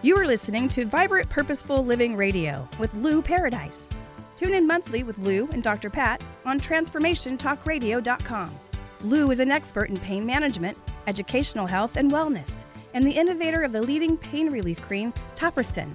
You 0.00 0.16
are 0.16 0.28
listening 0.28 0.68
to 0.70 0.86
Vibrant 0.86 1.28
Purposeful 1.28 1.84
Living 1.84 2.14
Radio 2.14 2.68
with 2.78 2.94
Lou 2.94 3.20
Paradise. 3.20 3.88
Tune 4.36 4.54
in 4.54 4.64
monthly 4.64 5.02
with 5.02 5.18
Lou 5.18 5.48
and 5.52 5.60
Dr. 5.60 5.90
Pat 5.90 6.22
on 6.44 6.60
TransformationTalkRadio.com. 6.60 8.56
Lou 9.00 9.30
is 9.32 9.40
an 9.40 9.50
expert 9.50 9.90
in 9.90 9.96
pain 9.96 10.24
management, 10.24 10.78
educational 11.08 11.66
health, 11.66 11.96
and 11.96 12.12
wellness, 12.12 12.62
and 12.94 13.04
the 13.04 13.10
innovator 13.10 13.64
of 13.64 13.72
the 13.72 13.82
leading 13.82 14.16
pain 14.16 14.52
relief 14.52 14.80
cream, 14.82 15.12
Topricin. 15.34 15.92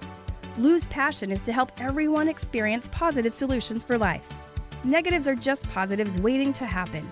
Lou's 0.58 0.86
passion 0.88 1.32
is 1.32 1.42
to 1.44 1.54
help 1.54 1.72
everyone 1.80 2.28
experience 2.28 2.90
positive 2.92 3.34
solutions 3.34 3.86
for 3.86 3.98
life. 3.98 4.28
Negatives 4.84 5.30
are 5.30 5.36
just 5.36 5.70
positives 5.70 6.20
waiting 6.20 6.52
to 6.52 6.66
happen. 6.66 7.10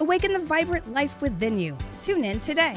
Awaken 0.00 0.34
the 0.34 0.40
vibrant 0.40 0.92
life 0.92 1.22
within 1.22 1.58
you. 1.58 1.74
Tune 2.02 2.22
in 2.22 2.38
today. 2.40 2.76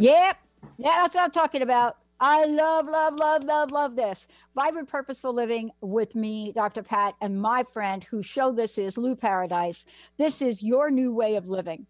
Yep. 0.00 0.38
Yeah, 0.78 0.90
that's 1.02 1.14
what 1.14 1.24
I'm 1.24 1.30
talking 1.30 1.60
about. 1.60 1.98
I 2.20 2.46
love, 2.46 2.86
love, 2.88 3.16
love, 3.16 3.44
love, 3.44 3.70
love 3.70 3.96
this. 3.96 4.28
Vibrant 4.54 4.88
Purposeful 4.88 5.34
Living 5.34 5.70
with 5.82 6.14
me, 6.14 6.52
Dr. 6.54 6.82
Pat, 6.82 7.14
and 7.20 7.38
my 7.40 7.64
friend 7.64 8.02
whose 8.04 8.24
show 8.24 8.50
this 8.50 8.78
is, 8.78 8.96
Lou 8.96 9.14
Paradise. 9.14 9.84
This 10.16 10.40
is 10.40 10.62
your 10.62 10.90
new 10.90 11.12
way 11.12 11.36
of 11.36 11.48
living. 11.48 11.86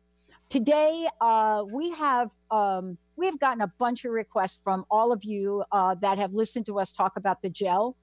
Today, 0.48 1.06
uh, 1.20 1.62
we 1.70 1.92
have 1.92 2.32
um, 2.51 2.98
we 3.16 3.27
have 3.27 3.38
gotten 3.38 3.60
a 3.62 3.73
bunch 3.78 4.04
of 4.04 4.10
requests 4.10 4.60
from 4.62 4.84
all 4.90 5.12
of 5.12 5.23
you 5.23 5.62
uh, 5.70 5.95
that 6.02 6.18
have 6.18 6.32
listened 6.32 6.66
to 6.66 6.80
us 6.80 6.90
talk 6.90 7.12
about 7.16 7.42
the 7.42 7.51
gel. 7.51 7.96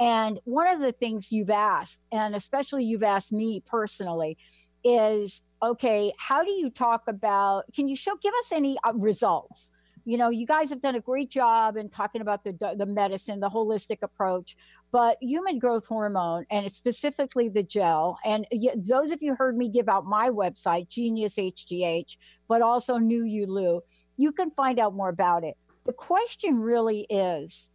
And 0.00 0.40
one 0.44 0.68
of 0.68 0.80
the 0.80 0.92
things 0.92 1.30
you've 1.30 1.50
asked, 1.50 2.06
and 2.10 2.34
especially 2.34 2.84
you've 2.84 3.02
asked 3.02 3.32
me 3.32 3.62
personally, 3.66 4.38
is 4.84 5.42
okay, 5.62 6.12
how 6.18 6.42
do 6.42 6.50
you 6.50 6.70
talk 6.70 7.02
about, 7.06 7.64
can 7.74 7.88
you 7.88 7.96
show, 7.96 8.16
give 8.16 8.32
us 8.34 8.52
any 8.52 8.76
uh, 8.84 8.92
results? 8.94 9.70
You 10.06 10.16
know, 10.16 10.30
you 10.30 10.46
guys 10.46 10.70
have 10.70 10.80
done 10.80 10.94
a 10.94 11.00
great 11.00 11.30
job 11.30 11.76
in 11.76 11.90
talking 11.90 12.22
about 12.22 12.44
the, 12.44 12.74
the 12.76 12.86
medicine, 12.86 13.40
the 13.40 13.50
holistic 13.50 13.98
approach, 14.02 14.56
but 14.90 15.18
human 15.20 15.58
growth 15.58 15.86
hormone 15.86 16.46
and 16.50 16.72
specifically 16.72 17.48
the 17.48 17.62
gel. 17.62 18.18
And 18.24 18.46
those 18.76 19.10
of 19.10 19.22
you 19.22 19.34
heard 19.34 19.56
me 19.56 19.68
give 19.68 19.88
out 19.88 20.06
my 20.06 20.30
website, 20.30 20.88
Genius 20.88 21.36
HGH, 21.36 22.16
but 22.48 22.62
also 22.62 22.96
New 22.96 23.24
You 23.24 23.46
Lou, 23.46 23.82
you 24.16 24.32
can 24.32 24.50
find 24.50 24.78
out 24.78 24.94
more 24.94 25.10
about 25.10 25.44
it. 25.44 25.56
The 25.84 25.92
question 25.92 26.60
really 26.60 27.06
is 27.10 27.68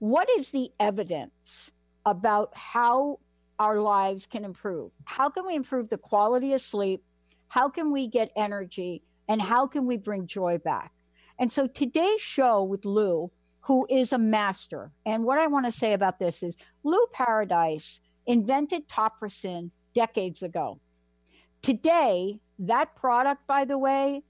what 0.00 0.28
is 0.36 0.50
the 0.50 0.70
evidence 0.80 1.70
about 2.04 2.50
how 2.54 3.20
our 3.60 3.78
lives 3.78 4.26
can 4.26 4.44
improve? 4.44 4.90
How 5.04 5.28
can 5.28 5.46
we 5.46 5.54
improve 5.54 5.90
the 5.90 5.98
quality 5.98 6.54
of 6.54 6.62
sleep? 6.62 7.04
How 7.48 7.68
can 7.68 7.92
we 7.92 8.08
get 8.08 8.32
energy? 8.34 9.02
And 9.28 9.40
how 9.40 9.66
can 9.66 9.86
we 9.86 9.98
bring 9.98 10.26
joy 10.26 10.58
back? 10.58 10.92
And 11.38 11.52
so 11.52 11.66
today's 11.66 12.22
show 12.22 12.64
with 12.64 12.86
Lou, 12.86 13.30
who 13.60 13.86
is 13.90 14.12
a 14.12 14.18
master, 14.18 14.92
and 15.04 15.24
what 15.24 15.38
I 15.38 15.46
want 15.46 15.66
to 15.66 15.72
say 15.72 15.92
about 15.92 16.18
this 16.18 16.42
is 16.42 16.56
Lou 16.82 17.06
Paradise 17.12 18.00
invented 18.26 18.88
Topricin 18.88 19.70
decades 19.94 20.42
ago. 20.42 20.80
Today, 21.60 22.40
that 22.58 22.96
product, 22.96 23.46
by 23.46 23.66
the 23.66 23.76
way, 23.78 24.22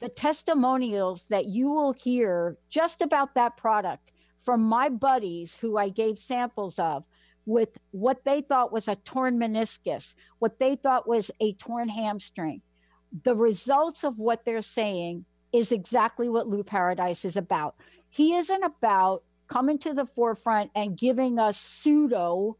the 0.00 0.08
testimonials 0.08 1.28
that 1.28 1.46
you 1.46 1.70
will 1.70 1.92
hear 1.92 2.58
just 2.68 3.00
about 3.00 3.36
that 3.36 3.56
product 3.56 4.10
from 4.42 4.62
my 4.62 4.88
buddies 4.88 5.54
who 5.54 5.78
I 5.78 5.88
gave 5.88 6.18
samples 6.18 6.78
of 6.80 7.04
with 7.46 7.78
what 7.90 8.24
they 8.24 8.40
thought 8.40 8.72
was 8.72 8.88
a 8.88 8.96
torn 8.96 9.38
meniscus, 9.38 10.14
what 10.38 10.58
they 10.58 10.76
thought 10.76 11.08
was 11.08 11.30
a 11.40 11.52
torn 11.54 11.88
hamstring. 11.88 12.62
The 13.22 13.36
results 13.36 14.02
of 14.04 14.18
what 14.18 14.44
they're 14.44 14.60
saying 14.60 15.24
is 15.52 15.70
exactly 15.70 16.28
what 16.28 16.48
Lou 16.48 16.64
Paradise 16.64 17.24
is 17.24 17.36
about. 17.36 17.76
He 18.10 18.34
isn't 18.34 18.64
about 18.64 19.22
coming 19.46 19.78
to 19.78 19.92
the 19.92 20.06
forefront 20.06 20.70
and 20.74 20.98
giving 20.98 21.38
us 21.38 21.58
pseudo 21.58 22.56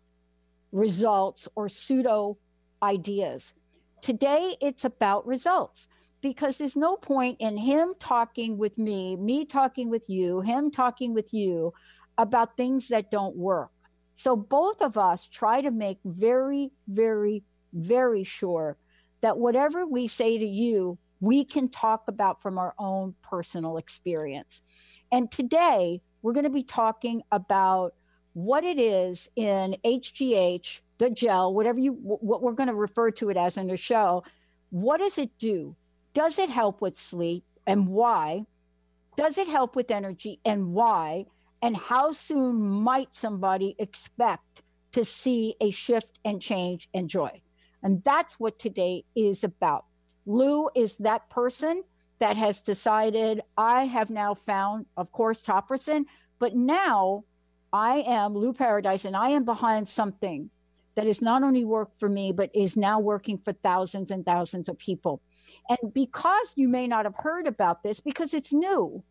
results 0.71 1.49
or 1.55 1.69
pseudo 1.69 2.39
ideas. 2.83 3.55
Today, 4.03 4.55
it's 4.61 4.85
about 4.85 5.27
results 5.27 5.89
because 6.21 6.59
there's 6.59 6.77
no 6.77 6.97
point 6.97 7.37
in 7.41 7.57
him 7.57 7.95
talking 7.99 8.59
with 8.59 8.79
me, 8.79 9.17
me 9.17 9.45
talking 9.45 9.91
with 9.91 10.09
you, 10.09 10.41
him 10.41 10.71
talking 10.71 11.15
with 11.15 11.33
you 11.33 11.73
about 12.17 12.57
things 12.57 12.89
that 12.89 13.11
don't 13.11 13.37
work. 13.37 13.71
So 14.15 14.37
both 14.37 14.81
of 14.81 14.97
us 14.97 15.27
try 15.27 15.61
to 15.61 15.71
make 15.71 15.99
very, 16.05 16.71
very, 16.87 17.43
very 17.73 18.25
sure 18.25 18.77
that 19.21 19.39
whatever 19.39 19.87
we 19.87 20.07
say 20.07 20.39
to 20.39 20.47
you, 20.47 20.99
we 21.21 21.45
can 21.45 21.69
talk 21.69 22.05
about 22.09 22.43
from 22.43 22.59
our 22.59 22.75
own 22.79 23.15
personal 23.23 23.77
experience. 23.77 24.63
And 25.11 25.31
today, 25.31 26.03
we're 26.23 26.33
going 26.33 26.45
to 26.45 26.51
be 26.51 26.65
talking 26.65 27.23
about 27.33 27.95
what 28.35 28.65
it 28.65 28.79
is 28.79 29.29
in 29.37 29.77
HGH, 29.85 30.81
the 30.99 31.11
gel, 31.11 31.55
whatever 31.55 31.79
you, 31.79 31.93
what 31.93 32.43
we're 32.43 32.53
going 32.53 32.69
to 32.69 32.75
refer 32.75 33.11
to 33.13 33.31
it 33.31 33.37
as 33.37 33.57
in 33.57 33.69
the 33.69 33.77
show. 33.77 34.25
What 34.71 34.99
does 34.99 35.19
it 35.19 35.31
do? 35.39 35.77
Does 36.15 36.39
it 36.39 36.51
help 36.51 36.81
with 36.81 36.97
sleep 36.97 37.45
and 37.67 37.89
why? 37.89 38.45
Does 39.17 39.39
it 39.39 39.49
help 39.49 39.77
with 39.77 39.91
energy 39.91 40.41
and 40.45 40.73
why? 40.73 41.27
And 41.65 41.75
how 41.75 42.13
soon 42.13 42.61
might 42.61 43.09
somebody 43.13 43.75
expect 43.79 44.63
to 44.93 45.03
see 45.03 45.55
a 45.63 45.71
shift 45.71 46.19
and 46.23 46.43
change 46.43 46.91
and 46.93 47.09
joy? 47.09 47.41
And 47.83 48.05
that's 48.05 48.39
what 48.39 48.59
today 48.59 49.05
is 49.17 49.45
about. 49.45 49.87
Lou 50.27 50.69
is 50.77 50.99
that 50.99 51.31
person 51.31 51.83
that 52.19 52.37
has 52.37 52.61
decided 52.61 53.41
I 53.57 53.85
have 53.85 54.11
now 54.11 54.35
found, 54.35 54.85
of 54.99 55.11
course, 55.11 55.43
Topricin, 55.43 56.05
but 56.39 56.55
now 56.55 57.25
I 57.73 58.05
am 58.07 58.35
Lou 58.35 58.53
Paradise 58.53 59.07
and 59.07 59.17
I 59.17 59.31
am 59.31 59.47
behind 59.47 59.89
something 59.89 60.51
that 60.97 61.07
is 61.07 61.23
not 61.23 61.43
only 61.43 61.65
work 61.65 61.95
for 61.95 62.11
me, 62.11 62.31
but 62.31 62.51
is 62.55 62.77
now 62.77 63.01
working 63.01 63.39
for 63.39 63.55
thousands 63.55 64.11
and 64.11 64.27
thousands 64.27 64.69
of 64.69 64.77
people. 64.77 65.23
And 65.71 65.95
because 65.95 66.53
you 66.57 66.69
may 66.69 66.87
not 66.87 67.07
have 67.07 67.17
heard 67.17 67.47
about 67.47 67.83
this, 67.83 68.01
because 68.01 68.35
it's 68.35 68.53
new, 68.53 69.03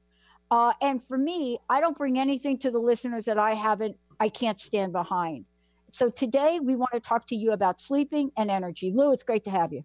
uh, 0.54 0.72
and 0.82 1.04
for 1.04 1.18
me, 1.18 1.58
I 1.68 1.82
don't 1.82 1.98
bring 1.98 2.20
anything 2.20 2.60
to 2.60 2.70
the 2.70 2.78
listeners 2.78 3.26
that 3.26 3.40
I 3.40 3.56
haven't, 3.56 3.98
I 4.20 4.30
can't 4.30 4.60
stand 4.60 4.94
behind. 4.94 5.46
So 5.90 6.12
today 6.12 6.60
we 6.62 6.76
want 6.76 6.92
to 6.94 7.00
talk 7.00 7.26
to 7.30 7.36
you 7.36 7.54
about 7.54 7.80
sleeping 7.80 8.30
and 8.38 8.52
energy. 8.52 8.92
Lou, 8.94 9.12
it's 9.12 9.24
great 9.24 9.44
to 9.46 9.50
have 9.50 9.74
you. 9.74 9.84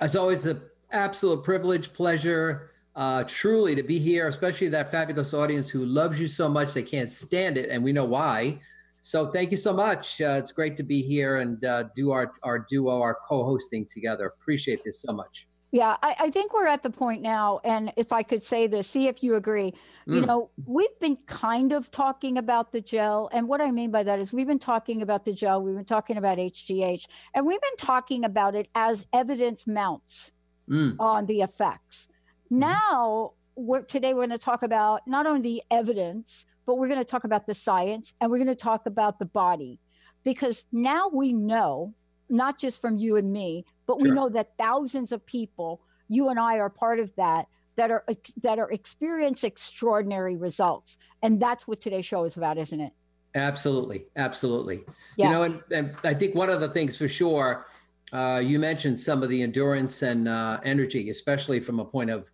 As 0.00 0.16
always, 0.16 0.46
an 0.46 0.62
absolute 0.90 1.44
privilege, 1.44 1.92
pleasure, 1.92 2.72
uh, 2.96 3.22
truly 3.28 3.76
to 3.76 3.84
be 3.84 4.00
here, 4.00 4.26
especially 4.26 4.68
that 4.70 4.90
fabulous 4.90 5.32
audience 5.32 5.70
who 5.70 5.84
loves 5.84 6.18
you 6.18 6.26
so 6.26 6.48
much 6.48 6.74
they 6.74 6.82
can't 6.82 7.12
stand 7.12 7.56
it, 7.56 7.70
and 7.70 7.84
we 7.84 7.92
know 7.92 8.04
why. 8.04 8.60
So 9.00 9.30
thank 9.30 9.52
you 9.52 9.56
so 9.56 9.72
much. 9.72 10.20
Uh, 10.20 10.40
it's 10.40 10.50
great 10.50 10.76
to 10.78 10.82
be 10.82 11.02
here 11.02 11.36
and 11.36 11.64
uh, 11.64 11.84
do 11.94 12.10
our 12.10 12.32
our 12.42 12.66
duo, 12.68 13.00
our 13.00 13.16
co-hosting 13.28 13.86
together. 13.88 14.26
Appreciate 14.26 14.82
this 14.82 15.02
so 15.02 15.12
much. 15.12 15.46
Yeah, 15.70 15.96
I, 16.02 16.16
I, 16.18 16.30
think 16.30 16.54
we're 16.54 16.66
at 16.66 16.82
the 16.82 16.88
point 16.88 17.20
now, 17.20 17.60
and 17.62 17.92
if 17.96 18.10
I 18.10 18.22
could 18.22 18.42
say 18.42 18.66
this, 18.66 18.88
see 18.88 19.06
if 19.06 19.22
you 19.22 19.36
agree. 19.36 19.74
Mm. 20.08 20.14
You 20.14 20.20
know, 20.22 20.50
we've 20.64 20.98
been 20.98 21.16
kind 21.26 21.72
of 21.72 21.90
talking 21.90 22.38
about 22.38 22.72
the 22.72 22.80
gel, 22.80 23.28
and 23.32 23.46
what 23.46 23.60
I 23.60 23.70
mean 23.70 23.90
by 23.90 24.02
that 24.02 24.18
is 24.18 24.32
we've 24.32 24.46
been 24.46 24.58
talking 24.58 25.02
about 25.02 25.26
the 25.26 25.32
gel, 25.32 25.62
we've 25.62 25.74
been 25.74 25.84
talking 25.84 26.16
about 26.16 26.38
HGH, 26.38 27.06
and 27.34 27.44
we've 27.44 27.60
been 27.60 27.76
talking 27.76 28.24
about 28.24 28.54
it 28.54 28.68
as 28.74 29.04
evidence 29.12 29.66
mounts 29.66 30.32
mm. 30.70 30.96
on 30.98 31.26
the 31.26 31.42
effects. 31.42 32.08
Mm. 32.50 32.58
Now, 32.60 33.32
we're, 33.54 33.82
today 33.82 34.14
we're 34.14 34.26
going 34.26 34.30
to 34.30 34.38
talk 34.38 34.62
about 34.62 35.06
not 35.06 35.26
only 35.26 35.42
the 35.42 35.62
evidence, 35.70 36.46
but 36.64 36.78
we're 36.78 36.88
going 36.88 37.00
to 37.00 37.04
talk 37.04 37.24
about 37.24 37.46
the 37.46 37.54
science, 37.54 38.14
and 38.22 38.30
we're 38.30 38.38
going 38.38 38.48
to 38.48 38.54
talk 38.54 38.86
about 38.86 39.18
the 39.18 39.26
body, 39.26 39.80
because 40.24 40.64
now 40.72 41.10
we 41.12 41.34
know 41.34 41.92
not 42.30 42.58
just 42.58 42.80
from 42.80 42.96
you 42.96 43.16
and 43.16 43.32
me, 43.32 43.66
but 43.88 43.98
sure. 43.98 44.10
we 44.10 44.14
know 44.14 44.28
that 44.28 44.52
thousands 44.58 45.10
of 45.10 45.24
people, 45.26 45.80
you 46.08 46.28
and 46.28 46.38
I 46.38 46.58
are 46.58 46.68
part 46.68 47.00
of 47.00 47.12
that, 47.16 47.48
that 47.74 47.90
are 47.90 48.04
that 48.42 48.58
are 48.58 48.70
experience 48.70 49.42
extraordinary 49.42 50.36
results, 50.36 50.98
and 51.22 51.40
that's 51.40 51.66
what 51.66 51.80
today's 51.80 52.04
show 52.04 52.24
is 52.24 52.36
about, 52.36 52.58
isn't 52.58 52.80
it? 52.80 52.92
Absolutely, 53.34 54.04
absolutely. 54.16 54.84
Yeah. 55.16 55.26
You 55.26 55.32
know, 55.32 55.42
and, 55.42 55.62
and 55.70 55.96
I 56.04 56.14
think 56.14 56.34
one 56.34 56.50
of 56.50 56.60
the 56.60 56.68
things 56.68 56.98
for 56.98 57.08
sure, 57.08 57.66
uh, 58.12 58.42
you 58.44 58.58
mentioned 58.58 59.00
some 59.00 59.22
of 59.22 59.30
the 59.30 59.42
endurance 59.42 60.02
and 60.02 60.28
uh, 60.28 60.60
energy, 60.64 61.08
especially 61.08 61.60
from 61.60 61.80
a 61.80 61.84
point 61.84 62.10
of 62.10 62.30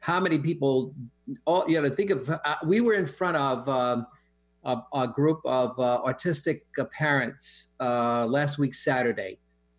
how 0.00 0.20
many 0.20 0.38
people. 0.38 0.94
All 1.44 1.64
you 1.68 1.80
know, 1.80 1.90
think 1.90 2.10
of. 2.10 2.28
Uh, 2.28 2.38
we 2.64 2.80
were 2.80 2.94
in 2.94 3.06
front 3.06 3.36
of. 3.36 3.68
Um, 3.68 4.06
a, 4.64 4.82
a 4.92 5.08
group 5.08 5.40
of 5.44 5.78
uh, 5.78 6.02
autistic 6.04 6.62
parents 6.90 7.68
uh, 7.80 8.26
last 8.26 8.58
week 8.58 8.74
Saturday, 8.74 9.38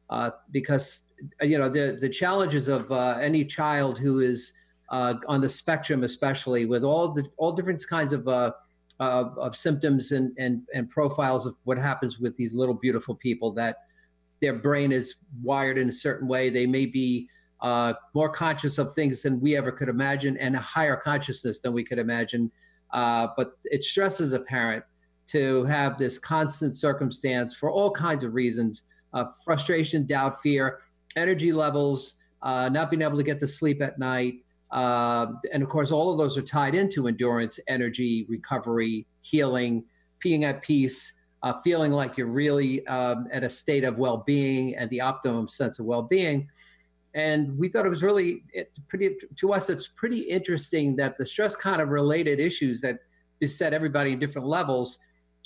uh, 0.09 0.31
because 0.51 1.03
you 1.41 1.57
know 1.57 1.69
the 1.69 1.97
the 1.99 2.09
challenges 2.09 2.67
of 2.67 2.91
uh, 2.91 3.17
any 3.21 3.45
child 3.45 3.97
who 3.99 4.19
is 4.19 4.53
uh, 4.89 5.15
on 5.27 5.41
the 5.41 5.49
spectrum, 5.49 6.03
especially 6.03 6.65
with 6.65 6.83
all 6.83 7.13
the 7.13 7.23
all 7.37 7.51
different 7.51 7.83
kinds 7.87 8.13
of 8.13 8.27
uh, 8.27 8.51
of 8.99 9.55
symptoms 9.55 10.11
and, 10.11 10.35
and 10.37 10.63
and 10.73 10.89
profiles 10.89 11.45
of 11.45 11.55
what 11.63 11.77
happens 11.77 12.19
with 12.19 12.35
these 12.35 12.53
little 12.53 12.75
beautiful 12.75 13.15
people 13.15 13.51
that 13.53 13.77
their 14.41 14.53
brain 14.53 14.91
is 14.91 15.15
wired 15.41 15.77
in 15.77 15.89
a 15.89 15.93
certain 15.93 16.27
way. 16.27 16.49
They 16.49 16.65
may 16.65 16.85
be 16.85 17.27
uh, 17.61 17.93
more 18.13 18.29
conscious 18.29 18.77
of 18.77 18.93
things 18.93 19.21
than 19.21 19.39
we 19.41 19.57
ever 19.57 19.71
could 19.71 19.89
imagine 19.89 20.37
and 20.37 20.55
a 20.55 20.59
higher 20.59 20.95
consciousness 20.95 21.59
than 21.59 21.73
we 21.73 21.83
could 21.83 21.99
imagine. 21.99 22.51
Uh, 22.93 23.27
but 23.35 23.57
it 23.65 23.83
stresses 23.83 24.33
a 24.33 24.39
parent 24.39 24.83
to 25.27 25.63
have 25.65 25.99
this 25.99 26.17
constant 26.17 26.75
circumstance 26.75 27.55
for 27.55 27.69
all 27.69 27.91
kinds 27.91 28.23
of 28.23 28.33
reasons 28.33 28.85
uh, 29.13 29.25
frustration, 29.43 30.05
doubt, 30.05 30.41
fear, 30.41 30.79
energy 31.19 31.51
levels, 31.51 32.15
uh, 32.41 32.69
not 32.69 32.89
being 32.89 33.01
able 33.01 33.17
to 33.17 33.23
get 33.23 33.39
to 33.41 33.47
sleep 33.47 33.81
at 33.81 33.99
night. 33.99 34.35
Uh, 34.71 35.27
and 35.53 35.61
of 35.63 35.69
course, 35.69 35.91
all 35.91 36.11
of 36.11 36.17
those 36.17 36.37
are 36.37 36.41
tied 36.43 36.75
into 36.75 37.07
endurance, 37.07 37.59
energy, 37.67 38.25
recovery, 38.29 39.05
healing, 39.21 39.83
being 40.21 40.45
at 40.45 40.61
peace, 40.61 41.13
uh, 41.43 41.53
feeling 41.63 41.91
like 41.91 42.17
you're 42.17 42.27
really 42.27 42.85
um, 42.87 43.27
at 43.31 43.43
a 43.43 43.49
state 43.49 43.83
of 43.83 43.97
well 43.97 44.23
being 44.25 44.75
and 44.75 44.89
the 44.89 45.01
optimum 45.01 45.47
sense 45.47 45.79
of 45.79 45.85
well 45.85 46.03
being. 46.03 46.47
And 47.15 47.57
we 47.57 47.69
thought 47.69 47.85
it 47.85 47.89
was 47.89 48.03
really 48.03 48.43
pretty, 48.87 49.17
to 49.37 49.53
us, 49.53 49.69
it's 49.69 49.87
pretty 49.87 50.19
interesting 50.19 50.95
that 50.97 51.17
the 51.17 51.25
stress 51.25 51.55
kind 51.55 51.81
of 51.81 51.89
related 51.89 52.39
issues 52.39 52.81
that 52.81 52.99
beset 53.39 53.73
everybody 53.73 54.11
in 54.11 54.19
different 54.19 54.47
levels, 54.47 54.99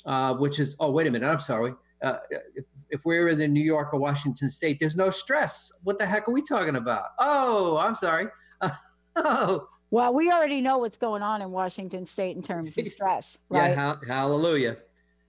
uh, 0.04 0.34
which 0.34 0.60
is, 0.60 0.76
oh, 0.78 0.90
wait 0.90 1.06
a 1.06 1.10
minute, 1.10 1.26
I'm 1.26 1.38
sorry. 1.38 1.72
Uh, 2.04 2.18
if, 2.54 2.66
if 2.90 3.04
we're 3.06 3.28
in 3.28 3.52
New 3.52 3.62
York 3.62 3.94
or 3.94 3.98
Washington 3.98 4.50
State, 4.50 4.78
there's 4.78 4.94
no 4.94 5.08
stress. 5.08 5.72
What 5.84 5.98
the 5.98 6.04
heck 6.04 6.28
are 6.28 6.32
we 6.32 6.42
talking 6.42 6.76
about? 6.76 7.06
Oh, 7.18 7.78
I'm 7.78 7.94
sorry. 7.94 8.26
oh. 9.16 9.68
Well, 9.90 10.12
we 10.12 10.30
already 10.30 10.60
know 10.60 10.78
what's 10.78 10.96
going 10.98 11.22
on 11.22 11.40
in 11.40 11.50
Washington 11.50 12.04
State 12.04 12.36
in 12.36 12.42
terms 12.42 12.76
of 12.76 12.86
stress, 12.88 13.38
right? 13.48 13.70
Yeah, 13.70 13.74
ha- 13.74 14.00
hallelujah. 14.06 14.76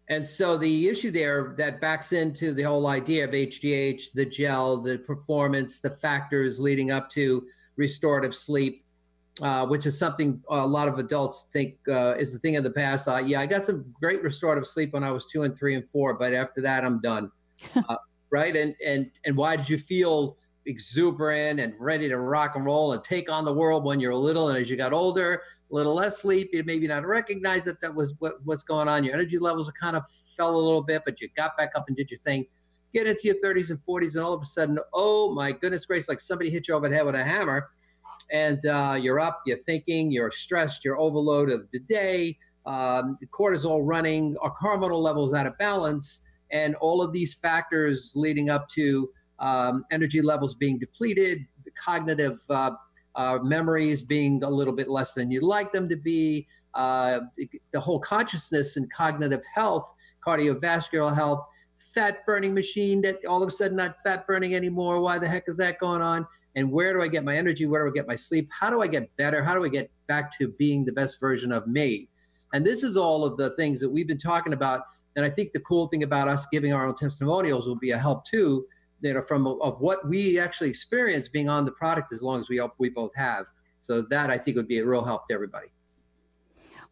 And 0.09 0.27
so 0.27 0.57
the 0.57 0.87
issue 0.87 1.11
there 1.11 1.55
that 1.57 1.81
backs 1.81 2.11
into 2.11 2.53
the 2.53 2.63
whole 2.63 2.87
idea 2.87 3.23
of 3.23 3.31
HGH, 3.31 4.11
the 4.13 4.25
gel, 4.25 4.81
the 4.81 4.97
performance, 4.99 5.79
the 5.79 5.89
factors 5.89 6.59
leading 6.59 6.91
up 6.91 7.09
to 7.11 7.47
restorative 7.75 8.35
sleep, 8.35 8.84
uh, 9.41 9.65
which 9.65 9.85
is 9.85 9.97
something 9.97 10.41
a 10.49 10.65
lot 10.65 10.87
of 10.87 10.97
adults 10.97 11.47
think 11.51 11.75
uh, 11.89 12.15
is 12.15 12.31
the 12.31 12.39
thing 12.39 12.55
of 12.55 12.63
the 12.63 12.71
past. 12.71 13.07
Uh, 13.07 13.17
yeah, 13.17 13.41
I 13.41 13.45
got 13.45 13.65
some 13.65 13.85
great 13.99 14.23
restorative 14.23 14.65
sleep 14.65 14.93
when 14.93 15.03
I 15.03 15.11
was 15.11 15.25
two 15.25 15.43
and 15.43 15.57
three 15.57 15.75
and 15.75 15.87
four, 15.89 16.13
but 16.13 16.33
after 16.33 16.61
that, 16.61 16.83
I'm 16.83 17.01
done. 17.01 17.31
Uh, 17.87 17.95
right? 18.31 18.55
And 18.55 18.75
and 18.85 19.09
and 19.25 19.35
why 19.37 19.55
did 19.55 19.69
you 19.69 19.77
feel 19.77 20.37
exuberant 20.65 21.59
and 21.59 21.73
ready 21.79 22.09
to 22.09 22.17
rock 22.17 22.55
and 22.55 22.65
roll 22.65 22.93
and 22.93 23.03
take 23.03 23.31
on 23.31 23.45
the 23.45 23.53
world 23.53 23.83
when 23.85 23.99
you're 23.99 24.15
little, 24.15 24.49
and 24.49 24.57
as 24.57 24.69
you 24.69 24.75
got 24.75 24.93
older, 24.93 25.41
a 25.71 25.73
little 25.73 25.95
less 25.95 26.17
sleep, 26.17 26.49
you 26.51 26.63
maybe 26.63 26.87
not 26.87 27.05
recognize 27.05 27.63
that 27.65 27.79
that 27.81 27.93
was 27.93 28.13
what, 28.19 28.33
what's 28.43 28.63
going 28.63 28.87
on. 28.87 29.03
Your 29.03 29.13
energy 29.13 29.37
levels 29.37 29.71
kind 29.79 29.95
of 29.95 30.03
fell 30.35 30.55
a 30.55 30.57
little 30.57 30.81
bit, 30.81 31.03
but 31.05 31.21
you 31.21 31.29
got 31.37 31.55
back 31.57 31.71
up 31.75 31.85
and 31.87 31.95
did 31.95 32.11
your 32.11 32.19
thing. 32.19 32.45
Get 32.93 33.07
into 33.07 33.21
your 33.23 33.35
30s 33.43 33.69
and 33.69 33.79
40s, 33.87 34.15
and 34.15 34.23
all 34.23 34.33
of 34.33 34.41
a 34.41 34.45
sudden, 34.45 34.79
oh 34.93 35.33
my 35.33 35.51
goodness 35.51 35.85
gracious, 35.85 36.09
like 36.09 36.19
somebody 36.19 36.49
hit 36.49 36.67
you 36.67 36.75
over 36.75 36.89
the 36.89 36.95
head 36.95 37.05
with 37.05 37.15
a 37.15 37.23
hammer, 37.23 37.69
and 38.31 38.65
uh, 38.65 38.97
you're 38.99 39.19
up, 39.19 39.41
you're 39.45 39.57
thinking, 39.57 40.11
you're 40.11 40.31
stressed, 40.31 40.83
you're 40.83 40.99
overloaded 40.99 41.61
of 41.61 41.67
the 41.71 41.79
day, 41.79 42.37
um, 42.65 43.17
the 43.19 43.27
cortisol 43.27 43.81
running, 43.83 44.35
our 44.41 44.53
hormonal 44.61 45.01
levels 45.01 45.33
out 45.33 45.45
of 45.45 45.57
balance, 45.57 46.21
and 46.51 46.75
all 46.75 47.01
of 47.01 47.11
these 47.11 47.33
factors 47.33 48.13
leading 48.15 48.49
up 48.49 48.67
to 48.69 49.09
um, 49.39 49.85
energy 49.91 50.21
levels 50.21 50.55
being 50.55 50.79
depleted, 50.79 51.45
the 51.63 51.71
cognitive 51.71 52.39
uh, 52.49 52.71
uh, 53.15 53.39
memories 53.41 54.01
being 54.01 54.43
a 54.43 54.49
little 54.49 54.73
bit 54.73 54.89
less 54.89 55.13
than 55.13 55.31
you'd 55.31 55.43
like 55.43 55.71
them 55.71 55.87
to 55.89 55.95
be, 55.95 56.47
uh, 56.73 57.19
the 57.71 57.79
whole 57.79 57.99
consciousness 57.99 58.77
and 58.77 58.91
cognitive 58.91 59.41
health, 59.53 59.93
cardiovascular 60.25 61.13
health, 61.13 61.45
fat 61.77 62.25
burning 62.25 62.53
machine 62.53 63.01
that 63.01 63.23
all 63.25 63.43
of 63.43 63.49
a 63.49 63.51
sudden 63.51 63.77
not 63.77 63.95
fat 64.03 64.25
burning 64.27 64.55
anymore. 64.55 65.01
Why 65.01 65.19
the 65.19 65.27
heck 65.27 65.43
is 65.47 65.55
that 65.57 65.79
going 65.79 66.01
on? 66.01 66.25
And 66.55 66.71
where 66.71 66.93
do 66.93 67.01
I 67.01 67.07
get 67.07 67.23
my 67.23 67.35
energy? 67.35 67.65
Where 67.65 67.83
do 67.83 67.91
I 67.91 67.93
get 67.93 68.07
my 68.07 68.15
sleep? 68.15 68.49
How 68.51 68.69
do 68.69 68.81
I 68.81 68.87
get 68.87 69.15
better? 69.17 69.43
How 69.43 69.53
do 69.53 69.65
I 69.65 69.69
get 69.69 69.91
back 70.07 70.37
to 70.37 70.47
being 70.57 70.85
the 70.85 70.91
best 70.91 71.19
version 71.19 71.51
of 71.51 71.67
me? 71.67 72.09
And 72.53 72.65
this 72.65 72.83
is 72.83 72.95
all 72.95 73.25
of 73.25 73.37
the 73.37 73.51
things 73.51 73.79
that 73.81 73.89
we've 73.89 74.07
been 74.07 74.17
talking 74.17 74.53
about. 74.53 74.81
And 75.15 75.25
I 75.25 75.29
think 75.29 75.51
the 75.51 75.59
cool 75.61 75.87
thing 75.87 76.03
about 76.03 76.27
us 76.27 76.45
giving 76.51 76.73
our 76.73 76.85
own 76.87 76.95
testimonials 76.95 77.67
will 77.67 77.75
be 77.75 77.91
a 77.91 77.97
help 77.97 78.25
too 78.25 78.65
you 79.01 79.13
know, 79.13 79.21
from 79.21 79.45
of 79.45 79.79
what 79.79 80.07
we 80.07 80.39
actually 80.39 80.69
experience 80.69 81.27
being 81.27 81.49
on 81.49 81.65
the 81.65 81.71
product 81.71 82.11
as 82.13 82.21
long 82.21 82.39
as 82.39 82.49
we 82.49 82.61
we 82.79 82.89
both 82.89 83.13
have. 83.15 83.45
So 83.81 84.01
that 84.09 84.29
I 84.29 84.37
think 84.37 84.57
would 84.57 84.67
be 84.67 84.79
a 84.79 84.85
real 84.85 85.03
help 85.03 85.27
to 85.27 85.33
everybody. 85.33 85.67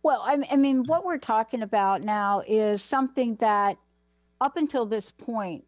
Well, 0.03 0.21
I, 0.23 0.43
I 0.51 0.57
mean, 0.57 0.83
what 0.83 1.05
we're 1.05 1.17
talking 1.17 1.63
about 1.63 2.03
now 2.03 2.43
is 2.45 2.83
something 2.83 3.35
that 3.37 3.77
up 4.41 4.57
until 4.57 4.85
this 4.85 5.11
point, 5.11 5.63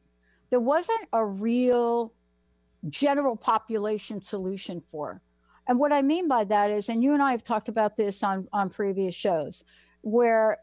there 0.50 0.60
wasn't 0.60 1.08
a 1.14 1.26
real 1.26 2.14
general 2.90 3.36
population 3.36 4.22
solution 4.22 4.82
for. 4.82 5.22
And 5.68 5.80
what 5.80 5.92
I 5.92 6.02
mean 6.02 6.28
by 6.28 6.44
that 6.46 6.70
is, 6.70 6.90
and 6.90 7.04
you 7.04 7.14
and 7.14 7.24
I 7.24 7.32
have 7.32 7.44
talked 7.44 7.70
about 7.70 7.98
this 7.98 8.24
on, 8.24 8.48
on 8.54 8.70
previous 8.70 9.16
shows, 9.16 9.64
where 10.02 10.60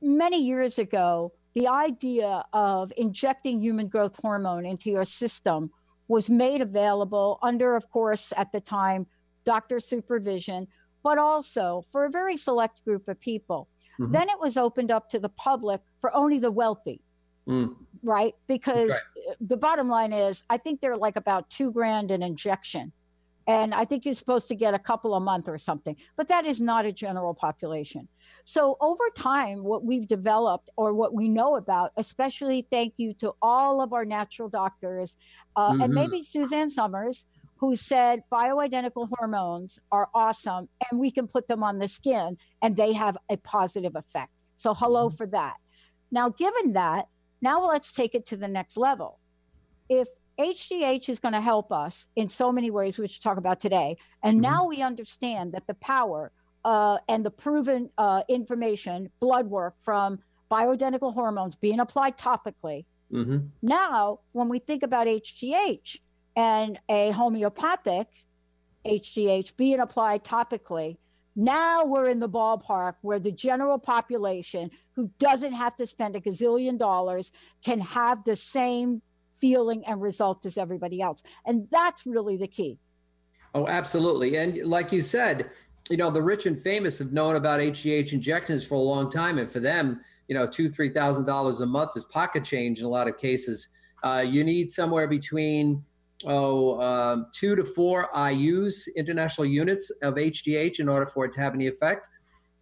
many 0.00 0.42
years 0.42 0.78
ago, 0.78 1.32
the 1.54 1.68
idea 1.68 2.44
of 2.52 2.92
injecting 2.96 3.60
human 3.60 3.88
growth 3.88 4.18
hormone 4.22 4.64
into 4.64 4.90
your 4.90 5.04
system 5.04 5.70
was 6.06 6.30
made 6.30 6.62
available 6.62 7.38
under, 7.42 7.76
of 7.76 7.90
course, 7.90 8.32
at 8.36 8.50
the 8.52 8.60
time, 8.60 9.06
doctor 9.44 9.80
supervision, 9.80 10.66
but 11.02 11.18
also 11.18 11.84
for 11.90 12.04
a 12.04 12.10
very 12.10 12.36
select 12.36 12.82
group 12.84 13.08
of 13.08 13.20
people. 13.20 13.68
Mm-hmm. 14.00 14.12
Then 14.12 14.28
it 14.30 14.40
was 14.40 14.56
opened 14.56 14.90
up 14.90 15.10
to 15.10 15.18
the 15.18 15.28
public 15.28 15.80
for 16.00 16.14
only 16.14 16.38
the 16.38 16.50
wealthy. 16.50 17.02
Mm. 17.48 17.74
Right. 18.02 18.34
Because 18.46 18.90
right. 18.90 19.36
the 19.40 19.56
bottom 19.56 19.88
line 19.88 20.12
is, 20.12 20.42
I 20.48 20.56
think 20.56 20.80
they're 20.80 20.96
like 20.96 21.16
about 21.16 21.50
two 21.50 21.72
grand 21.72 22.10
an 22.10 22.22
injection 22.22 22.92
and 23.48 23.72
I 23.72 23.86
think 23.86 24.04
you're 24.04 24.14
supposed 24.14 24.46
to 24.48 24.54
get 24.54 24.74
a 24.74 24.78
couple 24.78 25.14
a 25.14 25.20
month 25.20 25.48
or 25.48 25.56
something, 25.56 25.96
but 26.18 26.28
that 26.28 26.44
is 26.44 26.60
not 26.60 26.84
a 26.84 26.92
general 26.92 27.32
population. 27.32 28.06
So 28.44 28.76
over 28.78 29.04
time, 29.16 29.64
what 29.64 29.82
we've 29.82 30.06
developed 30.06 30.68
or 30.76 30.92
what 30.92 31.14
we 31.14 31.30
know 31.30 31.56
about, 31.56 31.92
especially 31.96 32.68
thank 32.70 32.92
you 32.98 33.14
to 33.14 33.32
all 33.40 33.80
of 33.80 33.94
our 33.94 34.04
natural 34.04 34.50
doctors, 34.50 35.16
uh, 35.56 35.72
mm-hmm. 35.72 35.80
and 35.80 35.94
maybe 35.94 36.22
Suzanne 36.22 36.68
Somers, 36.68 37.24
who 37.56 37.74
said 37.74 38.20
bioidentical 38.30 39.08
hormones 39.16 39.78
are 39.90 40.10
awesome 40.14 40.68
and 40.90 41.00
we 41.00 41.10
can 41.10 41.26
put 41.26 41.48
them 41.48 41.64
on 41.64 41.78
the 41.78 41.88
skin 41.88 42.36
and 42.60 42.76
they 42.76 42.92
have 42.92 43.16
a 43.30 43.38
positive 43.38 43.96
effect. 43.96 44.30
So 44.56 44.74
hello 44.74 45.08
mm-hmm. 45.08 45.16
for 45.16 45.26
that. 45.28 45.56
Now, 46.10 46.28
given 46.28 46.74
that, 46.74 47.08
now 47.40 47.64
let's 47.64 47.92
take 47.92 48.14
it 48.14 48.26
to 48.26 48.36
the 48.36 48.48
next 48.48 48.76
level. 48.76 49.18
If 49.88 50.08
HGH 50.38 51.08
is 51.08 51.18
going 51.18 51.34
to 51.34 51.40
help 51.40 51.72
us 51.72 52.06
in 52.14 52.28
so 52.28 52.52
many 52.52 52.70
ways, 52.70 52.98
which 52.98 53.18
we'll 53.24 53.32
talk 53.32 53.38
about 53.38 53.60
today. 53.60 53.96
And 54.22 54.36
mm-hmm. 54.36 54.52
now 54.52 54.66
we 54.66 54.82
understand 54.82 55.52
that 55.52 55.66
the 55.66 55.74
power 55.74 56.30
uh, 56.64 56.98
and 57.08 57.26
the 57.26 57.30
proven 57.30 57.90
uh, 57.98 58.22
information, 58.28 59.10
blood 59.20 59.48
work 59.48 59.74
from 59.80 60.20
bioidentical 60.50 61.12
hormones 61.12 61.56
being 61.56 61.80
applied 61.80 62.16
topically. 62.16 62.84
Mm-hmm. 63.12 63.38
Now, 63.62 64.20
when 64.32 64.48
we 64.48 64.58
think 64.58 64.82
about 64.82 65.06
HGH 65.06 65.98
and 66.36 66.78
a 66.88 67.10
homeopathic 67.10 68.06
HGH 68.86 69.56
being 69.56 69.80
applied 69.80 70.24
topically, 70.24 70.98
now 71.38 71.84
we're 71.84 72.08
in 72.08 72.18
the 72.18 72.28
ballpark 72.28 72.94
where 73.02 73.20
the 73.20 73.30
general 73.30 73.78
population 73.78 74.70
who 74.94 75.08
doesn't 75.20 75.52
have 75.52 75.76
to 75.76 75.86
spend 75.86 76.16
a 76.16 76.20
gazillion 76.20 76.76
dollars 76.76 77.30
can 77.64 77.78
have 77.78 78.24
the 78.24 78.34
same 78.34 79.00
feeling 79.40 79.84
and 79.86 80.02
result 80.02 80.44
as 80.46 80.58
everybody 80.58 81.00
else. 81.00 81.22
And 81.46 81.68
that's 81.70 82.04
really 82.06 82.36
the 82.36 82.48
key. 82.48 82.80
Oh, 83.54 83.68
absolutely. 83.68 84.36
And 84.36 84.68
like 84.68 84.90
you 84.90 85.00
said, 85.00 85.50
you 85.88 85.96
know, 85.96 86.10
the 86.10 86.20
rich 86.20 86.46
and 86.46 86.60
famous 86.60 86.98
have 86.98 87.12
known 87.12 87.36
about 87.36 87.60
HGH 87.60 88.12
injections 88.12 88.64
for 88.64 88.74
a 88.74 88.78
long 88.78 89.08
time. 89.08 89.38
And 89.38 89.48
for 89.48 89.60
them, 89.60 90.00
you 90.26 90.34
know, 90.34 90.44
two, 90.44 90.68
three 90.68 90.92
thousand 90.92 91.24
dollars 91.24 91.60
a 91.60 91.66
month 91.66 91.92
is 91.96 92.04
pocket 92.06 92.44
change 92.44 92.80
in 92.80 92.84
a 92.84 92.88
lot 92.88 93.06
of 93.06 93.16
cases. 93.16 93.68
Uh, 94.02 94.24
you 94.26 94.42
need 94.42 94.72
somewhere 94.72 95.06
between 95.06 95.84
oh 96.24 96.80
um, 96.80 97.26
two 97.32 97.54
to 97.54 97.64
four 97.64 98.08
IU's 98.30 98.88
international 98.96 99.46
units 99.46 99.90
of 100.02 100.14
HGH 100.14 100.80
in 100.80 100.88
order 100.88 101.06
for 101.06 101.24
it 101.24 101.32
to 101.34 101.40
have 101.40 101.54
any 101.54 101.66
effect. 101.66 102.08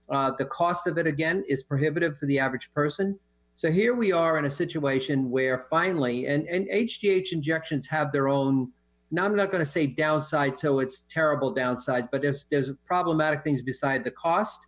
Uh, 0.08 0.32
the 0.38 0.44
cost 0.46 0.86
of 0.86 0.98
it 0.98 1.06
again 1.06 1.44
is 1.48 1.62
prohibitive 1.62 2.16
for 2.18 2.26
the 2.26 2.38
average 2.38 2.70
person. 2.72 3.18
So 3.56 3.70
here 3.70 3.94
we 3.94 4.12
are 4.12 4.38
in 4.38 4.44
a 4.44 4.50
situation 4.50 5.30
where 5.30 5.58
finally, 5.58 6.26
and, 6.26 6.46
and 6.46 6.68
HGH 6.68 7.32
injections 7.32 7.86
have 7.86 8.12
their 8.12 8.28
own, 8.28 8.70
now 9.10 9.24
I'm 9.24 9.34
not 9.34 9.50
going 9.50 9.64
to 9.64 9.70
say 9.70 9.86
downside, 9.86 10.58
so 10.58 10.78
it's 10.80 11.04
terrible 11.10 11.52
downside, 11.54 12.08
but 12.12 12.20
there's, 12.20 12.44
there's 12.50 12.72
problematic 12.84 13.42
things 13.42 13.62
beside 13.62 14.04
the 14.04 14.10
cost. 14.10 14.66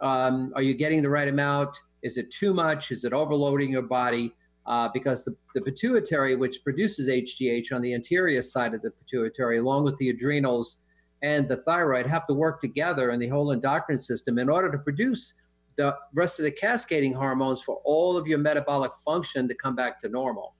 Um, 0.00 0.52
are 0.56 0.62
you 0.62 0.74
getting 0.74 1.02
the 1.02 1.08
right 1.08 1.28
amount? 1.28 1.76
Is 2.02 2.16
it 2.16 2.30
too 2.32 2.52
much? 2.52 2.90
Is 2.90 3.04
it 3.04 3.12
overloading 3.12 3.70
your 3.70 3.82
body? 3.82 4.34
Uh, 4.66 4.88
because 4.92 5.24
the, 5.24 5.36
the 5.54 5.60
pituitary, 5.60 6.34
which 6.34 6.64
produces 6.64 7.08
HGH 7.08 7.72
on 7.72 7.82
the 7.82 7.94
anterior 7.94 8.42
side 8.42 8.74
of 8.74 8.82
the 8.82 8.90
pituitary, 8.90 9.58
along 9.58 9.84
with 9.84 9.96
the 9.98 10.10
adrenals 10.10 10.78
and 11.22 11.48
the 11.48 11.56
thyroid, 11.58 12.06
have 12.06 12.26
to 12.26 12.34
work 12.34 12.60
together 12.60 13.10
in 13.12 13.20
the 13.20 13.28
whole 13.28 13.52
endocrine 13.52 14.00
system 14.00 14.38
in 14.38 14.48
order 14.48 14.70
to 14.70 14.78
produce 14.78 15.34
the 15.76 15.94
rest 16.14 16.38
of 16.38 16.44
the 16.44 16.50
cascading 16.50 17.12
hormones 17.12 17.62
for 17.62 17.80
all 17.84 18.16
of 18.16 18.26
your 18.26 18.38
metabolic 18.38 18.90
function 19.04 19.46
to 19.46 19.54
come 19.54 19.76
back 19.76 20.00
to 20.00 20.08
normal. 20.08 20.54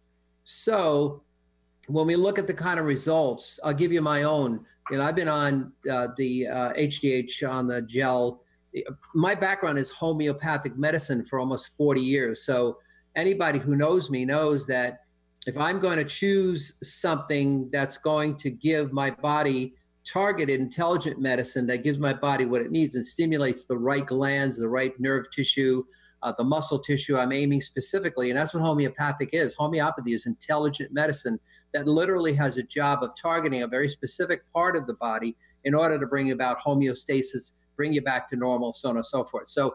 So 0.45 1.23
when 1.89 2.07
we 2.07 2.17
look 2.17 2.39
at 2.39 2.47
the 2.47 2.55
kind 2.55 2.79
of 2.79 2.87
results, 2.87 3.59
I'll 3.65 3.75
give 3.75 3.93
you 3.93 4.03
my 4.03 4.23
own. 4.23 4.65
You 4.91 4.99
know, 4.99 5.05
I've 5.05 5.17
been 5.17 5.29
on 5.29 5.73
uh, 5.91 6.09
the 6.17 6.47
uh, 6.47 6.73
HGH 6.75 7.49
on 7.49 7.67
the 7.67 7.83
gel. 7.83 8.43
My 9.15 9.35
background 9.35 9.79
is 9.79 9.91
homeopathic 9.91 10.77
medicine 10.77 11.25
for 11.25 11.39
almost 11.39 11.77
40 11.77 12.01
years. 12.01 12.45
So 12.45 12.79
anybody 13.17 13.59
who 13.59 13.75
knows 13.75 14.11
me 14.11 14.25
knows 14.25 14.67
that 14.67 15.01
if 15.47 15.57
I'm 15.59 15.81
going 15.81 15.99
to 15.99 16.05
choose 16.05 16.75
something 16.83 17.69
that's 17.73 17.99
going 17.99 18.37
to 18.39 18.51
give 18.51 18.93
my 18.93 19.11
body 19.11 19.75
targeted 20.05 20.61
intelligent 20.61 21.21
medicine 21.21 21.67
that 21.67 21.83
gives 21.83 21.99
my 21.99 22.13
body 22.13 22.47
what 22.47 22.61
it 22.61 22.71
needs 22.71 22.95
and 22.95 23.05
stimulates 23.05 23.65
the 23.65 23.77
right 23.77 24.07
glands, 24.07 24.57
the 24.57 24.69
right 24.69 24.99
nerve 25.01 25.27
tissue, 25.33 25.83
uh, 26.23 26.33
the 26.39 26.45
muscle 26.45 26.79
tissue 26.79 27.17
I'm 27.17 27.33
aiming 27.33 27.61
specifically. 27.61 28.31
And 28.31 28.39
that's 28.39 28.55
what 28.55 28.63
homeopathic 28.63 29.31
is. 29.33 29.55
Homeopathy 29.55 30.15
is 30.15 30.27
intelligent 30.27 30.93
medicine 30.93 31.39
that 31.75 31.87
literally 31.87 32.35
has 32.35 32.57
a 32.57 32.63
job 32.63 33.03
of 33.03 33.11
targeting 33.21 33.63
a 33.63 33.69
very 33.69 33.89
specific 33.89 34.43
part 34.53 34.77
of 34.77 34.87
the 34.87 34.95
body 34.95 35.37
in 35.65 35.75
order 35.75 35.99
to 35.99 36.07
bring 36.07 36.31
about 36.31 36.59
homeostasis, 36.59 37.53
bring 37.77 37.93
you 37.93 38.01
back 38.01 38.29
to 38.31 38.37
normal, 38.37 38.73
so 38.73 38.89
on 38.89 38.97
and 38.97 39.07
so 39.07 39.25
forth. 39.25 39.49
So 39.49 39.75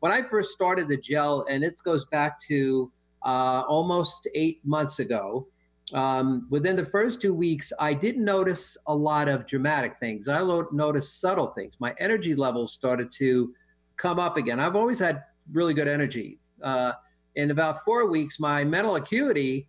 when 0.00 0.12
I 0.12 0.22
first 0.22 0.52
started 0.52 0.88
the 0.88 0.96
gel, 0.96 1.46
and 1.48 1.64
it 1.64 1.80
goes 1.84 2.04
back 2.06 2.38
to 2.48 2.90
uh, 3.24 3.62
almost 3.68 4.28
eight 4.34 4.60
months 4.64 4.98
ago, 4.98 5.46
um, 5.92 6.46
within 6.50 6.76
the 6.76 6.84
first 6.84 7.20
two 7.20 7.32
weeks, 7.32 7.72
I 7.78 7.94
didn't 7.94 8.24
notice 8.24 8.76
a 8.86 8.94
lot 8.94 9.28
of 9.28 9.46
dramatic 9.46 9.98
things. 9.98 10.28
I 10.28 10.40
lo- 10.40 10.68
noticed 10.72 11.20
subtle 11.20 11.48
things. 11.48 11.74
My 11.78 11.94
energy 12.00 12.34
levels 12.34 12.72
started 12.72 13.12
to 13.12 13.52
come 13.96 14.18
up 14.18 14.36
again. 14.36 14.58
I've 14.58 14.76
always 14.76 14.98
had 14.98 15.22
really 15.52 15.74
good 15.74 15.88
energy. 15.88 16.40
Uh, 16.62 16.92
in 17.36 17.50
about 17.50 17.84
four 17.84 18.10
weeks, 18.10 18.40
my 18.40 18.64
mental 18.64 18.96
acuity 18.96 19.68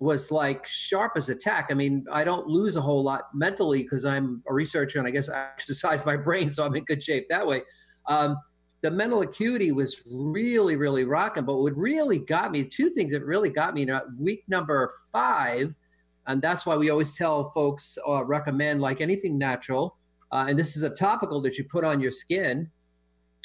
was 0.00 0.30
like 0.30 0.64
sharp 0.66 1.12
as 1.16 1.28
a 1.28 1.34
tack. 1.34 1.68
I 1.70 1.74
mean, 1.74 2.06
I 2.10 2.24
don't 2.24 2.46
lose 2.46 2.76
a 2.76 2.80
whole 2.80 3.02
lot 3.02 3.34
mentally 3.34 3.82
because 3.82 4.04
I'm 4.04 4.42
a 4.48 4.54
researcher 4.54 4.98
and 4.98 5.08
I 5.08 5.10
guess 5.10 5.28
I 5.28 5.48
exercise 5.52 6.00
my 6.06 6.16
brain, 6.16 6.50
so 6.50 6.64
I'm 6.64 6.74
in 6.76 6.84
good 6.84 7.02
shape 7.02 7.26
that 7.28 7.46
way. 7.46 7.62
Um, 8.06 8.36
the 8.80 8.90
mental 8.90 9.22
acuity 9.22 9.72
was 9.72 10.04
really, 10.10 10.76
really 10.76 11.04
rocking. 11.04 11.44
But 11.44 11.56
what 11.56 11.76
really 11.76 12.18
got 12.18 12.52
me, 12.52 12.64
two 12.64 12.90
things 12.90 13.12
that 13.12 13.24
really 13.24 13.50
got 13.50 13.74
me, 13.74 13.84
you 13.84 14.00
week 14.18 14.44
number 14.48 14.90
five, 15.12 15.76
and 16.26 16.40
that's 16.40 16.66
why 16.66 16.76
we 16.76 16.90
always 16.90 17.16
tell 17.16 17.50
folks 17.50 17.98
uh, 18.06 18.24
recommend 18.24 18.80
like 18.80 19.00
anything 19.00 19.38
natural. 19.38 19.96
Uh, 20.30 20.46
and 20.48 20.58
this 20.58 20.76
is 20.76 20.82
a 20.82 20.90
topical 20.90 21.40
that 21.42 21.56
you 21.56 21.64
put 21.64 21.84
on 21.84 22.00
your 22.00 22.12
skin 22.12 22.70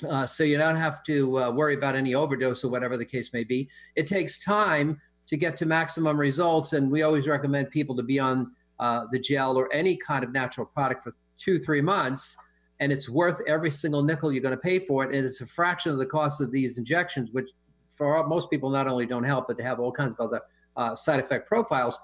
uh, 0.10 0.28
so 0.28 0.44
you 0.44 0.58
don't 0.58 0.76
have 0.76 1.04
to 1.04 1.40
uh, 1.40 1.52
worry 1.52 1.76
about 1.76 1.96
any 1.96 2.14
overdose 2.14 2.64
or 2.64 2.70
whatever 2.70 2.98
the 2.98 3.06
case 3.06 3.32
may 3.32 3.44
be. 3.44 3.70
It 3.96 4.08
takes 4.08 4.40
time 4.40 5.00
to 5.28 5.38
get 5.38 5.56
to 5.58 5.66
maximum 5.66 6.20
results, 6.20 6.74
and 6.74 6.92
we 6.92 7.04
always 7.04 7.28
recommend 7.28 7.72
people 7.72 7.96
to 7.96 8.04
be 8.04 8.20
on 8.20 8.52
uh, 8.80 9.06
the 9.12 9.20
gel 9.20 9.58
or 9.58 9.72
any 9.72 9.96
kind 9.96 10.24
of 10.24 10.32
natural 10.32 10.66
product 10.66 11.04
for 11.04 11.14
two, 11.38 11.58
three 11.58 11.82
months, 11.82 12.36
and 12.80 12.92
it's 12.92 13.10
worth 13.10 13.40
every 13.48 13.72
single 13.72 14.04
nickel 14.04 14.32
you're 14.32 14.42
going 14.42 14.56
to 14.56 14.62
pay 14.62 14.80
for 14.80 15.04
it, 15.04 15.16
and 15.16 15.26
it's 15.26 15.42
a 15.42 15.46
fraction 15.46 15.92
of 15.92 15.98
the 15.98 16.06
cost 16.06 16.42
of 16.42 16.52
these 16.52 16.78
injections, 16.78 17.30
which 17.32 17.50
for 17.96 18.26
most 18.28 18.50
people 18.50 18.70
not 18.70 18.88
only 18.88 19.06
don't 19.06 19.24
help, 19.24 19.48
but 19.48 19.58
they 19.58 19.64
have 19.64 19.80
all 19.80 19.92
kinds 19.92 20.16
of 20.18 20.28
other 20.28 20.42
uh, 20.78 20.96
side 20.96 21.20
effect 21.20 21.48
profiles. 21.48 22.00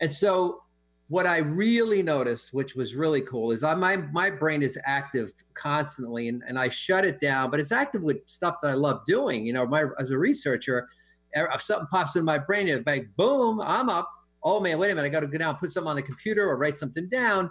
And 0.00 0.14
so 0.14 0.62
what 1.08 1.26
I 1.26 1.38
really 1.38 2.02
noticed, 2.02 2.52
which 2.52 2.74
was 2.74 2.94
really 2.94 3.20
cool, 3.20 3.52
is 3.52 3.62
I, 3.62 3.74
my 3.74 3.96
my 3.96 4.30
brain 4.30 4.62
is 4.62 4.78
active 4.84 5.30
constantly, 5.54 6.28
and, 6.28 6.42
and 6.48 6.58
I 6.58 6.68
shut 6.68 7.04
it 7.04 7.20
down. 7.20 7.50
But 7.50 7.60
it's 7.60 7.72
active 7.72 8.02
with 8.02 8.18
stuff 8.26 8.56
that 8.62 8.68
I 8.68 8.74
love 8.74 9.02
doing. 9.06 9.44
You 9.46 9.52
know, 9.52 9.66
my 9.66 9.84
as 10.00 10.10
a 10.10 10.18
researcher, 10.18 10.88
if 11.32 11.62
something 11.62 11.86
pops 11.88 12.16
in 12.16 12.24
my 12.24 12.38
brain, 12.38 12.68
it's 12.68 12.86
like 12.86 13.08
boom, 13.16 13.60
I'm 13.60 13.88
up. 13.88 14.10
Oh 14.42 14.60
man, 14.60 14.78
wait 14.78 14.90
a 14.90 14.94
minute, 14.94 15.06
I 15.06 15.10
got 15.10 15.20
to 15.20 15.26
go 15.26 15.38
down, 15.38 15.50
and 15.50 15.58
put 15.58 15.72
something 15.72 15.90
on 15.90 15.96
the 15.96 16.02
computer, 16.02 16.48
or 16.48 16.56
write 16.56 16.78
something 16.78 17.08
down. 17.08 17.50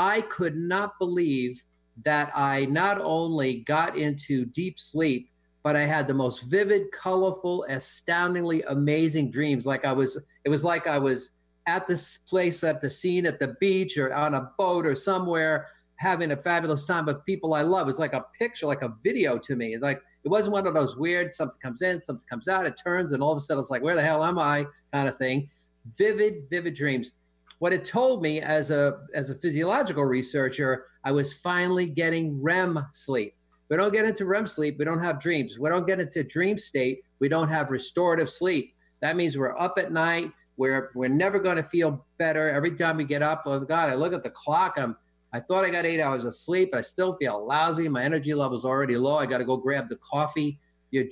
I 0.00 0.22
could 0.22 0.56
not 0.56 0.98
believe 0.98 1.62
that 2.06 2.32
I 2.34 2.64
not 2.64 2.98
only 3.02 3.60
got 3.64 3.98
into 3.98 4.46
deep 4.46 4.80
sleep, 4.80 5.30
but 5.62 5.76
I 5.76 5.84
had 5.84 6.08
the 6.08 6.14
most 6.14 6.44
vivid, 6.44 6.90
colorful, 6.90 7.66
astoundingly 7.68 8.62
amazing 8.62 9.30
dreams. 9.30 9.66
Like 9.66 9.84
I 9.84 9.92
was, 9.92 10.18
it 10.46 10.48
was 10.48 10.64
like 10.64 10.86
I 10.86 10.96
was 10.96 11.32
at 11.66 11.86
this 11.86 12.16
place 12.26 12.64
at 12.64 12.80
the 12.80 12.88
scene 12.88 13.26
at 13.26 13.38
the 13.38 13.54
beach 13.60 13.98
or 13.98 14.14
on 14.14 14.32
a 14.32 14.50
boat 14.56 14.86
or 14.86 14.96
somewhere 14.96 15.66
having 15.96 16.32
a 16.32 16.36
fabulous 16.36 16.86
time 16.86 17.04
with 17.04 17.22
people 17.26 17.52
I 17.52 17.60
love. 17.60 17.86
It's 17.86 17.98
like 17.98 18.14
a 18.14 18.24
picture, 18.38 18.64
like 18.64 18.80
a 18.80 18.94
video 19.04 19.36
to 19.36 19.54
me. 19.54 19.74
It's 19.74 19.82
like 19.82 20.00
it 20.24 20.30
wasn't 20.30 20.54
one 20.54 20.66
of 20.66 20.72
those 20.72 20.96
weird 20.96 21.34
something 21.34 21.58
comes 21.62 21.82
in, 21.82 22.02
something 22.02 22.26
comes 22.26 22.48
out, 22.48 22.64
it 22.64 22.80
turns, 22.82 23.12
and 23.12 23.22
all 23.22 23.32
of 23.32 23.36
a 23.36 23.40
sudden 23.42 23.60
it's 23.60 23.70
like, 23.70 23.82
where 23.82 23.96
the 23.96 24.02
hell 24.02 24.24
am 24.24 24.38
I? 24.38 24.64
kind 24.94 25.08
of 25.08 25.18
thing. 25.18 25.50
Vivid, 25.98 26.48
vivid 26.48 26.74
dreams. 26.74 27.16
What 27.60 27.74
it 27.74 27.84
told 27.84 28.22
me 28.22 28.40
as 28.40 28.70
a 28.70 29.00
as 29.14 29.28
a 29.28 29.34
physiological 29.34 30.04
researcher, 30.04 30.86
I 31.04 31.12
was 31.12 31.34
finally 31.34 31.86
getting 31.86 32.42
REM 32.42 32.86
sleep. 32.94 33.34
We 33.68 33.76
don't 33.76 33.92
get 33.92 34.06
into 34.06 34.24
REM 34.24 34.46
sleep, 34.46 34.76
we 34.78 34.86
don't 34.86 34.98
have 34.98 35.20
dreams. 35.20 35.58
We 35.58 35.68
don't 35.68 35.86
get 35.86 36.00
into 36.00 36.24
dream 36.24 36.56
state, 36.56 37.02
we 37.18 37.28
don't 37.28 37.50
have 37.50 37.70
restorative 37.70 38.30
sleep. 38.30 38.74
That 39.02 39.14
means 39.14 39.36
we're 39.36 39.58
up 39.58 39.74
at 39.76 39.92
night, 39.92 40.32
we're 40.56 40.90
we're 40.94 41.08
never 41.08 41.38
going 41.38 41.58
to 41.58 41.62
feel 41.62 42.06
better 42.16 42.48
every 42.48 42.76
time 42.76 42.96
we 42.96 43.04
get 43.04 43.20
up. 43.20 43.42
Oh 43.44 43.60
God, 43.60 43.90
I 43.90 43.94
look 43.94 44.14
at 44.14 44.22
the 44.22 44.30
clock. 44.30 44.76
I'm 44.78 44.96
I 45.34 45.40
thought 45.40 45.66
I 45.66 45.68
got 45.68 45.84
eight 45.84 46.00
hours 46.00 46.24
of 46.24 46.34
sleep. 46.34 46.74
I 46.74 46.80
still 46.80 47.14
feel 47.18 47.46
lousy. 47.46 47.90
My 47.90 48.02
energy 48.04 48.32
level's 48.32 48.64
already 48.64 48.96
low. 48.96 49.16
I 49.16 49.26
got 49.26 49.38
to 49.38 49.44
go 49.44 49.58
grab 49.58 49.86
the 49.86 49.96
coffee. 49.96 50.58
You 50.92 51.10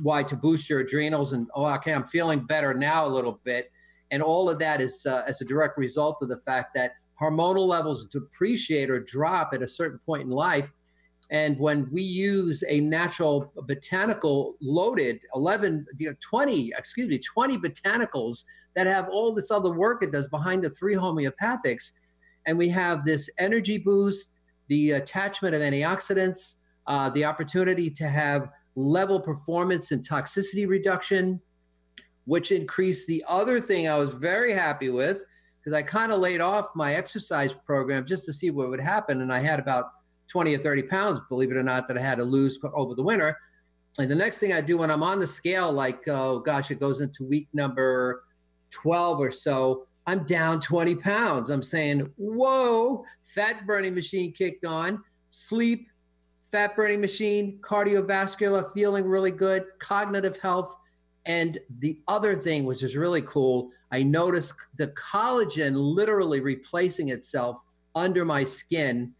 why 0.00 0.22
to 0.22 0.36
boost 0.36 0.70
your 0.70 0.78
adrenals 0.78 1.32
and 1.32 1.48
oh 1.56 1.66
okay, 1.74 1.92
I'm 1.92 2.06
feeling 2.06 2.46
better 2.46 2.72
now 2.72 3.04
a 3.04 3.10
little 3.10 3.40
bit. 3.42 3.72
And 4.10 4.22
all 4.22 4.48
of 4.48 4.58
that 4.58 4.80
is 4.80 5.04
uh, 5.06 5.22
as 5.26 5.40
a 5.40 5.44
direct 5.44 5.78
result 5.78 6.18
of 6.22 6.28
the 6.28 6.38
fact 6.38 6.74
that 6.74 6.92
hormonal 7.20 7.66
levels 7.66 8.06
depreciate 8.06 8.90
or 8.90 9.00
drop 9.00 9.50
at 9.52 9.62
a 9.62 9.68
certain 9.68 9.98
point 10.06 10.22
in 10.22 10.30
life. 10.30 10.70
And 11.30 11.58
when 11.58 11.88
we 11.92 12.02
use 12.02 12.64
a 12.66 12.80
natural 12.80 13.52
botanical 13.66 14.56
loaded 14.62 15.20
11, 15.34 15.84
you 15.98 16.10
know, 16.10 16.16
20, 16.20 16.72
excuse 16.78 17.08
me, 17.08 17.18
20 17.18 17.58
botanicals 17.58 18.44
that 18.74 18.86
have 18.86 19.08
all 19.10 19.34
this 19.34 19.50
other 19.50 19.72
work 19.72 20.02
it 20.02 20.12
does 20.12 20.28
behind 20.28 20.64
the 20.64 20.70
three 20.70 20.94
homeopathics, 20.94 21.90
and 22.46 22.56
we 22.56 22.68
have 22.70 23.04
this 23.04 23.28
energy 23.38 23.76
boost, 23.76 24.40
the 24.68 24.92
attachment 24.92 25.54
of 25.54 25.60
antioxidants, 25.60 26.54
uh, 26.86 27.10
the 27.10 27.24
opportunity 27.24 27.90
to 27.90 28.08
have 28.08 28.48
level 28.74 29.20
performance 29.20 29.90
and 29.90 30.06
toxicity 30.06 30.66
reduction, 30.66 31.40
which 32.28 32.52
increased 32.52 33.06
the 33.06 33.24
other 33.26 33.58
thing 33.58 33.88
I 33.88 33.96
was 33.96 34.10
very 34.10 34.52
happy 34.52 34.90
with 34.90 35.22
because 35.58 35.72
I 35.72 35.82
kind 35.82 36.12
of 36.12 36.20
laid 36.20 36.42
off 36.42 36.68
my 36.76 36.94
exercise 36.94 37.54
program 37.64 38.04
just 38.04 38.26
to 38.26 38.34
see 38.34 38.50
what 38.50 38.68
would 38.68 38.80
happen. 38.80 39.22
And 39.22 39.32
I 39.32 39.38
had 39.38 39.58
about 39.58 39.86
20 40.28 40.54
or 40.54 40.58
30 40.58 40.82
pounds, 40.82 41.18
believe 41.30 41.50
it 41.50 41.56
or 41.56 41.62
not, 41.62 41.88
that 41.88 41.96
I 41.96 42.02
had 42.02 42.18
to 42.18 42.24
lose 42.24 42.58
over 42.74 42.94
the 42.94 43.02
winter. 43.02 43.34
And 43.98 44.10
the 44.10 44.14
next 44.14 44.38
thing 44.38 44.52
I 44.52 44.60
do 44.60 44.76
when 44.76 44.90
I'm 44.90 45.02
on 45.02 45.20
the 45.20 45.26
scale, 45.26 45.72
like, 45.72 46.06
oh 46.06 46.40
gosh, 46.40 46.70
it 46.70 46.78
goes 46.78 47.00
into 47.00 47.24
week 47.24 47.48
number 47.54 48.24
12 48.72 49.20
or 49.20 49.30
so, 49.30 49.86
I'm 50.06 50.24
down 50.24 50.60
20 50.60 50.96
pounds. 50.96 51.48
I'm 51.48 51.62
saying, 51.62 52.12
whoa, 52.16 53.06
fat 53.22 53.66
burning 53.66 53.94
machine 53.94 54.32
kicked 54.32 54.66
on, 54.66 55.02
sleep, 55.30 55.88
fat 56.52 56.76
burning 56.76 57.00
machine, 57.00 57.58
cardiovascular, 57.62 58.70
feeling 58.74 59.04
really 59.04 59.30
good, 59.30 59.64
cognitive 59.78 60.36
health. 60.36 60.76
And 61.28 61.58
the 61.78 62.00
other 62.08 62.36
thing, 62.36 62.64
which 62.64 62.82
is 62.82 62.96
really 62.96 63.22
cool, 63.22 63.70
I 63.92 64.02
noticed 64.02 64.54
the 64.76 64.88
collagen 64.88 65.74
literally 65.76 66.40
replacing 66.40 67.10
itself 67.10 67.62
under 67.94 68.24
my 68.24 68.42
skin 68.42 69.14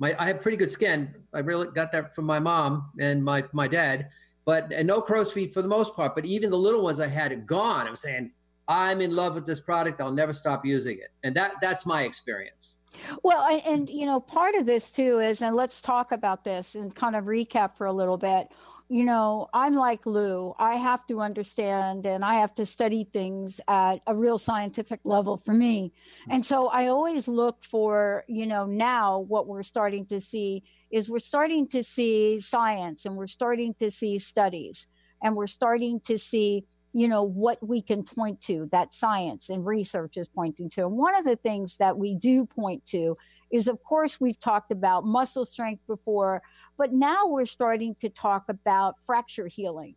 my 0.00 0.16
I 0.18 0.26
have 0.26 0.40
pretty 0.40 0.56
good 0.56 0.70
skin. 0.70 1.14
I 1.32 1.38
really 1.40 1.68
got 1.68 1.92
that 1.92 2.14
from 2.14 2.24
my 2.24 2.40
mom 2.40 2.90
and 2.98 3.22
my 3.22 3.44
my 3.52 3.68
dad, 3.68 4.08
but 4.44 4.72
and 4.72 4.88
no 4.88 5.00
crow's 5.00 5.30
feet 5.30 5.52
for 5.52 5.62
the 5.62 5.68
most 5.68 5.94
part. 5.94 6.16
But 6.16 6.24
even 6.24 6.50
the 6.50 6.58
little 6.58 6.82
ones 6.82 6.98
I 6.98 7.06
had 7.06 7.30
it 7.30 7.46
gone. 7.46 7.86
I'm 7.86 7.96
saying 7.96 8.32
I'm 8.66 9.00
in 9.00 9.14
love 9.14 9.34
with 9.34 9.46
this 9.46 9.60
product. 9.60 10.00
I'll 10.00 10.10
never 10.10 10.32
stop 10.32 10.64
using 10.64 10.98
it, 10.98 11.12
and 11.22 11.36
that 11.36 11.52
that's 11.60 11.86
my 11.86 12.02
experience. 12.02 12.78
Well, 13.22 13.46
and, 13.46 13.62
and 13.66 13.90
you 13.90 14.06
know, 14.06 14.18
part 14.18 14.54
of 14.56 14.66
this 14.66 14.90
too 14.90 15.20
is, 15.20 15.42
and 15.42 15.54
let's 15.54 15.80
talk 15.80 16.10
about 16.10 16.42
this 16.44 16.74
and 16.74 16.94
kind 16.94 17.14
of 17.14 17.26
recap 17.26 17.76
for 17.76 17.86
a 17.86 17.92
little 17.92 18.16
bit 18.16 18.48
you 18.90 19.04
know, 19.04 19.48
I'm 19.54 19.74
like 19.74 20.04
Lou. 20.04 20.52
I 20.58 20.74
have 20.74 21.06
to 21.06 21.20
understand 21.20 22.06
and 22.06 22.24
I 22.24 22.34
have 22.34 22.52
to 22.56 22.66
study 22.66 23.04
things 23.04 23.60
at 23.68 24.00
a 24.08 24.16
real 24.16 24.36
scientific 24.36 24.98
level 25.04 25.36
for 25.36 25.54
me. 25.54 25.92
And 26.28 26.44
so 26.44 26.66
I 26.66 26.88
always 26.88 27.28
look 27.28 27.62
for, 27.62 28.24
you 28.26 28.46
know, 28.46 28.66
now 28.66 29.20
what 29.20 29.46
we're 29.46 29.62
starting 29.62 30.06
to 30.06 30.20
see 30.20 30.64
is 30.90 31.08
we're 31.08 31.20
starting 31.20 31.68
to 31.68 31.84
see 31.84 32.40
science 32.40 33.04
and 33.04 33.14
we're 33.14 33.28
starting 33.28 33.74
to 33.74 33.92
see 33.92 34.18
studies 34.18 34.88
and 35.22 35.36
we're 35.36 35.46
starting 35.46 36.00
to 36.00 36.18
see, 36.18 36.64
you 36.92 37.06
know, 37.06 37.22
what 37.22 37.64
we 37.64 37.80
can 37.80 38.02
point 38.02 38.40
to 38.40 38.68
that 38.72 38.92
science 38.92 39.50
and 39.50 39.64
research 39.64 40.16
is 40.16 40.26
pointing 40.26 40.68
to. 40.70 40.86
And 40.86 40.96
one 40.96 41.14
of 41.14 41.24
the 41.24 41.36
things 41.36 41.76
that 41.76 41.96
we 41.96 42.16
do 42.16 42.44
point 42.44 42.86
to 42.86 43.16
is, 43.52 43.68
of 43.68 43.82
course, 43.84 44.20
we've 44.20 44.38
talked 44.38 44.72
about 44.72 45.04
muscle 45.04 45.44
strength 45.44 45.82
before 45.86 46.42
but 46.80 46.94
now 46.94 47.26
we're 47.26 47.44
starting 47.44 47.94
to 47.96 48.08
talk 48.08 48.44
about 48.48 48.98
fracture 48.98 49.46
healing. 49.46 49.96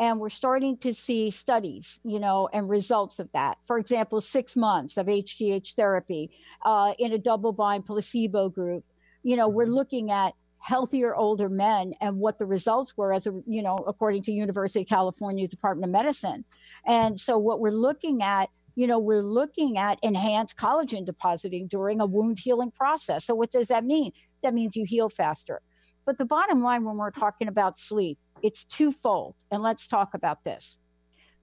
and 0.00 0.18
we're 0.18 0.30
starting 0.30 0.78
to 0.78 0.94
see 0.94 1.30
studies, 1.30 2.00
you 2.02 2.18
know, 2.18 2.48
and 2.54 2.68
results 2.68 3.18
of 3.18 3.30
that. 3.32 3.58
For 3.62 3.76
example, 3.78 4.20
six 4.22 4.56
months 4.56 4.96
of 4.96 5.06
HGH 5.06 5.74
therapy 5.74 6.30
uh, 6.64 6.94
in 6.98 7.12
a 7.12 7.18
double-blind 7.18 7.84
placebo 7.84 8.48
group. 8.48 8.84
You 9.22 9.36
know, 9.36 9.48
we're 9.48 9.66
mm-hmm. 9.66 9.74
looking 9.74 10.10
at 10.10 10.32
healthier 10.58 11.14
older 11.14 11.50
men 11.50 11.92
and 12.00 12.16
what 12.16 12.38
the 12.38 12.46
results 12.46 12.96
were 12.96 13.12
as 13.12 13.26
a 13.26 13.32
you 13.46 13.62
know 13.62 13.76
according 13.86 14.22
to 14.22 14.30
university 14.30 14.82
of 14.82 14.88
california 14.88 15.48
department 15.48 15.84
of 15.84 15.90
medicine 15.90 16.44
and 16.86 17.18
so 17.18 17.36
what 17.36 17.58
we're 17.58 17.80
looking 17.88 18.22
at 18.22 18.48
you 18.76 18.86
know 18.86 19.00
we're 19.00 19.28
looking 19.40 19.76
at 19.76 19.98
enhanced 20.04 20.56
collagen 20.56 21.04
depositing 21.04 21.66
during 21.66 22.00
a 22.00 22.06
wound 22.06 22.38
healing 22.38 22.70
process 22.70 23.24
so 23.24 23.34
what 23.34 23.50
does 23.50 23.66
that 23.66 23.84
mean 23.84 24.12
that 24.44 24.54
means 24.54 24.76
you 24.76 24.84
heal 24.86 25.08
faster 25.08 25.60
but 26.04 26.18
the 26.18 26.24
bottom 26.24 26.62
line 26.62 26.84
when 26.84 26.96
we're 26.96 27.10
talking 27.10 27.48
about 27.48 27.76
sleep 27.76 28.18
it's 28.42 28.64
twofold 28.64 29.34
and 29.50 29.62
let's 29.62 29.86
talk 29.86 30.14
about 30.14 30.44
this. 30.44 30.78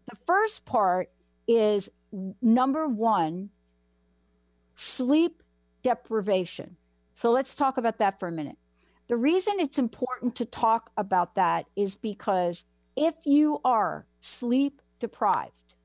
The 0.09 0.17
first 0.27 0.65
part 0.65 1.09
is 1.47 1.89
number 2.41 2.87
one 2.87 3.49
sleep 4.75 5.41
deprivation. 5.81 6.75
So 7.13 7.31
let's 7.31 7.55
talk 7.55 7.77
about 7.77 7.99
that 7.99 8.19
for 8.19 8.27
a 8.27 8.31
minute. 8.31 8.57
The 9.07 9.17
reason 9.17 9.55
it's 9.57 9.79
important 9.79 10.35
to 10.35 10.45
talk 10.45 10.91
about 10.95 11.35
that 11.35 11.65
is 11.75 11.95
because 11.95 12.63
if 12.95 13.15
you 13.25 13.59
are 13.63 14.05
sleep 14.21 14.81
deprived, 14.99 15.75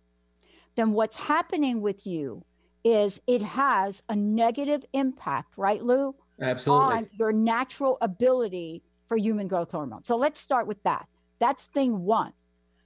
then 0.75 0.93
what's 0.93 1.17
happening 1.17 1.81
with 1.81 2.07
you 2.07 2.45
is 2.83 3.21
it 3.27 3.41
has 3.41 4.03
a 4.09 4.17
negative 4.17 4.85
impact, 4.93 5.57
right, 5.57 5.83
Lou? 5.83 6.15
Absolutely. 6.41 6.97
On 6.97 7.09
your 7.19 7.33
natural 7.33 7.99
ability 8.01 8.83
for 9.09 9.17
human 9.17 9.49
growth 9.49 9.73
hormone. 9.73 10.05
So 10.05 10.17
let's 10.17 10.41
start 10.41 10.67
with 10.67 10.83
that. 10.83 11.07
That's 11.39 11.67
thing 11.67 12.05
one. 12.05 12.33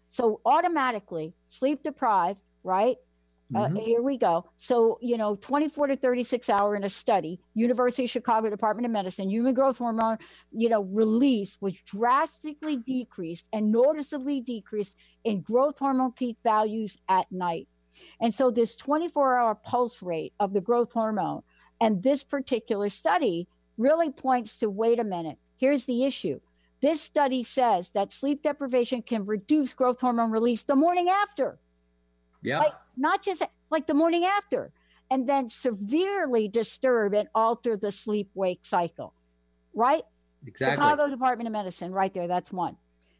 So 0.08 0.40
automatically, 0.44 1.34
sleep 1.48 1.82
deprived, 1.82 2.42
right? 2.64 2.96
Uh, 3.54 3.60
mm-hmm. 3.60 3.76
Uh, 3.76 3.80
here 3.80 4.02
we 4.02 4.18
go. 4.18 4.44
So, 4.58 4.98
you 5.00 5.16
know, 5.16 5.36
24 5.36 5.88
to 5.88 5.96
36 5.96 6.50
hour 6.50 6.76
in 6.76 6.84
a 6.84 6.88
study, 6.88 7.40
University 7.54 8.04
of 8.04 8.10
Chicago 8.10 8.50
Department 8.50 8.84
of 8.84 8.92
Medicine, 8.92 9.30
human 9.30 9.54
growth 9.54 9.78
hormone, 9.78 10.18
you 10.52 10.68
know, 10.68 10.82
release 10.82 11.56
was 11.60 11.74
drastically 11.80 12.76
decreased 12.76 13.48
and 13.52 13.72
noticeably 13.72 14.42
decreased 14.42 14.96
in 15.24 15.40
growth 15.40 15.78
hormone 15.78 16.12
peak 16.12 16.36
values 16.44 16.98
at 17.08 17.30
night. 17.32 17.68
And 18.20 18.34
so 18.34 18.50
this 18.50 18.76
24 18.76 19.38
hour 19.38 19.54
pulse 19.54 20.02
rate 20.02 20.34
of 20.38 20.52
the 20.52 20.60
growth 20.60 20.92
hormone 20.92 21.42
and 21.80 22.02
this 22.02 22.24
particular 22.24 22.88
study 22.88 23.48
really 23.76 24.10
points 24.10 24.58
to 24.58 24.68
wait 24.68 24.98
a 24.98 25.04
minute, 25.04 25.38
here's 25.56 25.84
the 25.86 26.04
issue. 26.04 26.40
This 26.80 27.00
study 27.00 27.42
says 27.42 27.90
that 27.90 28.12
sleep 28.12 28.42
deprivation 28.42 29.02
can 29.02 29.26
reduce 29.26 29.74
growth 29.74 30.00
hormone 30.00 30.30
release 30.30 30.62
the 30.62 30.76
morning 30.76 31.08
after. 31.08 31.58
Yeah. 32.42 32.60
Like 32.60 32.74
not 32.96 33.22
just 33.22 33.42
like 33.70 33.86
the 33.86 33.94
morning 33.94 34.24
after, 34.24 34.72
and 35.10 35.28
then 35.28 35.48
severely 35.48 36.48
disturb 36.48 37.14
and 37.14 37.28
alter 37.34 37.76
the 37.76 37.90
sleep 37.90 38.30
wake 38.34 38.60
cycle. 38.62 39.14
Right? 39.74 40.02
Exactly. 40.46 40.76
Chicago 40.76 41.10
Department 41.10 41.48
of 41.48 41.52
Medicine, 41.52 41.92
right 41.92 42.12
there. 42.14 42.28
That's 42.28 42.52
one. 42.52 42.76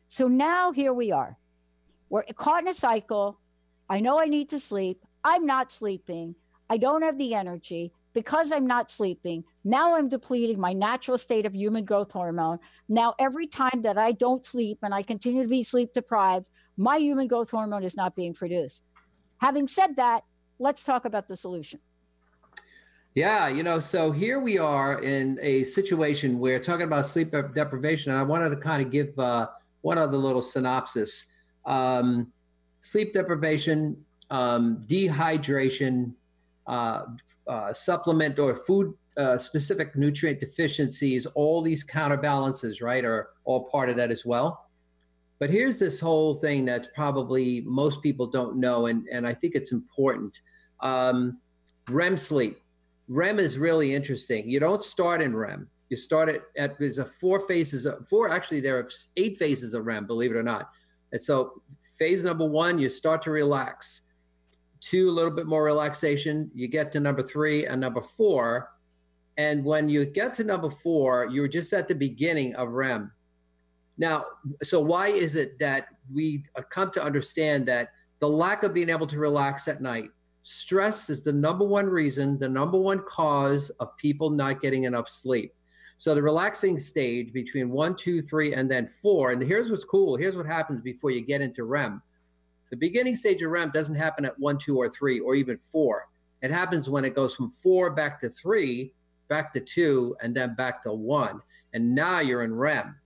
So 0.07 0.29
now 0.29 0.73
here 0.73 0.93
we 0.93 1.11
are. 1.13 1.37
We're 2.11 2.23
caught 2.35 2.63
in 2.63 2.69
a 2.69 2.75
cycle. 2.75 3.39
I 3.91 4.01
know 4.01 4.21
I 4.21 4.27
need 4.27 4.51
to 4.51 4.61
sleep. 4.61 5.05
I'm 5.25 5.47
not 5.47 5.73
sleeping. 5.73 6.37
I 6.71 6.77
don't 6.77 7.03
have 7.03 7.19
the 7.19 7.35
energy 7.35 7.93
because 8.19 8.51
I'm 8.51 8.67
not 8.67 8.91
sleeping. 8.91 9.45
Now 9.63 9.95
I'm 9.95 10.09
depleting 10.09 10.59
my 10.59 10.73
natural 10.73 11.17
state 11.19 11.47
of 11.47 11.55
human 11.55 11.85
growth 11.85 12.11
hormone. 12.11 12.59
Now, 12.89 13.15
every 13.21 13.47
time 13.47 13.83
that 13.83 13.97
I 13.97 14.11
don't 14.11 14.45
sleep 14.45 14.79
and 14.83 14.93
I 14.93 15.03
continue 15.03 15.43
to 15.43 15.49
be 15.49 15.63
sleep 15.63 15.93
deprived, 15.93 16.47
my 16.77 16.97
human 16.97 17.29
growth 17.29 17.53
hormone 17.53 17.85
is 17.85 17.97
not 17.97 18.17
being 18.17 18.35
produced. 18.35 18.83
Having 19.37 19.69
said 19.69 19.95
that, 19.97 20.25
let's 20.59 20.83
talk 20.83 21.05
about 21.05 21.29
the 21.29 21.37
solution. 21.37 21.79
Yeah, 23.15 23.47
you 23.47 23.63
know, 23.63 23.79
so 23.79 24.11
here 24.11 24.41
we 24.41 24.59
are 24.59 25.01
in 25.01 25.39
a 25.41 25.63
situation 25.63 26.41
where 26.41 26.59
talking 26.59 26.87
about 26.87 27.07
sleep 27.07 27.31
deprivation, 27.55 28.11
and 28.11 28.21
I 28.21 28.25
wanted 28.25 28.51
to 28.51 28.57
kind 28.57 28.85
of 28.85 28.91
give 28.91 29.17
uh, 29.17 29.47
one 29.83 29.97
other 29.97 30.17
little 30.17 30.43
synopsis. 30.43 31.27
Um, 31.65 32.33
sleep 32.81 33.13
deprivation, 33.13 34.05
um, 34.29 34.85
dehydration, 34.89 36.15
uh, 36.69 37.05
uh, 37.49 37.73
supplement 37.73 38.39
or 38.39 38.55
food 38.55 38.95
uh, 39.17 39.37
specific 39.37 39.97
nutrient 39.97 40.39
deficiencies, 40.39 41.27
all 41.35 41.61
these 41.61 41.83
counterbalances, 41.83 42.81
right, 42.81 43.05
are 43.05 43.31
all 43.45 43.65
part 43.69 43.89
of 43.89 43.97
that 43.97 44.11
as 44.13 44.25
well. 44.25 44.67
But 45.41 45.51
here's 45.51 45.79
this 45.79 45.99
whole 45.99 46.37
thing 46.37 46.65
that's 46.65 46.89
probably 46.95 47.63
most 47.67 48.03
people 48.03 48.27
don't 48.27 48.59
know, 48.59 48.87
and, 48.87 49.09
and 49.09 49.27
I 49.27 49.35
think 49.35 49.55
it's 49.55 49.73
important. 49.73 50.41
Um, 50.81 51.41
REM 51.89 52.17
sleep. 52.17 52.61
REM 53.09 53.39
is 53.39 53.57
really 53.59 53.95
interesting. 53.95 54.49
You 54.49 54.61
don't 54.61 54.85
start 54.85 55.23
in 55.23 55.35
REM. 55.35 55.69
You 55.89 55.97
start 55.97 56.29
at, 56.29 56.43
at 56.57 56.79
there's 56.79 56.99
a 56.99 57.05
four 57.05 57.41
phases, 57.41 57.87
of, 57.87 58.07
four 58.07 58.29
actually 58.29 58.61
there 58.61 58.79
are 58.79 58.89
eight 59.17 59.39
phases 59.39 59.75
of 59.75 59.87
REM, 59.87 60.07
believe 60.07 60.31
it 60.33 60.37
or 60.37 60.43
not. 60.43 60.71
And 61.13 61.21
so 61.21 61.63
phase 61.99 62.25
number 62.25 62.47
one, 62.47 62.79
you 62.79 62.89
start 62.89 63.23
to 63.23 63.31
relax. 63.31 64.03
Two, 64.81 65.09
a 65.09 65.13
little 65.13 65.31
bit 65.31 65.47
more 65.47 65.65
relaxation. 65.65 66.51
You 66.55 66.69
get 66.69 66.93
to 66.93 67.01
number 67.01 67.23
three 67.23 67.67
and 67.67 67.81
number 67.81 68.01
four. 68.01 68.71
And 69.37 69.65
when 69.65 69.89
you 69.89 70.05
get 70.05 70.35
to 70.35 70.45
number 70.45 70.71
four, 70.71 71.27
you're 71.27 71.49
just 71.49 71.73
at 71.73 71.89
the 71.89 71.95
beginning 71.95 72.55
of 72.57 72.71
REM. 72.71 73.13
Now, 73.97 74.27
so 74.63 74.81
why 74.81 75.09
is 75.09 75.37
it 75.37 75.59
that 75.59 75.89
we 76.13 76.45
uh, 76.57 76.63
come 76.71 76.91
to 76.93 77.03
understand 77.03 77.67
that 77.69 77.91
the 78.21 78.29
lack 78.29 78.63
of 78.63 78.75
being 78.75 78.91
able 78.91 79.07
to 79.09 79.19
relax 79.19 79.69
at 79.69 79.83
night, 79.83 80.11
stress 80.43 81.11
is 81.11 81.23
the 81.23 81.33
number 81.33 81.65
one 81.65 81.87
reason, 81.87 82.39
the 82.39 82.49
number 82.49 82.79
one 82.79 83.03
cause 83.07 83.71
of 83.81 83.97
people 83.97 84.31
not 84.31 84.61
getting 84.61 84.85
enough 84.85 85.09
sleep. 85.09 85.53
So 85.99 86.15
the 86.15 86.23
relaxing 86.23 86.79
stage 86.79 87.33
between 87.33 87.71
one, 87.71 87.97
two, 87.97 88.23
three, 88.23 88.55
and 88.55 88.71
then 88.71 88.87
four. 88.87 89.33
And 89.33 89.43
here's 89.43 89.69
what's 89.69 89.85
cool. 89.85 90.17
Here's 90.17 90.37
what 90.37 90.47
happens 90.47 90.81
before 90.81 91.11
you 91.11 91.21
get 91.21 91.41
into 91.41 91.65
REM. 91.65 92.01
The 92.71 92.77
beginning 92.77 93.17
stage 93.17 93.43
of 93.43 93.51
REM 93.51 93.71
doesn't 93.71 93.95
happen 93.95 94.25
at 94.25 94.39
one, 94.39 94.59
two, 94.59 94.77
or 94.77 94.91
three, 94.91 95.21
or 95.21 95.35
even 95.35 95.59
four. 95.59 96.09
It 96.43 96.51
happens 96.51 96.89
when 96.89 97.05
it 97.05 97.15
goes 97.15 97.35
from 97.35 97.51
four 97.51 97.91
back 97.91 98.21
to 98.21 98.31
three, 98.31 98.93
back 99.29 99.53
to 99.55 99.61
two, 99.61 100.17
and 100.23 100.35
then 100.35 100.55
back 100.55 100.83
to 100.85 100.93
one. 100.93 101.41
And 101.73 101.95
now 101.95 102.21
you're 102.21 102.45
in 102.45 102.55
REM. 102.55 102.97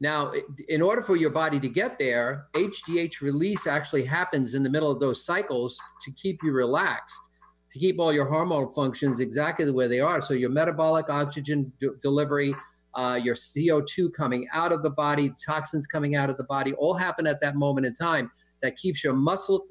Now, 0.00 0.32
in 0.68 0.82
order 0.82 1.00
for 1.00 1.16
your 1.16 1.30
body 1.30 1.58
to 1.58 1.68
get 1.68 1.98
there, 1.98 2.48
HGH 2.54 3.22
release 3.22 3.66
actually 3.66 4.04
happens 4.04 4.54
in 4.54 4.62
the 4.62 4.68
middle 4.68 4.90
of 4.90 5.00
those 5.00 5.24
cycles 5.24 5.80
to 6.02 6.10
keep 6.12 6.42
you 6.42 6.52
relaxed, 6.52 7.20
to 7.72 7.78
keep 7.78 7.98
all 7.98 8.12
your 8.12 8.26
hormonal 8.26 8.74
functions 8.74 9.20
exactly 9.20 9.64
the 9.64 9.72
way 9.72 9.88
they 9.88 10.00
are. 10.00 10.20
So, 10.20 10.34
your 10.34 10.50
metabolic 10.50 11.08
oxygen 11.08 11.72
d- 11.80 11.88
delivery, 12.02 12.54
uh, 12.94 13.18
your 13.22 13.34
CO2 13.34 14.12
coming 14.12 14.46
out 14.52 14.70
of 14.70 14.82
the 14.82 14.90
body, 14.90 15.32
toxins 15.44 15.86
coming 15.86 16.14
out 16.14 16.28
of 16.28 16.36
the 16.36 16.44
body, 16.44 16.74
all 16.74 16.94
happen 16.94 17.26
at 17.26 17.40
that 17.40 17.56
moment 17.56 17.86
in 17.86 17.94
time. 17.94 18.30
That 18.62 18.76
keeps 18.76 19.04
your 19.04 19.12
muscle 19.12 19.66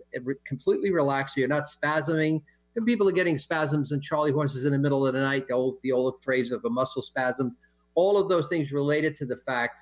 completely 0.46 0.92
relaxed. 0.92 1.36
So 1.36 1.40
you're 1.40 1.48
not 1.48 1.64
spasming. 1.64 2.42
And 2.76 2.86
people 2.86 3.08
are 3.08 3.14
getting 3.14 3.38
spasms 3.38 3.92
and 3.92 4.02
Charlie 4.02 4.32
horses 4.32 4.66
in 4.66 4.72
the 4.72 4.78
middle 4.78 5.08
of 5.08 5.14
the 5.14 5.20
night, 5.20 5.48
the 5.48 5.54
old, 5.54 5.78
the 5.82 5.92
old 5.92 6.22
phrase 6.24 6.52
of 6.52 6.64
a 6.66 6.70
muscle 6.70 7.02
spasm. 7.02 7.56
All 7.96 8.18
of 8.18 8.30
those 8.30 8.50
things 8.50 8.72
related 8.72 9.16
to 9.16 9.26
the 9.26 9.38
fact 9.38 9.80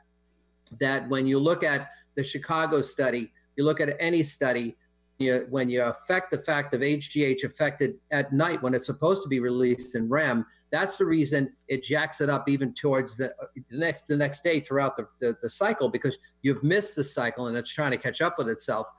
that 0.80 1.10
when 1.10 1.28
you 1.28 1.40
look 1.40 1.64
at 1.64 1.90
the 2.16 2.24
Chicago 2.24 2.82
study, 2.82 3.32
you 3.56 3.66
look 3.66 3.82
at 3.82 3.96
any 4.00 4.24
study, 4.24 4.76
you, 5.20 5.46
when 5.50 5.70
you 5.70 5.84
affect 5.84 6.32
the 6.32 6.38
fact 6.38 6.74
of 6.74 6.82
HGH 6.82 7.44
affected 7.44 7.96
at 8.12 8.34
night 8.34 8.62
when 8.62 8.74
it's 8.74 8.88
supposed 8.88 9.22
to 9.24 9.30
be 9.30 9.40
released 9.40 9.96
in 9.96 10.10
REM, 10.10 10.46
that's 10.72 10.98
the 10.98 11.06
reason 11.06 11.54
it 11.68 11.84
jacks 11.84 12.20
it 12.22 12.30
up 12.30 12.50
even 12.50 12.74
towards 12.74 13.16
the, 13.16 13.34
the 13.70 13.78
next 13.78 14.08
the 14.08 14.18
next 14.18 14.44
day 14.44 14.60
throughout 14.60 14.98
the, 14.98 15.08
the, 15.20 15.36
the 15.42 15.50
cycle 15.50 15.90
because 15.90 16.18
you've 16.42 16.64
missed 16.64 16.96
the 16.96 17.04
cycle 17.04 17.48
and 17.48 17.58
it's 17.58 17.72
trying 17.72 17.92
to 17.92 17.98
catch 17.98 18.22
up 18.22 18.36
with 18.38 18.50
itself. 18.50 18.90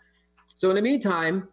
So 0.55 0.71
in 0.71 0.77
the 0.77 0.83
meantime, 0.83 1.49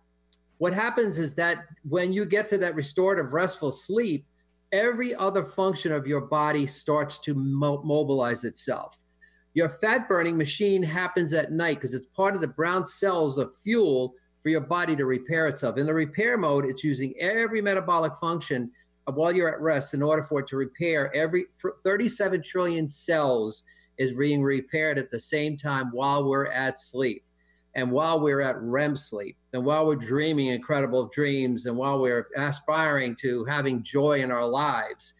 what 0.60 0.74
happens 0.74 1.18
is 1.18 1.34
that 1.36 1.66
when 1.88 2.14
you 2.14 2.26
get 2.26 2.48
to 2.50 2.58
that 2.60 2.76
restorative 2.76 3.34
restful 3.34 3.72
sleep, 3.72 4.26
every 4.72 5.16
other 5.16 5.44
function 5.44 5.92
of 5.92 6.06
your 6.06 6.22
body 6.22 6.68
starts 6.68 7.20
to 7.20 7.34
mo- 7.34 7.82
mobilize 7.84 8.44
itself. 8.44 9.04
Your 9.54 9.70
fat 9.70 10.08
burning 10.08 10.38
machine 10.38 10.82
happens 10.82 11.34
at 11.34 11.52
night 11.52 11.78
because 11.78 11.94
it's 11.94 12.06
part 12.06 12.36
of 12.36 12.42
the 12.42 12.48
brown 12.48 12.86
cells 12.86 13.38
of 13.38 13.54
fuel 13.58 14.14
for 14.42 14.50
your 14.50 14.62
body 14.62 14.96
to 14.96 15.06
repair 15.06 15.48
itself. 15.48 15.78
In 15.78 15.86
the 15.86 15.94
repair 15.94 16.38
mode, 16.38 16.66
it's 16.66 16.84
using 16.84 17.14
every 17.20 17.62
metabolic 17.62 18.16
function 18.16 18.72
while 19.06 19.36
you're 19.36 19.54
at 19.54 19.60
rest 19.60 19.94
in 19.94 20.02
order 20.02 20.24
for 20.24 20.40
it 20.40 20.48
to 20.48 20.56
repair 20.56 21.14
every 21.14 21.46
37 21.84 22.42
trillion 22.44 22.88
cells 22.88 23.64
is 23.98 24.14
being 24.14 24.42
repaired 24.42 24.98
at 24.98 25.12
the 25.12 25.20
same 25.20 25.58
time 25.58 25.90
while 25.92 26.24
we're 26.24 26.48
at 26.48 26.80
sleep 26.80 27.24
and 27.76 27.92
while 27.92 28.22
we're 28.22 28.42
at 28.42 28.62
REM 28.62 28.96
sleep 28.96 29.36
and 29.54 29.66
while 29.66 29.86
we're 29.86 29.96
dreaming 29.96 30.48
incredible 30.48 31.10
dreams 31.14 31.66
and 31.66 31.76
while 31.76 32.00
we're 32.00 32.28
aspiring 32.38 33.16
to 33.16 33.44
having 33.46 33.84
joy 33.84 34.22
in 34.22 34.32
our 34.32 34.48
lives 34.48 35.14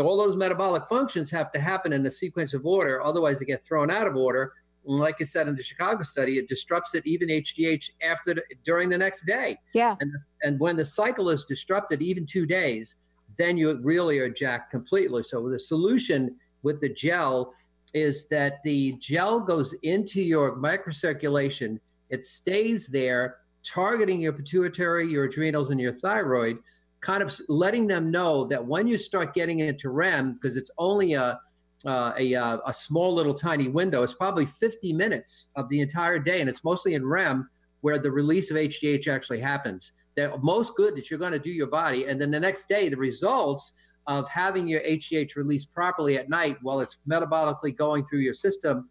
so 0.00 0.06
all 0.06 0.16
those 0.16 0.34
metabolic 0.34 0.88
functions 0.88 1.30
have 1.30 1.52
to 1.52 1.60
happen 1.60 1.92
in 1.92 2.06
a 2.06 2.10
sequence 2.10 2.54
of 2.54 2.64
order, 2.64 3.04
otherwise 3.04 3.38
they 3.38 3.44
get 3.44 3.62
thrown 3.62 3.90
out 3.90 4.06
of 4.06 4.16
order. 4.16 4.54
Like 4.84 5.16
I 5.20 5.24
said 5.24 5.48
in 5.48 5.54
the 5.54 5.62
Chicago 5.62 6.02
study, 6.02 6.38
it 6.38 6.48
disrupts 6.48 6.94
it 6.94 7.06
even 7.06 7.28
HGH 7.28 7.90
after 8.02 8.34
the, 8.34 8.42
during 8.64 8.88
the 8.88 8.98
next 8.98 9.26
day. 9.26 9.58
Yeah. 9.74 9.96
And, 10.00 10.12
the, 10.12 10.20
and 10.42 10.60
when 10.60 10.76
the 10.76 10.84
cycle 10.84 11.28
is 11.30 11.44
disrupted 11.44 12.02
even 12.02 12.26
two 12.26 12.46
days, 12.46 12.96
then 13.36 13.56
you 13.56 13.78
really 13.82 14.18
are 14.18 14.30
jacked 14.30 14.70
completely. 14.70 15.22
So 15.22 15.48
the 15.48 15.58
solution 15.58 16.36
with 16.62 16.80
the 16.80 16.88
gel 16.88 17.54
is 17.94 18.26
that 18.28 18.62
the 18.62 18.96
gel 19.00 19.40
goes 19.40 19.74
into 19.82 20.20
your 20.22 20.56
microcirculation. 20.56 21.78
It 22.08 22.24
stays 22.24 22.88
there, 22.88 23.38
targeting 23.64 24.20
your 24.20 24.32
pituitary, 24.32 25.08
your 25.08 25.24
adrenals, 25.24 25.70
and 25.70 25.80
your 25.80 25.92
thyroid, 25.92 26.58
kind 27.00 27.22
of 27.22 27.34
letting 27.48 27.86
them 27.86 28.10
know 28.10 28.44
that 28.46 28.64
when 28.64 28.86
you 28.86 28.96
start 28.96 29.34
getting 29.34 29.60
into 29.60 29.90
REM, 29.90 30.34
because 30.34 30.56
it's 30.56 30.70
only 30.78 31.14
a 31.14 31.40
uh, 31.86 32.12
a, 32.18 32.34
uh, 32.34 32.58
a 32.66 32.72
small 32.72 33.14
little 33.14 33.34
tiny 33.34 33.68
window. 33.68 34.02
It's 34.02 34.14
probably 34.14 34.46
50 34.46 34.92
minutes 34.92 35.50
of 35.56 35.68
the 35.68 35.80
entire 35.80 36.18
day, 36.18 36.40
and 36.40 36.48
it's 36.48 36.64
mostly 36.64 36.94
in 36.94 37.06
REM 37.06 37.48
where 37.80 37.98
the 37.98 38.10
release 38.10 38.50
of 38.50 38.56
HGH 38.56 39.08
actually 39.08 39.40
happens. 39.40 39.92
The 40.16 40.36
most 40.42 40.76
good 40.76 40.94
that 40.96 41.10
you're 41.10 41.18
going 41.18 41.32
to 41.32 41.38
do 41.38 41.50
your 41.50 41.68
body, 41.68 42.06
and 42.06 42.20
then 42.20 42.30
the 42.30 42.40
next 42.40 42.68
day, 42.68 42.88
the 42.88 42.96
results 42.96 43.74
of 44.06 44.28
having 44.28 44.66
your 44.66 44.80
HGH 44.80 45.36
released 45.36 45.72
properly 45.72 46.18
at 46.18 46.28
night 46.28 46.58
while 46.62 46.80
it's 46.80 46.98
metabolically 47.08 47.76
going 47.76 48.04
through 48.04 48.20
your 48.20 48.34
system, 48.34 48.90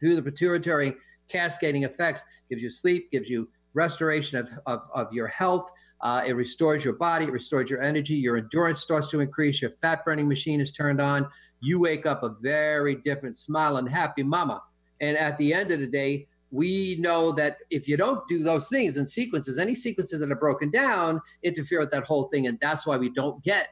through 0.00 0.16
the 0.16 0.22
pituitary 0.22 0.94
cascading 1.28 1.82
effects, 1.82 2.24
gives 2.48 2.62
you 2.62 2.70
sleep, 2.70 3.10
gives 3.10 3.28
you 3.28 3.48
restoration 3.76 4.38
of, 4.38 4.48
of, 4.66 4.80
of 4.94 5.12
your 5.12 5.28
health. 5.28 5.70
Uh, 6.00 6.22
it 6.26 6.32
restores 6.32 6.84
your 6.84 6.94
body, 6.94 7.26
it 7.26 7.30
restores 7.30 7.70
your 7.70 7.82
energy, 7.82 8.14
your 8.14 8.36
endurance 8.36 8.80
starts 8.80 9.08
to 9.08 9.20
increase, 9.20 9.62
your 9.62 9.70
fat 9.70 10.04
burning 10.04 10.28
machine 10.28 10.60
is 10.60 10.72
turned 10.72 11.00
on. 11.00 11.28
You 11.60 11.78
wake 11.78 12.06
up 12.06 12.22
a 12.22 12.30
very 12.40 12.96
different, 12.96 13.38
smiling, 13.38 13.86
happy 13.86 14.22
mama. 14.22 14.62
And 15.00 15.16
at 15.16 15.38
the 15.38 15.52
end 15.52 15.70
of 15.70 15.80
the 15.80 15.86
day, 15.86 16.26
we 16.50 16.96
know 17.00 17.32
that 17.32 17.58
if 17.70 17.86
you 17.86 17.96
don't 17.96 18.26
do 18.28 18.42
those 18.42 18.68
things 18.68 18.96
in 18.96 19.06
sequences, 19.06 19.58
any 19.58 19.74
sequences 19.74 20.20
that 20.20 20.32
are 20.32 20.36
broken 20.36 20.70
down 20.70 21.20
interfere 21.42 21.80
with 21.80 21.90
that 21.90 22.04
whole 22.04 22.28
thing. 22.28 22.46
And 22.46 22.58
that's 22.60 22.86
why 22.86 22.96
we 22.96 23.10
don't 23.10 23.42
get 23.42 23.68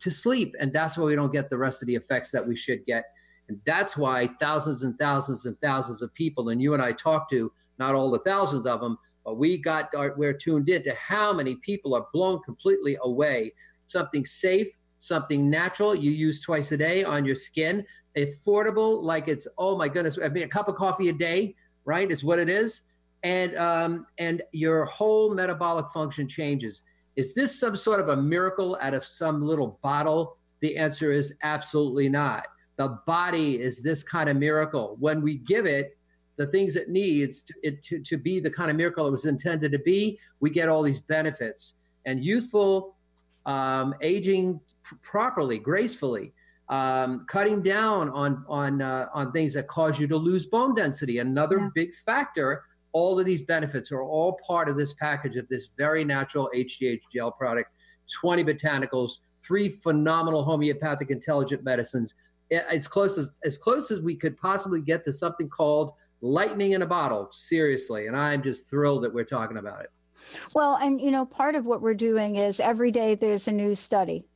to 0.00 0.10
sleep. 0.10 0.54
And 0.60 0.72
that's 0.72 0.96
why 0.96 1.04
we 1.04 1.16
don't 1.16 1.32
get 1.32 1.50
the 1.50 1.58
rest 1.58 1.82
of 1.82 1.86
the 1.86 1.96
effects 1.96 2.30
that 2.32 2.46
we 2.46 2.54
should 2.54 2.84
get. 2.86 3.04
And 3.48 3.58
that's 3.64 3.96
why 3.96 4.28
thousands 4.38 4.82
and 4.82 4.96
thousands 4.98 5.46
and 5.46 5.58
thousands 5.60 6.02
of 6.02 6.12
people, 6.12 6.50
and 6.50 6.60
you 6.60 6.74
and 6.74 6.82
I 6.82 6.92
talk 6.92 7.30
to, 7.30 7.50
not 7.78 7.94
all 7.94 8.10
the 8.10 8.18
thousands 8.20 8.66
of 8.66 8.80
them, 8.80 8.98
we 9.32 9.58
got 9.58 9.90
we're 10.16 10.32
tuned 10.32 10.68
in 10.68 10.82
to 10.84 10.94
how 10.94 11.32
many 11.32 11.56
people 11.56 11.94
are 11.94 12.06
blown 12.12 12.40
completely 12.42 12.96
away. 13.02 13.52
Something 13.86 14.24
safe, 14.24 14.68
something 14.98 15.48
natural 15.48 15.94
you 15.94 16.10
use 16.10 16.40
twice 16.40 16.72
a 16.72 16.76
day 16.76 17.04
on 17.04 17.24
your 17.24 17.34
skin, 17.34 17.84
affordable, 18.16 19.02
like 19.02 19.28
it's 19.28 19.46
oh 19.58 19.76
my 19.76 19.88
goodness, 19.88 20.18
I 20.22 20.28
mean 20.28 20.44
a 20.44 20.48
cup 20.48 20.68
of 20.68 20.74
coffee 20.74 21.08
a 21.08 21.12
day, 21.12 21.54
right? 21.84 22.10
Is 22.10 22.24
what 22.24 22.38
it 22.38 22.48
is, 22.48 22.82
and 23.22 23.56
um, 23.56 24.06
and 24.18 24.42
your 24.52 24.84
whole 24.84 25.34
metabolic 25.34 25.90
function 25.90 26.28
changes. 26.28 26.82
Is 27.16 27.34
this 27.34 27.58
some 27.58 27.74
sort 27.74 27.98
of 27.98 28.10
a 28.10 28.16
miracle 28.16 28.78
out 28.80 28.94
of 28.94 29.04
some 29.04 29.42
little 29.42 29.78
bottle? 29.82 30.36
The 30.60 30.76
answer 30.76 31.10
is 31.10 31.34
absolutely 31.42 32.08
not. 32.08 32.46
The 32.76 33.00
body 33.06 33.60
is 33.60 33.80
this 33.80 34.04
kind 34.04 34.28
of 34.28 34.36
miracle. 34.36 34.96
When 35.00 35.20
we 35.20 35.38
give 35.38 35.66
it, 35.66 35.97
the 36.38 36.46
things 36.46 36.76
it 36.76 36.88
needs 36.88 37.42
to, 37.42 37.54
it, 37.62 37.82
to, 37.82 37.98
to 37.98 38.16
be 38.16 38.40
the 38.40 38.50
kind 38.50 38.70
of 38.70 38.76
miracle 38.76 39.06
it 39.06 39.10
was 39.10 39.26
intended 39.26 39.72
to 39.72 39.78
be, 39.80 40.18
we 40.40 40.48
get 40.48 40.68
all 40.68 40.82
these 40.82 41.00
benefits. 41.00 41.74
And 42.06 42.24
youthful 42.24 42.96
um, 43.44 43.94
aging 44.00 44.60
pr- 44.84 44.94
properly, 45.02 45.58
gracefully, 45.58 46.32
um, 46.68 47.26
cutting 47.28 47.62
down 47.62 48.10
on 48.10 48.44
on 48.48 48.80
uh, 48.80 49.08
on 49.12 49.32
things 49.32 49.54
that 49.54 49.66
cause 49.68 49.98
you 49.98 50.06
to 50.06 50.16
lose 50.16 50.46
bone 50.46 50.74
density. 50.74 51.18
Another 51.18 51.58
yeah. 51.58 51.68
big 51.74 51.94
factor. 51.94 52.62
All 52.92 53.18
of 53.20 53.26
these 53.26 53.42
benefits 53.42 53.92
are 53.92 54.02
all 54.02 54.38
part 54.46 54.68
of 54.68 54.76
this 54.76 54.94
package 54.94 55.36
of 55.36 55.46
this 55.48 55.70
very 55.76 56.04
natural 56.04 56.50
HGH 56.54 57.00
gel 57.12 57.30
product. 57.30 57.70
20 58.20 58.42
botanicals, 58.44 59.18
three 59.44 59.68
phenomenal 59.68 60.42
homeopathic 60.42 61.10
intelligent 61.10 61.62
medicines. 61.64 62.14
As 62.50 62.88
close 62.88 63.18
as 63.18 63.30
as 63.44 63.58
close 63.58 63.90
as 63.90 64.00
we 64.00 64.14
could 64.14 64.36
possibly 64.36 64.80
get 64.80 65.04
to 65.04 65.12
something 65.12 65.48
called 65.48 65.92
lightning 66.20 66.72
in 66.72 66.82
a 66.82 66.86
bottle, 66.86 67.30
seriously. 67.32 68.06
And 68.06 68.16
I'm 68.16 68.42
just 68.42 68.68
thrilled 68.68 69.04
that 69.04 69.12
we're 69.12 69.24
talking 69.24 69.56
about 69.56 69.82
it. 69.82 69.90
Well, 70.54 70.76
and 70.76 71.00
you 71.00 71.10
know, 71.10 71.24
part 71.24 71.54
of 71.54 71.64
what 71.64 71.80
we're 71.80 71.94
doing 71.94 72.36
is 72.36 72.60
every 72.60 72.90
day 72.90 73.14
there's 73.14 73.48
a 73.48 73.52
new 73.52 73.74
study. 73.74 74.26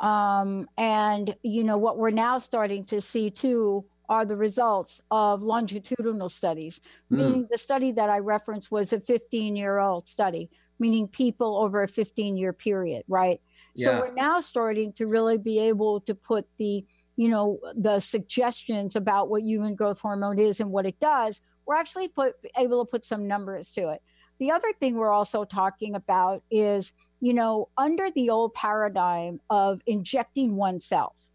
Um, 0.00 0.68
and 0.76 1.34
you 1.42 1.64
know, 1.64 1.78
what 1.78 1.96
we're 1.96 2.10
now 2.10 2.38
starting 2.38 2.84
to 2.86 3.00
see 3.00 3.30
too 3.30 3.84
are 4.08 4.24
the 4.24 4.36
results 4.36 5.00
of 5.10 5.42
longitudinal 5.42 6.28
studies, 6.28 6.80
mm. 7.10 7.18
meaning 7.18 7.48
the 7.50 7.58
study 7.58 7.92
that 7.92 8.10
I 8.10 8.18
referenced 8.18 8.70
was 8.70 8.92
a 8.92 9.00
15 9.00 9.56
year 9.56 9.78
old 9.78 10.06
study, 10.06 10.50
meaning 10.78 11.08
people 11.08 11.56
over 11.56 11.82
a 11.82 11.88
15 11.88 12.36
year 12.36 12.52
period, 12.52 13.04
right? 13.08 13.40
Yeah. 13.74 13.86
So 13.86 14.00
we're 14.00 14.14
now 14.14 14.40
starting 14.40 14.92
to 14.94 15.06
really 15.06 15.38
be 15.38 15.58
able 15.60 16.00
to 16.02 16.14
put 16.14 16.46
the 16.58 16.84
you 17.16 17.28
know 17.28 17.58
the 17.74 18.00
suggestions 18.00 18.96
about 18.96 19.28
what 19.28 19.42
human 19.42 19.74
growth 19.74 20.00
hormone 20.00 20.38
is 20.38 20.60
and 20.60 20.70
what 20.70 20.86
it 20.86 20.98
does 21.00 21.40
we're 21.66 21.76
actually 21.76 22.08
put, 22.08 22.34
able 22.58 22.84
to 22.84 22.90
put 22.90 23.04
some 23.04 23.26
numbers 23.26 23.70
to 23.72 23.90
it. 23.90 24.02
The 24.38 24.50
other 24.50 24.72
thing 24.80 24.96
we're 24.96 25.12
also 25.12 25.44
talking 25.44 25.94
about 25.94 26.42
is 26.50 26.92
you 27.20 27.32
know 27.32 27.68
under 27.78 28.10
the 28.10 28.30
old 28.30 28.54
paradigm 28.54 29.40
of 29.48 29.80
injecting 29.86 30.56
oneself 30.56 31.30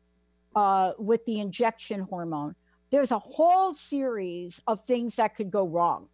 uh, 0.55 0.91
with 0.97 1.23
the 1.25 1.39
injection 1.39 2.01
hormone 2.01 2.55
there's 2.89 3.11
a 3.11 3.19
whole 3.19 3.73
series 3.73 4.61
of 4.65 4.83
things 4.85 5.17
that 5.17 5.35
could 5.35 5.51
go 5.51 5.67
wrong. 5.67 6.07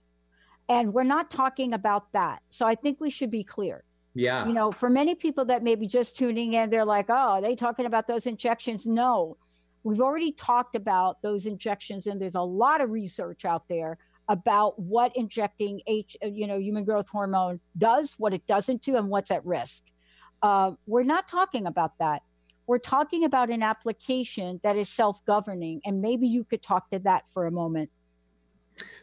And 0.70 0.92
we're 0.92 1.04
not 1.04 1.30
talking 1.30 1.74
about 1.74 2.12
that. 2.14 2.42
So 2.50 2.66
i 2.66 2.76
think 2.76 3.00
we 3.00 3.10
should 3.10 3.32
be 3.32 3.44
clear. 3.44 3.84
Yeah. 4.16 4.46
You 4.48 4.54
know 4.54 4.72
for 4.72 4.90
many 4.90 5.16
people 5.16 5.46
that 5.46 5.64
may 5.64 5.76
be 5.76 5.88
just 5.88 6.18
tuning 6.18 6.54
in 6.54 6.70
they're 6.70 6.86
like 6.86 7.08
oh 7.10 7.14
are 7.14 7.42
they 7.42 7.56
talking 7.56 7.88
about 7.88 8.08
those 8.08 8.28
injections? 8.28 8.86
No 8.86 9.38
We've 9.84 10.02
already 10.02 10.32
talked 10.32 10.76
about 10.76 11.22
those 11.22 11.46
injections, 11.46 12.08
and 12.08 12.22
there's 12.22 12.36
a 12.36 12.42
lot 12.42 12.82
of 12.82 12.90
research 12.90 13.46
out 13.46 13.68
there 13.68 13.98
about 14.30 14.80
what 14.80 15.16
injecting 15.16 15.82
H, 15.88 16.16
uh, 16.24 16.28
you 16.28 16.48
know, 16.48 16.58
human 16.58 16.86
growth 16.86 17.10
hormone 17.10 17.60
does, 17.78 18.14
what 18.18 18.34
it 18.34 18.48
doesn't 18.48 18.82
do, 18.82 18.96
and 18.96 19.10
what's 19.10 19.32
at 19.32 19.46
risk. 19.46 19.84
Uh, 20.42 20.72
we're 20.88 21.04
not 21.04 21.28
talking 21.28 21.68
about 21.68 21.98
that. 22.00 22.22
We're 22.66 22.80
talking 22.80 23.26
about 23.26 23.50
an 23.50 23.62
application 23.62 24.62
that 24.64 24.78
is 24.78 24.88
self-governing, 24.88 25.82
and 25.86 26.02
maybe 26.02 26.28
you 26.28 26.46
could 26.46 26.64
talk 26.64 26.90
to 26.92 27.00
that 27.00 27.28
for 27.28 27.46
a 27.46 27.52
moment. 27.52 27.90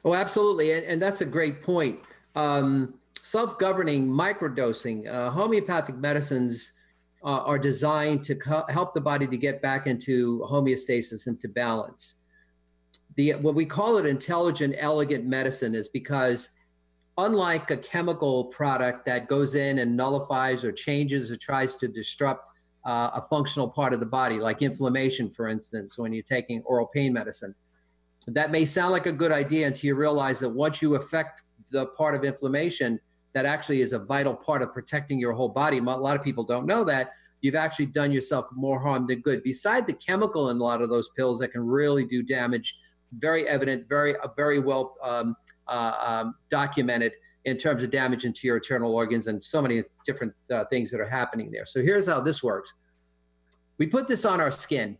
Oh, 0.04 0.14
absolutely, 0.14 0.72
and, 0.72 0.86
and 0.86 1.02
that's 1.02 1.20
a 1.20 1.26
great 1.26 1.62
point. 1.62 2.00
Um, 2.34 2.94
self-governing 3.22 4.08
microdosing, 4.08 5.06
uh, 5.06 5.30
homeopathic 5.30 5.96
medicines 5.96 6.72
uh, 7.22 7.42
are 7.44 7.58
designed 7.58 8.24
to 8.24 8.34
co- 8.34 8.64
help 8.68 8.94
the 8.94 9.00
body 9.00 9.26
to 9.26 9.36
get 9.36 9.60
back 9.60 9.86
into 9.86 10.40
homeostasis, 10.50 11.26
and 11.26 11.40
to 11.40 11.48
balance. 11.48 12.16
The 13.16 13.34
what 13.34 13.54
we 13.54 13.66
call 13.66 13.98
it 13.98 14.06
intelligent, 14.06 14.74
elegant 14.78 15.26
medicine 15.26 15.74
is 15.74 15.88
because 15.88 16.50
unlike 17.18 17.70
a 17.70 17.76
chemical 17.76 18.44
product 18.46 19.04
that 19.04 19.28
goes 19.28 19.54
in 19.54 19.80
and 19.80 19.96
nullifies 19.96 20.64
or 20.64 20.72
changes 20.72 21.30
or 21.30 21.36
tries 21.36 21.76
to 21.76 21.88
disrupt 21.88 22.44
uh, 22.86 23.10
a 23.14 23.22
functional 23.28 23.68
part 23.68 23.92
of 23.92 24.00
the 24.00 24.06
body, 24.06 24.38
like 24.38 24.62
inflammation, 24.62 25.30
for 25.30 25.48
instance, 25.48 25.98
when 25.98 26.12
you're 26.12 26.22
taking 26.22 26.62
oral 26.62 26.86
pain 26.86 27.12
medicine. 27.12 27.54
That 28.26 28.50
may 28.50 28.64
sound 28.64 28.92
like 28.92 29.06
a 29.06 29.12
good 29.12 29.32
idea 29.32 29.66
until 29.66 29.88
you 29.88 29.94
realize 29.96 30.40
that 30.40 30.48
once 30.48 30.80
you 30.80 30.94
affect 30.94 31.42
the 31.70 31.86
part 31.86 32.14
of 32.14 32.24
inflammation, 32.24 32.98
that 33.32 33.46
actually 33.46 33.80
is 33.80 33.92
a 33.92 33.98
vital 33.98 34.34
part 34.34 34.62
of 34.62 34.72
protecting 34.72 35.18
your 35.18 35.32
whole 35.32 35.48
body. 35.48 35.78
A 35.78 35.82
lot 35.82 36.16
of 36.16 36.22
people 36.22 36.44
don't 36.44 36.66
know 36.66 36.84
that. 36.84 37.12
You've 37.40 37.54
actually 37.54 37.86
done 37.86 38.12
yourself 38.12 38.46
more 38.52 38.80
harm 38.80 39.06
than 39.06 39.20
good. 39.20 39.42
Beside 39.42 39.86
the 39.86 39.94
chemical 39.94 40.50
in 40.50 40.58
a 40.58 40.62
lot 40.62 40.82
of 40.82 40.88
those 40.88 41.08
pills 41.16 41.38
that 41.40 41.52
can 41.52 41.62
really 41.62 42.04
do 42.04 42.22
damage, 42.22 42.76
very 43.18 43.48
evident, 43.48 43.88
very 43.88 44.16
uh, 44.16 44.28
very 44.36 44.58
well 44.58 44.96
um, 45.02 45.36
uh, 45.68 45.94
um, 46.00 46.34
documented 46.50 47.12
in 47.46 47.56
terms 47.56 47.82
of 47.82 47.90
damage 47.90 48.24
into 48.24 48.46
your 48.46 48.56
internal 48.56 48.94
organs 48.94 49.26
and 49.26 49.42
so 49.42 49.62
many 49.62 49.82
different 50.04 50.34
uh, 50.52 50.64
things 50.66 50.90
that 50.90 51.00
are 51.00 51.08
happening 51.08 51.50
there. 51.50 51.64
So 51.64 51.80
here's 51.80 52.06
how 52.06 52.20
this 52.20 52.42
works. 52.42 52.72
We 53.78 53.86
put 53.86 54.06
this 54.06 54.26
on 54.26 54.40
our 54.40 54.50
skin 54.50 54.98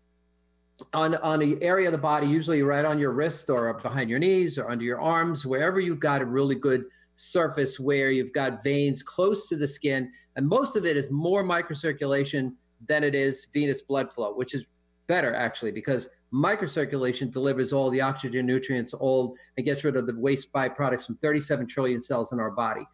on 0.95 1.15
on 1.17 1.39
the 1.41 1.63
area 1.63 1.89
of 1.89 1.93
the 1.93 1.99
body, 1.99 2.27
usually 2.27 2.63
right 2.63 2.85
on 2.85 2.99
your 2.99 3.11
wrist 3.13 3.51
or 3.51 3.75
behind 3.75 4.09
your 4.09 4.19
knees 4.19 4.57
or 4.57 4.71
under 4.71 4.85
your 4.85 5.01
arms, 5.01 5.45
wherever 5.45 5.79
you've 5.79 6.01
got 6.01 6.23
a 6.23 6.25
really 6.25 6.55
good 6.55 6.87
surface 7.21 7.79
where 7.79 8.11
you've 8.11 8.33
got 8.33 8.65
veins 8.65 9.03
close 9.03 9.47
to 9.49 9.57
the 9.57 9.69
skin, 9.69 10.11
and 10.37 10.49
most 10.49 10.75
of 10.75 10.87
it 10.87 10.97
is 10.97 11.11
more 11.11 11.45
microcirculation 11.45 12.55
than 12.89 13.05
it 13.05 13.15
is 13.15 13.47
venous 13.53 13.83
blood 13.83 14.11
flow, 14.11 14.35
which 14.35 14.55
is 14.55 14.65
better 15.07 15.35
actually 15.35 15.73
because 15.73 16.09
microcirculation 16.33 17.31
delivers 17.31 17.73
all 17.73 17.91
the 17.91 18.01
oxygen, 18.01 18.47
nutrients, 18.47 18.95
all 18.95 19.35
and 19.57 19.67
gets 19.67 19.85
rid 19.85 19.97
of 19.97 20.07
the 20.07 20.15
waste 20.17 20.53
byproducts 20.53 21.05
from 21.05 21.17
37 21.17 21.67
trillion 21.67 22.01
cells 22.01 22.33
in 22.33 22.41
our 22.41 22.53
body. 22.53 22.87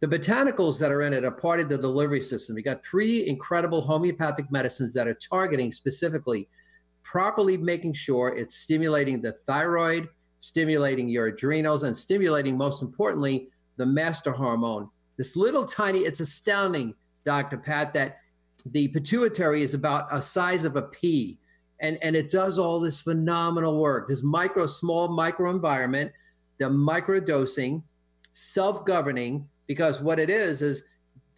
The 0.00 0.06
botanicals 0.06 0.78
that 0.78 0.92
are 0.92 1.02
in 1.02 1.12
it 1.12 1.24
are 1.24 1.30
part 1.30 1.60
of 1.60 1.68
the 1.68 1.76
delivery 1.76 2.22
system. 2.22 2.54
We 2.54 2.62
got 2.62 2.84
three 2.84 3.26
incredible 3.26 3.80
homeopathic 3.80 4.50
medicines 4.50 4.94
that 4.94 5.08
are 5.08 5.18
targeting 5.28 5.72
specifically, 5.72 6.48
properly 7.02 7.56
making 7.56 7.94
sure 7.94 8.28
it's 8.28 8.56
stimulating 8.56 9.20
the 9.20 9.32
thyroid, 9.32 10.08
stimulating 10.40 11.08
your 11.08 11.26
adrenals, 11.26 11.82
and 11.82 11.96
stimulating, 11.96 12.56
most 12.56 12.82
importantly, 12.82 13.48
the 13.76 13.86
master 13.86 14.32
hormone. 14.32 14.88
This 15.16 15.36
little 15.36 15.64
tiny, 15.64 16.00
it's 16.00 16.20
astounding, 16.20 16.94
Dr. 17.24 17.58
Pat, 17.58 17.92
that 17.94 18.18
the 18.66 18.88
pituitary 18.88 19.62
is 19.62 19.74
about 19.74 20.08
a 20.10 20.22
size 20.22 20.64
of 20.64 20.76
a 20.76 20.82
pea. 20.82 21.38
And, 21.80 21.98
and 22.02 22.14
it 22.14 22.30
does 22.30 22.58
all 22.58 22.80
this 22.80 23.00
phenomenal 23.00 23.80
work. 23.80 24.08
This 24.08 24.22
micro, 24.22 24.66
small 24.66 25.08
micro 25.08 25.50
environment, 25.50 26.12
the 26.58 26.68
micro 26.68 27.20
dosing, 27.20 27.82
self 28.32 28.84
governing, 28.84 29.48
because 29.66 30.00
what 30.00 30.18
it 30.18 30.28
is 30.28 30.62
is 30.62 30.84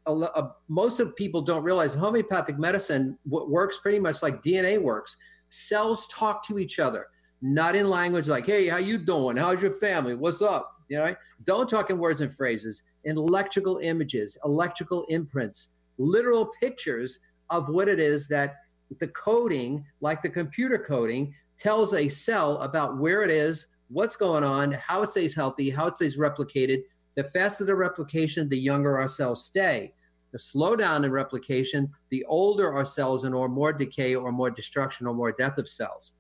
a, 0.07 0.13
a, 0.13 0.55
most 0.69 1.01
of 1.01 1.15
people 1.15 1.43
don't 1.43 1.63
realize 1.63 1.95
homeopathic 1.95 2.59
medicine 2.59 3.17
works 3.25 3.79
pretty 3.79 4.01
much 4.01 4.23
like 4.23 4.43
DNA 4.43 4.81
works. 4.81 5.17
Cells 5.49 6.09
talk 6.09 6.45
to 6.47 6.59
each 6.59 6.79
other, 6.79 7.07
not 7.43 7.77
in 7.77 7.91
language 7.91 8.29
like, 8.29 8.47
"Hey, 8.47 8.69
how 8.69 8.79
you 8.79 8.97
doing? 8.97 9.37
How's 9.37 9.61
your 9.61 9.73
family? 9.73 10.15
What's 10.15 10.41
up?" 10.41 10.77
You 10.89 10.99
know, 10.99 11.17
don't 11.45 11.69
talk 11.69 11.91
in 11.91 11.99
words 11.99 12.21
and 12.21 12.33
phrases. 12.33 12.83
In 13.05 13.17
electrical 13.17 13.79
images, 13.79 14.39
electrical 14.45 15.05
imprints, 15.09 15.71
literal 15.99 16.47
pictures 16.61 17.19
of 17.51 17.69
what 17.69 17.89
it 17.89 17.99
is 17.99 18.29
that 18.29 18.57
the 19.01 19.09
coding, 19.09 19.85
like 20.01 20.23
the 20.23 20.29
computer 20.29 20.79
coding, 20.79 21.35
tells 21.59 21.95
a 21.95 22.09
cell 22.09 22.59
about 22.59 22.99
where 22.99 23.23
it 23.23 23.31
is, 23.31 23.67
what's 23.89 24.17
going 24.17 24.45
on, 24.45 24.73
how 24.73 25.03
it 25.03 25.09
stays 25.11 25.35
healthy, 25.35 25.71
how 25.71 25.87
it 25.87 25.97
stays 25.97 26.17
replicated. 26.17 26.83
The 27.15 27.25
faster 27.25 27.65
the 27.65 27.75
replication, 27.75 28.49
the 28.49 28.59
younger 28.59 28.99
our 28.99 29.09
cells 29.09 29.45
stay. 29.45 29.95
The 30.33 30.39
slowdown 30.39 31.05
in 31.05 31.13
replication, 31.13 31.91
the 32.11 32.25
older 32.25 32.73
our 32.73 32.87
cells 32.87 33.25
and 33.25 33.35
or 33.35 33.49
more 33.49 33.73
decay 33.73 34.15
or 34.15 34.33
more 34.33 34.51
destruction 34.51 35.07
or 35.07 35.15
more 35.15 35.33
death 35.33 35.59
of 35.59 35.69
cells. 35.69 36.15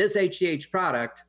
This 0.00 0.16
HGH 0.16 0.70
product, 0.70 1.22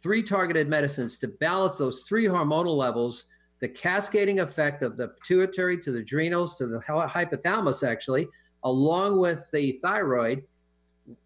three 0.00 0.22
targeted 0.22 0.68
medicines 0.68 1.18
to 1.18 1.26
balance 1.26 1.78
those 1.78 2.04
three 2.08 2.26
hormonal 2.26 2.76
levels 2.76 3.24
the 3.60 3.66
cascading 3.66 4.38
effect 4.38 4.84
of 4.84 4.96
the 4.96 5.08
pituitary 5.08 5.76
to 5.78 5.90
the 5.90 5.98
adrenals 5.98 6.56
to 6.58 6.68
the 6.68 6.78
hypothalamus, 6.78 7.84
actually, 7.84 8.28
along 8.62 9.18
with 9.18 9.50
the 9.52 9.72
thyroid, 9.82 10.44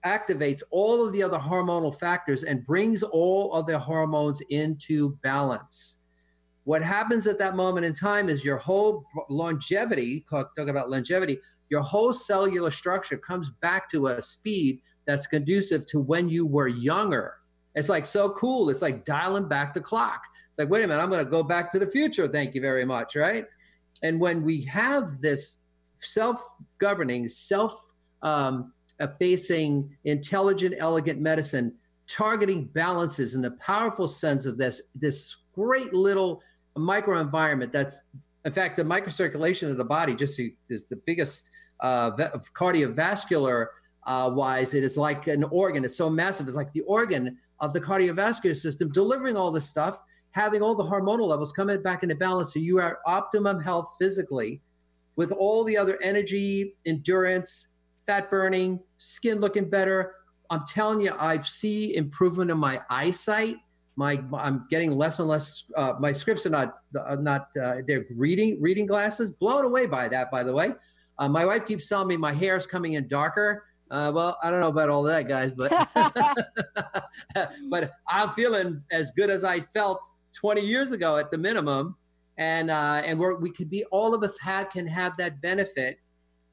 activates 0.06 0.62
all 0.70 1.06
of 1.06 1.12
the 1.12 1.22
other 1.22 1.36
hormonal 1.36 1.94
factors 2.00 2.44
and 2.44 2.64
brings 2.64 3.02
all 3.02 3.52
of 3.52 3.66
the 3.66 3.78
hormones 3.78 4.40
into 4.48 5.18
balance. 5.22 5.98
What 6.64 6.80
happens 6.80 7.26
at 7.26 7.36
that 7.36 7.56
moment 7.56 7.84
in 7.84 7.92
time 7.92 8.30
is 8.30 8.42
your 8.42 8.56
whole 8.56 9.04
longevity, 9.28 10.24
talk 10.30 10.50
about 10.56 10.88
longevity, 10.88 11.40
your 11.68 11.82
whole 11.82 12.14
cellular 12.14 12.70
structure 12.70 13.18
comes 13.18 13.50
back 13.60 13.90
to 13.90 14.06
a 14.06 14.22
speed 14.22 14.80
that's 15.10 15.26
conducive 15.26 15.86
to 15.86 15.98
when 15.98 16.28
you 16.28 16.46
were 16.46 16.68
younger. 16.68 17.34
It's 17.74 17.88
like 17.88 18.06
so 18.06 18.30
cool. 18.30 18.70
It's 18.70 18.82
like 18.82 19.04
dialing 19.04 19.48
back 19.48 19.74
the 19.74 19.80
clock 19.80 20.22
It's 20.50 20.58
like, 20.58 20.70
wait 20.70 20.84
a 20.84 20.86
minute, 20.86 21.02
I'm 21.02 21.10
going 21.10 21.24
to 21.24 21.30
go 21.30 21.42
back 21.42 21.70
to 21.72 21.78
the 21.78 21.90
future. 21.90 22.28
Thank 22.28 22.54
you 22.54 22.60
very 22.60 22.84
much. 22.84 23.16
Right. 23.16 23.44
And 24.02 24.20
when 24.20 24.42
we 24.42 24.62
have 24.62 25.20
this 25.20 25.58
self 25.98 26.42
governing, 26.78 27.28
self 27.28 27.92
um, 28.22 28.72
facing, 29.18 29.96
intelligent, 30.04 30.74
elegant 30.78 31.20
medicine 31.20 31.74
targeting 32.08 32.66
balances 32.66 33.34
in 33.34 33.42
the 33.42 33.52
powerful 33.52 34.08
sense 34.08 34.44
of 34.46 34.58
this, 34.58 34.82
this 34.94 35.36
great 35.54 35.94
little 35.94 36.42
microenvironment 36.76 37.70
that's, 37.72 38.02
in 38.44 38.52
fact, 38.52 38.76
the 38.76 38.82
microcirculation 38.82 39.70
of 39.70 39.76
the 39.76 39.84
body 39.84 40.16
just 40.16 40.40
is 40.68 40.86
the 40.88 41.00
biggest 41.06 41.50
uh, 41.80 42.10
cardiovascular 42.56 43.66
uh, 44.06 44.30
wise. 44.32 44.74
It 44.74 44.84
is 44.84 44.96
like 44.96 45.26
an 45.26 45.44
organ. 45.44 45.84
It's 45.84 45.96
so 45.96 46.10
massive. 46.10 46.46
It's 46.46 46.56
like 46.56 46.72
the 46.72 46.82
organ 46.82 47.38
of 47.60 47.72
the 47.72 47.80
cardiovascular 47.80 48.56
system 48.56 48.90
delivering 48.92 49.36
all 49.36 49.50
this 49.50 49.68
stuff 49.68 50.02
having 50.32 50.62
all 50.62 50.74
the 50.74 50.84
hormonal 50.84 51.26
levels 51.26 51.52
coming 51.52 51.82
back 51.82 52.02
into 52.02 52.14
balance 52.14 52.54
so 52.54 52.60
you 52.60 52.78
are 52.78 53.00
optimum 53.06 53.60
health 53.60 53.94
physically 54.00 54.60
with 55.16 55.32
all 55.32 55.64
the 55.64 55.76
other 55.76 55.98
energy, 56.02 56.76
endurance, 56.86 57.68
fat 58.06 58.30
burning, 58.30 58.80
skin 58.98 59.40
looking 59.40 59.68
better. 59.68 60.14
I'm 60.50 60.64
telling 60.66 61.00
you, 61.00 61.12
I 61.18 61.38
see 61.40 61.94
improvement 61.94 62.50
in 62.50 62.58
my 62.58 62.80
eyesight. 62.88 63.56
My 63.96 64.22
I'm 64.32 64.66
getting 64.70 64.92
less 64.92 65.18
and 65.18 65.28
less. 65.28 65.64
Uh, 65.76 65.94
my 66.00 66.12
scripts 66.12 66.46
are 66.46 66.50
not 66.50 66.78
uh, 66.98 67.16
not 67.16 67.48
uh, 67.62 67.82
they're 67.86 68.06
reading 68.16 68.60
reading 68.62 68.86
glasses. 68.86 69.30
Blown 69.30 69.64
away 69.64 69.86
by 69.86 70.08
that, 70.08 70.30
by 70.30 70.42
the 70.42 70.52
way. 70.52 70.72
Uh, 71.18 71.28
my 71.28 71.44
wife 71.44 71.66
keeps 71.66 71.86
telling 71.86 72.08
me 72.08 72.16
my 72.16 72.32
hair 72.32 72.56
is 72.56 72.66
coming 72.66 72.94
in 72.94 73.06
darker. 73.08 73.64
Uh, 73.90 74.12
well, 74.14 74.38
I 74.42 74.50
don't 74.50 74.60
know 74.60 74.68
about 74.68 74.88
all 74.88 75.02
that, 75.04 75.26
guys, 75.26 75.50
but 75.52 75.70
but 77.70 77.92
I'm 78.08 78.30
feeling 78.30 78.82
as 78.92 79.10
good 79.10 79.30
as 79.30 79.44
I 79.44 79.60
felt 79.60 80.06
20 80.34 80.60
years 80.60 80.92
ago 80.92 81.16
at 81.16 81.30
the 81.30 81.38
minimum 81.38 81.96
and 82.40 82.70
uh, 82.70 83.02
and 83.04 83.18
we're, 83.20 83.36
we 83.36 83.50
could 83.50 83.70
be 83.70 83.84
all 83.86 84.14
of 84.14 84.22
us 84.22 84.38
have 84.38 84.70
can 84.70 84.86
have 84.86 85.16
that 85.18 85.40
benefit 85.40 85.98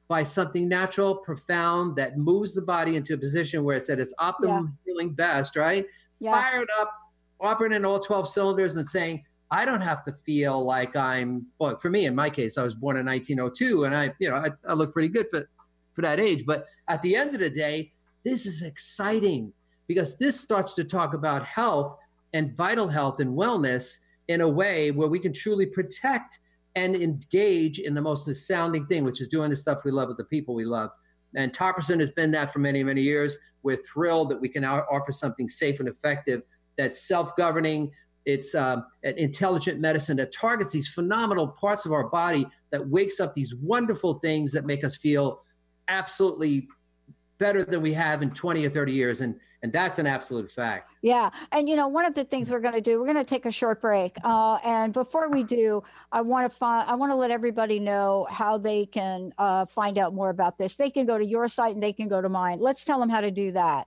by 0.06 0.22
something 0.22 0.68
natural 0.68 1.16
profound 1.16 1.96
that 1.96 2.16
moves 2.16 2.54
the 2.54 2.62
body 2.62 2.96
into 2.96 3.14
a 3.14 3.18
position 3.18 3.64
where 3.64 3.76
it's 3.76 3.90
at 3.90 3.98
its 3.98 4.14
optimum 4.18 4.76
yeah. 4.86 4.92
healing 4.92 5.14
best 5.14 5.56
right 5.56 5.86
yeah. 6.18 6.30
fired 6.30 6.68
up 6.80 6.92
operating 7.40 7.84
all 7.84 8.00
12 8.00 8.28
cylinders 8.28 8.76
and 8.76 8.88
saying 8.88 9.22
i 9.50 9.64
don't 9.64 9.80
have 9.80 10.04
to 10.04 10.12
feel 10.24 10.62
like 10.64 10.94
i'm 10.96 11.46
well 11.58 11.76
for 11.78 11.90
me 11.90 12.06
in 12.06 12.14
my 12.14 12.28
case 12.28 12.58
i 12.58 12.62
was 12.62 12.74
born 12.74 12.96
in 12.96 13.06
1902 13.06 13.84
and 13.84 13.94
i 13.94 14.12
you 14.18 14.28
know 14.28 14.36
i, 14.36 14.48
I 14.68 14.72
look 14.74 14.92
pretty 14.92 15.08
good 15.08 15.26
for 15.30 15.48
for 15.98 16.02
that 16.02 16.20
age 16.20 16.46
but 16.46 16.66
at 16.88 17.02
the 17.02 17.16
end 17.16 17.34
of 17.34 17.40
the 17.40 17.50
day 17.50 17.90
this 18.24 18.46
is 18.46 18.62
exciting 18.62 19.52
because 19.88 20.16
this 20.16 20.38
starts 20.38 20.74
to 20.74 20.84
talk 20.84 21.14
about 21.14 21.44
health 21.44 21.96
and 22.34 22.56
vital 22.56 22.86
health 22.88 23.20
and 23.20 23.36
wellness 23.36 23.98
in 24.28 24.42
a 24.42 24.48
way 24.48 24.90
where 24.90 25.08
we 25.08 25.18
can 25.18 25.32
truly 25.32 25.66
protect 25.66 26.38
and 26.76 26.94
engage 26.94 27.78
in 27.80 27.94
the 27.94 28.00
most 28.00 28.28
astounding 28.28 28.86
thing, 28.86 29.02
which 29.02 29.20
is 29.20 29.28
doing 29.28 29.50
the 29.50 29.56
stuff 29.56 29.80
we 29.84 29.90
love 29.90 30.08
with 30.08 30.18
the 30.18 30.24
people 30.24 30.54
we 30.54 30.64
love. 30.64 30.90
And 31.34 31.52
Topricin 31.52 31.98
has 32.00 32.10
been 32.10 32.30
that 32.32 32.52
for 32.52 32.58
many, 32.58 32.84
many 32.84 33.02
years. 33.02 33.36
We're 33.62 33.76
thrilled 33.76 34.30
that 34.30 34.40
we 34.40 34.48
can 34.48 34.64
offer 34.64 35.12
something 35.12 35.48
safe 35.48 35.80
and 35.80 35.88
effective 35.88 36.42
that's 36.76 37.08
self 37.08 37.34
governing. 37.36 37.90
It's 38.24 38.54
um, 38.54 38.84
an 39.02 39.16
intelligent 39.16 39.80
medicine 39.80 40.18
that 40.18 40.32
targets 40.32 40.72
these 40.72 40.88
phenomenal 40.88 41.48
parts 41.48 41.86
of 41.86 41.92
our 41.92 42.08
body 42.08 42.46
that 42.70 42.86
wakes 42.86 43.20
up 43.20 43.32
these 43.34 43.54
wonderful 43.54 44.14
things 44.14 44.52
that 44.52 44.66
make 44.66 44.84
us 44.84 44.96
feel 44.96 45.40
absolutely 45.88 46.68
better 47.38 47.64
than 47.64 47.80
we 47.80 47.92
have 47.92 48.20
in 48.20 48.30
20 48.30 48.66
or 48.66 48.70
30 48.70 48.92
years 48.92 49.20
and 49.20 49.38
and 49.62 49.72
that's 49.72 49.98
an 49.98 50.06
absolute 50.06 50.50
fact 50.50 50.96
yeah 51.02 51.30
and 51.52 51.68
you 51.68 51.76
know 51.76 51.88
one 51.88 52.04
of 52.04 52.14
the 52.14 52.24
things 52.24 52.50
we're 52.50 52.60
going 52.60 52.74
to 52.74 52.80
do 52.80 52.98
we're 52.98 53.06
going 53.06 53.16
to 53.16 53.24
take 53.24 53.46
a 53.46 53.50
short 53.50 53.80
break 53.80 54.16
uh, 54.24 54.58
and 54.64 54.92
before 54.92 55.30
we 55.30 55.42
do 55.42 55.82
i 56.12 56.20
want 56.20 56.50
to 56.50 56.58
find 56.58 56.88
i 56.90 56.94
want 56.94 57.10
to 57.10 57.16
let 57.16 57.30
everybody 57.30 57.78
know 57.78 58.26
how 58.30 58.58
they 58.58 58.86
can 58.86 59.32
uh, 59.38 59.64
find 59.64 59.98
out 59.98 60.12
more 60.12 60.30
about 60.30 60.58
this 60.58 60.74
they 60.74 60.90
can 60.90 61.06
go 61.06 61.16
to 61.16 61.24
your 61.24 61.48
site 61.48 61.74
and 61.74 61.82
they 61.82 61.92
can 61.92 62.08
go 62.08 62.20
to 62.20 62.28
mine 62.28 62.58
let's 62.58 62.84
tell 62.84 62.98
them 62.98 63.08
how 63.08 63.20
to 63.20 63.30
do 63.30 63.52
that 63.52 63.86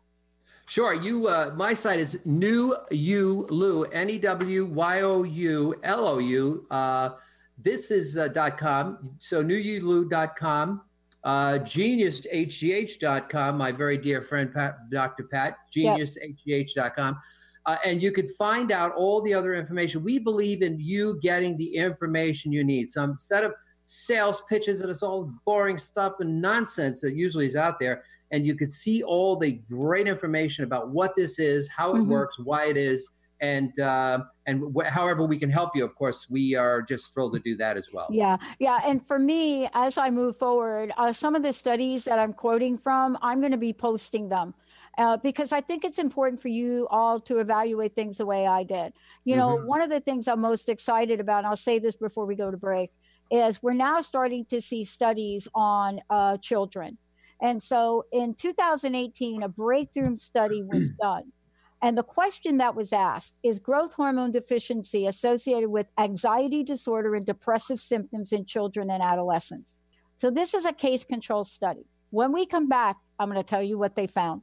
Sure. 0.67 0.93
You, 0.93 1.27
uh, 1.27 1.51
my 1.57 1.73
site 1.73 1.99
is 1.99 2.19
new 2.23 2.77
you 2.91 3.45
lou 3.49 3.83
n 3.91 4.09
e 4.09 4.17
w 4.19 4.65
y 4.67 5.01
o 5.01 5.23
u 5.23 5.75
l 5.83 6.07
o 6.07 6.17
u. 6.19 6.65
Uh, 6.71 7.09
this 7.57 7.91
is 7.91 8.15
uh, 8.15 8.29
dot 8.29 8.57
com. 8.57 9.17
So 9.19 9.43
newyoulou.com 9.43 10.81
uh, 11.23 11.59
geniushgh.com, 11.59 13.57
my 13.57 13.71
very 13.71 13.97
dear 13.97 14.21
friend 14.21 14.53
Pat, 14.53 14.89
Dr. 14.89 15.23
Pat, 15.25 15.57
geniushgh.com. 15.75 17.19
Uh, 17.67 17.75
and 17.85 18.01
you 18.01 18.11
could 18.11 18.29
find 18.31 18.71
out 18.71 18.91
all 18.95 19.21
the 19.21 19.33
other 19.33 19.53
information. 19.53 20.03
We 20.03 20.17
believe 20.17 20.63
in 20.63 20.79
you 20.79 21.19
getting 21.21 21.57
the 21.57 21.75
information 21.75 22.51
you 22.51 22.63
need. 22.63 22.89
So 22.89 23.03
instead 23.03 23.43
of 23.43 23.53
sales 23.85 24.41
pitches 24.49 24.81
and 24.81 24.89
it's 24.89 25.03
all 25.03 25.31
boring 25.45 25.77
stuff 25.77 26.13
and 26.19 26.41
nonsense 26.41 27.01
that 27.01 27.15
usually 27.15 27.45
is 27.45 27.55
out 27.55 27.79
there, 27.79 28.03
and 28.31 28.45
you 28.45 28.55
could 28.55 28.73
see 28.73 29.03
all 29.03 29.35
the 29.35 29.61
great 29.69 30.07
information 30.07 30.63
about 30.63 30.89
what 30.89 31.15
this 31.15 31.37
is, 31.37 31.69
how 31.69 31.91
it 31.91 31.99
mm-hmm. 31.99 32.11
works, 32.11 32.39
why 32.39 32.65
it 32.65 32.77
is, 32.77 33.07
and 33.41 33.77
uh, 33.79 34.19
and 34.45 34.63
wh- 34.75 34.87
however 34.87 35.25
we 35.25 35.37
can 35.37 35.49
help 35.49 35.75
you 35.75 35.83
of 35.83 35.93
course 35.95 36.29
we 36.29 36.55
are 36.55 36.81
just 36.81 37.13
thrilled 37.13 37.33
to 37.33 37.39
do 37.39 37.55
that 37.57 37.75
as 37.75 37.87
well 37.91 38.07
yeah 38.11 38.37
yeah 38.59 38.79
and 38.85 39.05
for 39.05 39.19
me 39.19 39.67
as 39.73 39.97
i 39.97 40.09
move 40.09 40.37
forward 40.37 40.91
uh, 40.97 41.11
some 41.11 41.35
of 41.35 41.43
the 41.43 41.51
studies 41.51 42.05
that 42.05 42.19
i'm 42.19 42.33
quoting 42.33 42.77
from 42.77 43.17
i'm 43.21 43.39
going 43.39 43.51
to 43.51 43.57
be 43.57 43.73
posting 43.73 44.29
them 44.29 44.53
uh, 44.97 45.15
because 45.17 45.53
I 45.53 45.61
think 45.61 45.85
it's 45.85 45.99
important 45.99 46.41
for 46.41 46.49
you 46.49 46.85
all 46.91 47.19
to 47.21 47.39
evaluate 47.39 47.95
things 47.95 48.17
the 48.17 48.25
way 48.25 48.45
I 48.45 48.63
did. 48.63 48.91
You 49.23 49.37
know, 49.37 49.55
mm-hmm. 49.55 49.67
one 49.67 49.81
of 49.81 49.89
the 49.89 50.01
things 50.01 50.27
I'm 50.27 50.41
most 50.41 50.67
excited 50.67 51.21
about, 51.21 51.39
and 51.39 51.47
I'll 51.47 51.55
say 51.55 51.79
this 51.79 51.95
before 51.95 52.25
we 52.25 52.35
go 52.35 52.51
to 52.51 52.57
break, 52.57 52.91
is 53.31 53.63
we're 53.63 53.73
now 53.73 54.01
starting 54.01 54.43
to 54.45 54.59
see 54.59 54.83
studies 54.83 55.47
on 55.55 56.01
uh, 56.09 56.37
children. 56.37 56.97
And 57.41 57.63
so 57.63 58.03
in 58.11 58.35
2018, 58.35 59.43
a 59.43 59.47
breakthrough 59.47 60.17
study 60.17 60.61
was 60.61 60.91
done 61.01 61.31
and 61.81 61.97
the 61.97 62.03
question 62.03 62.57
that 62.57 62.75
was 62.75 62.93
asked 62.93 63.37
is 63.41 63.57
growth 63.59 63.93
hormone 63.93 64.31
deficiency 64.31 65.07
associated 65.07 65.69
with 65.69 65.87
anxiety 65.97 66.63
disorder 66.63 67.15
and 67.15 67.25
depressive 67.25 67.79
symptoms 67.79 68.31
in 68.31 68.45
children 68.45 68.91
and 68.91 69.01
adolescents? 69.01 69.75
So, 70.17 70.29
this 70.29 70.53
is 70.53 70.65
a 70.65 70.73
case 70.73 71.03
control 71.03 71.43
study. 71.43 71.85
When 72.11 72.31
we 72.31 72.45
come 72.45 72.69
back, 72.69 72.97
I'm 73.17 73.29
going 73.29 73.43
to 73.43 73.49
tell 73.49 73.63
you 73.63 73.77
what 73.77 73.95
they 73.95 74.05
found. 74.05 74.41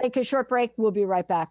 Take 0.00 0.16
a 0.16 0.24
short 0.24 0.48
break. 0.48 0.72
We'll 0.76 0.92
be 0.92 1.04
right 1.04 1.26
back. 1.26 1.48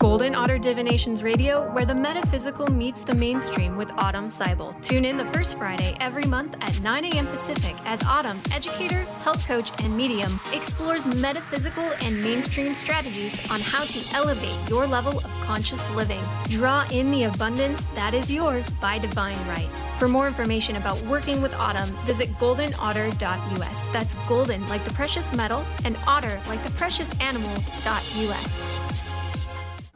Golden 0.00 0.34
Otter 0.34 0.56
Divinations 0.56 1.22
Radio, 1.22 1.70
where 1.74 1.84
the 1.84 1.94
metaphysical 1.94 2.66
meets 2.68 3.04
the 3.04 3.14
mainstream 3.14 3.76
with 3.76 3.92
Autumn 3.98 4.28
Seibel. 4.28 4.74
Tune 4.82 5.04
in 5.04 5.18
the 5.18 5.26
first 5.26 5.58
Friday 5.58 5.94
every 6.00 6.24
month 6.24 6.56
at 6.62 6.80
9 6.80 7.04
a.m. 7.04 7.26
Pacific 7.26 7.76
as 7.84 8.02
Autumn, 8.04 8.40
educator, 8.50 9.02
health 9.20 9.46
coach, 9.46 9.70
and 9.84 9.94
medium, 9.94 10.40
explores 10.54 11.04
metaphysical 11.20 11.84
and 12.00 12.18
mainstream 12.22 12.72
strategies 12.72 13.38
on 13.50 13.60
how 13.60 13.84
to 13.84 14.16
elevate 14.16 14.56
your 14.70 14.86
level 14.86 15.18
of 15.18 15.30
conscious 15.42 15.86
living. 15.90 16.22
Draw 16.44 16.86
in 16.90 17.10
the 17.10 17.24
abundance 17.24 17.84
that 17.94 18.14
is 18.14 18.32
yours 18.32 18.70
by 18.70 18.96
divine 18.96 19.36
right. 19.48 19.68
For 19.98 20.08
more 20.08 20.26
information 20.26 20.76
about 20.76 21.02
working 21.02 21.42
with 21.42 21.54
Autumn, 21.56 21.94
visit 22.06 22.28
goldenotter.us. 22.38 23.84
That's 23.92 24.14
golden 24.26 24.66
like 24.70 24.82
the 24.82 24.94
precious 24.94 25.36
metal 25.36 25.62
and 25.84 25.98
otter 26.06 26.40
like 26.48 26.64
the 26.64 26.70
precious 26.70 27.20
animal.us. 27.20 29.09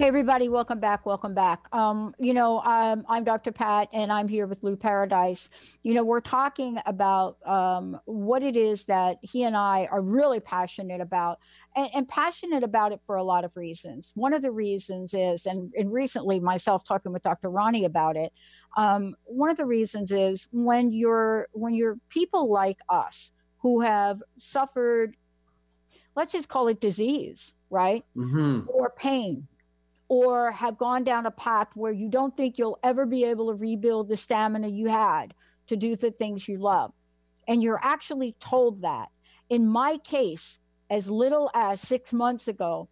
Hey, 0.00 0.06
everybody, 0.06 0.48
welcome 0.48 0.80
back. 0.80 1.04
Welcome 1.04 1.34
back. 1.34 1.66
Um, 1.72 2.14
you 2.18 2.32
know, 2.32 2.60
um, 2.60 3.04
I'm 3.06 3.22
Dr. 3.22 3.52
Pat, 3.52 3.90
and 3.92 4.10
I'm 4.10 4.28
here 4.28 4.46
with 4.46 4.62
Lou 4.62 4.74
Paradise. 4.74 5.50
You 5.82 5.92
know, 5.92 6.02
we're 6.02 6.22
talking 6.22 6.78
about 6.86 7.36
um, 7.46 8.00
what 8.06 8.42
it 8.42 8.56
is 8.56 8.86
that 8.86 9.18
he 9.20 9.42
and 9.42 9.54
I 9.54 9.88
are 9.92 10.00
really 10.00 10.40
passionate 10.40 11.02
about, 11.02 11.38
and, 11.76 11.90
and, 11.94 12.08
passionate 12.08 12.62
about 12.64 12.92
it 12.92 13.00
for 13.04 13.16
a 13.16 13.22
lot 13.22 13.44
of 13.44 13.58
reasons. 13.58 14.12
One 14.14 14.32
of 14.32 14.40
the 14.40 14.50
reasons 14.50 15.12
is, 15.12 15.44
and, 15.44 15.70
and 15.76 15.92
recently 15.92 16.40
myself 16.40 16.82
talking 16.82 17.12
with 17.12 17.22
Dr. 17.22 17.50
Ronnie 17.50 17.84
about 17.84 18.16
it, 18.16 18.32
um, 18.78 19.14
one 19.24 19.50
of 19.50 19.58
the 19.58 19.66
reasons 19.66 20.12
is 20.12 20.48
when 20.50 20.92
you're 20.92 21.46
when 21.52 21.74
you're 21.74 21.98
people 22.08 22.50
like 22.50 22.78
us 22.88 23.32
who 23.58 23.82
have 23.82 24.22
suffered, 24.38 25.14
let's 26.16 26.32
just 26.32 26.48
call 26.48 26.68
it 26.68 26.80
disease, 26.80 27.54
right, 27.68 28.02
mm-hmm. 28.16 28.60
or 28.66 28.88
pain 28.96 29.46
or 30.10 30.50
have 30.50 30.76
gone 30.76 31.04
down 31.04 31.24
a 31.24 31.30
path 31.30 31.68
where 31.76 31.92
you 31.92 32.08
don't 32.08 32.36
think 32.36 32.58
you'll 32.58 32.80
ever 32.82 33.06
be 33.06 33.24
able 33.24 33.46
to 33.46 33.54
rebuild 33.54 34.08
the 34.08 34.16
stamina 34.16 34.66
you 34.66 34.88
had 34.88 35.32
to 35.68 35.76
do 35.76 35.94
the 35.94 36.10
things 36.10 36.48
you 36.48 36.58
love. 36.58 36.92
And 37.46 37.62
you're 37.62 37.78
actually 37.80 38.34
told 38.40 38.82
that. 38.82 39.08
In 39.48 39.68
my 39.68 39.98
case, 39.98 40.58
as 40.90 41.08
little 41.08 41.48
as 41.54 41.80
six 41.80 42.12
months 42.12 42.48
ago, 42.48 42.88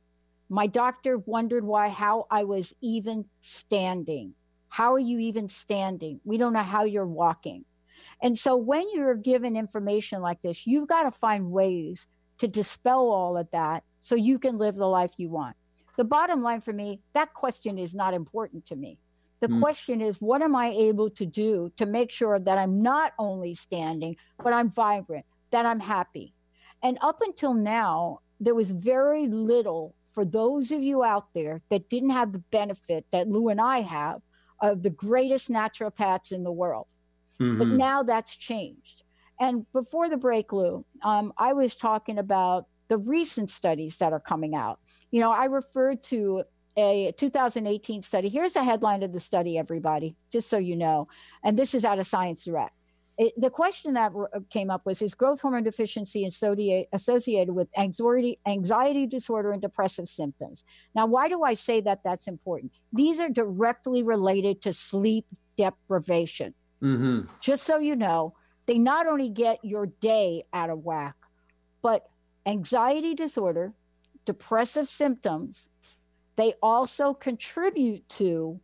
my 0.48 0.68
doctor 0.68 1.18
wondered 1.18 1.64
why, 1.64 1.88
how 1.88 2.28
I 2.30 2.44
was 2.44 2.72
even 2.80 3.24
standing. 3.40 4.34
How 4.68 4.94
are 4.94 5.00
you 5.00 5.18
even 5.18 5.48
standing? 5.48 6.20
We 6.22 6.38
don't 6.38 6.52
know 6.52 6.62
how 6.62 6.84
you're 6.84 7.04
walking. 7.04 7.64
And 8.22 8.38
so 8.38 8.56
when 8.56 8.86
you're 8.94 9.16
given 9.16 9.56
information 9.56 10.22
like 10.22 10.40
this, 10.40 10.68
you've 10.68 10.88
got 10.88 11.02
to 11.02 11.10
find 11.10 11.50
ways 11.50 12.06
to 12.38 12.46
dispel 12.46 13.10
all 13.10 13.36
of 13.36 13.50
that 13.50 13.82
so 14.00 14.14
you 14.14 14.38
can 14.38 14.56
live 14.56 14.76
the 14.76 14.86
life 14.86 15.14
you 15.16 15.30
want. 15.30 15.56
The 15.98 16.04
bottom 16.04 16.42
line 16.42 16.60
for 16.60 16.72
me, 16.72 17.00
that 17.12 17.34
question 17.34 17.76
is 17.76 17.92
not 17.92 18.14
important 18.14 18.64
to 18.66 18.76
me. 18.76 18.98
The 19.40 19.48
mm. 19.48 19.60
question 19.60 20.00
is, 20.00 20.20
what 20.20 20.42
am 20.42 20.54
I 20.54 20.68
able 20.68 21.10
to 21.10 21.26
do 21.26 21.72
to 21.76 21.86
make 21.86 22.12
sure 22.12 22.38
that 22.38 22.56
I'm 22.56 22.82
not 22.82 23.14
only 23.18 23.52
standing, 23.52 24.16
but 24.42 24.52
I'm 24.52 24.70
vibrant, 24.70 25.26
that 25.50 25.66
I'm 25.66 25.80
happy? 25.80 26.34
And 26.84 26.98
up 27.00 27.20
until 27.20 27.52
now, 27.52 28.20
there 28.38 28.54
was 28.54 28.70
very 28.70 29.26
little 29.26 29.96
for 30.14 30.24
those 30.24 30.70
of 30.70 30.82
you 30.84 31.02
out 31.02 31.34
there 31.34 31.60
that 31.68 31.88
didn't 31.88 32.10
have 32.10 32.32
the 32.32 32.44
benefit 32.50 33.04
that 33.10 33.26
Lou 33.26 33.48
and 33.48 33.60
I 33.60 33.80
have 33.80 34.22
of 34.62 34.84
the 34.84 34.90
greatest 34.90 35.50
naturopaths 35.50 36.30
in 36.30 36.44
the 36.44 36.52
world. 36.52 36.86
Mm-hmm. 37.40 37.58
But 37.58 37.68
now 37.68 38.04
that's 38.04 38.36
changed. 38.36 39.02
And 39.40 39.66
before 39.72 40.08
the 40.08 40.16
break, 40.16 40.52
Lou, 40.52 40.84
um, 41.02 41.32
I 41.36 41.54
was 41.54 41.74
talking 41.74 42.18
about 42.18 42.66
the 42.88 42.98
recent 42.98 43.50
studies 43.50 43.98
that 43.98 44.12
are 44.12 44.20
coming 44.20 44.54
out. 44.54 44.80
You 45.10 45.20
know, 45.20 45.30
I 45.30 45.44
referred 45.44 46.02
to 46.04 46.44
a 46.76 47.12
2018 47.16 48.02
study. 48.02 48.28
Here's 48.28 48.56
a 48.56 48.62
headline 48.62 49.02
of 49.02 49.12
the 49.12 49.20
study, 49.20 49.58
everybody, 49.58 50.16
just 50.30 50.48
so 50.48 50.58
you 50.58 50.76
know. 50.76 51.08
And 51.42 51.58
this 51.58 51.74
is 51.74 51.84
out 51.84 51.98
of 51.98 52.06
Science 52.06 52.44
Direct. 52.44 52.74
It, 53.18 53.32
the 53.36 53.50
question 53.50 53.94
that 53.94 54.12
came 54.48 54.70
up 54.70 54.86
was 54.86 55.02
Is 55.02 55.12
growth 55.12 55.40
hormone 55.40 55.64
deficiency 55.64 56.24
associated 56.24 57.52
with 57.52 57.68
anxiety, 57.76 58.38
anxiety 58.46 59.06
disorder 59.08 59.50
and 59.50 59.60
depressive 59.60 60.08
symptoms? 60.08 60.62
Now, 60.94 61.06
why 61.06 61.28
do 61.28 61.42
I 61.42 61.54
say 61.54 61.80
that 61.80 62.04
that's 62.04 62.28
important? 62.28 62.70
These 62.92 63.18
are 63.18 63.28
directly 63.28 64.04
related 64.04 64.62
to 64.62 64.72
sleep 64.72 65.26
deprivation. 65.56 66.54
Mm-hmm. 66.80 67.22
Just 67.40 67.64
so 67.64 67.78
you 67.78 67.96
know, 67.96 68.34
they 68.66 68.78
not 68.78 69.08
only 69.08 69.30
get 69.30 69.58
your 69.64 69.86
day 69.86 70.44
out 70.52 70.70
of 70.70 70.84
whack, 70.84 71.16
but 71.82 72.06
anxiety 72.48 73.14
disorder, 73.14 73.74
depressive 74.24 74.88
symptoms, 74.88 75.68
they 76.36 76.54
also 76.62 77.12
contribute 77.12 78.08
to 78.08 78.60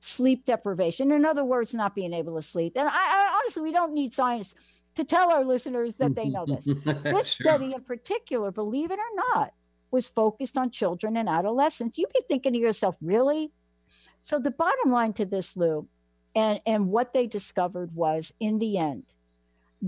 sleep 0.00 0.44
deprivation. 0.44 1.10
In 1.10 1.24
other 1.24 1.44
words, 1.44 1.74
not 1.74 1.94
being 1.94 2.12
able 2.12 2.36
to 2.36 2.42
sleep. 2.42 2.74
And 2.76 2.88
I, 2.88 2.92
I 2.92 3.38
honestly, 3.38 3.62
we 3.62 3.72
don't 3.72 3.94
need 3.94 4.12
science 4.12 4.54
to 4.94 5.04
tell 5.04 5.30
our 5.30 5.44
listeners 5.44 5.96
that 5.96 6.14
they 6.14 6.28
know 6.28 6.46
this. 6.46 6.64
this 6.84 7.28
sure. 7.28 7.44
study 7.44 7.74
in 7.74 7.82
particular, 7.82 8.50
believe 8.50 8.90
it 8.90 8.98
or 8.98 9.34
not, 9.34 9.52
was 9.90 10.08
focused 10.08 10.56
on 10.56 10.70
children 10.70 11.16
and 11.16 11.28
adolescents. 11.28 11.98
You'd 11.98 12.12
be 12.12 12.22
thinking 12.28 12.52
to 12.52 12.58
yourself, 12.58 12.96
really? 13.00 13.50
So 14.22 14.38
the 14.38 14.50
bottom 14.50 14.90
line 14.90 15.12
to 15.14 15.24
this, 15.24 15.56
Lou, 15.56 15.88
and, 16.34 16.60
and 16.66 16.88
what 16.88 17.12
they 17.12 17.26
discovered 17.26 17.94
was 17.94 18.32
in 18.40 18.58
the 18.58 18.78
end 18.78 19.04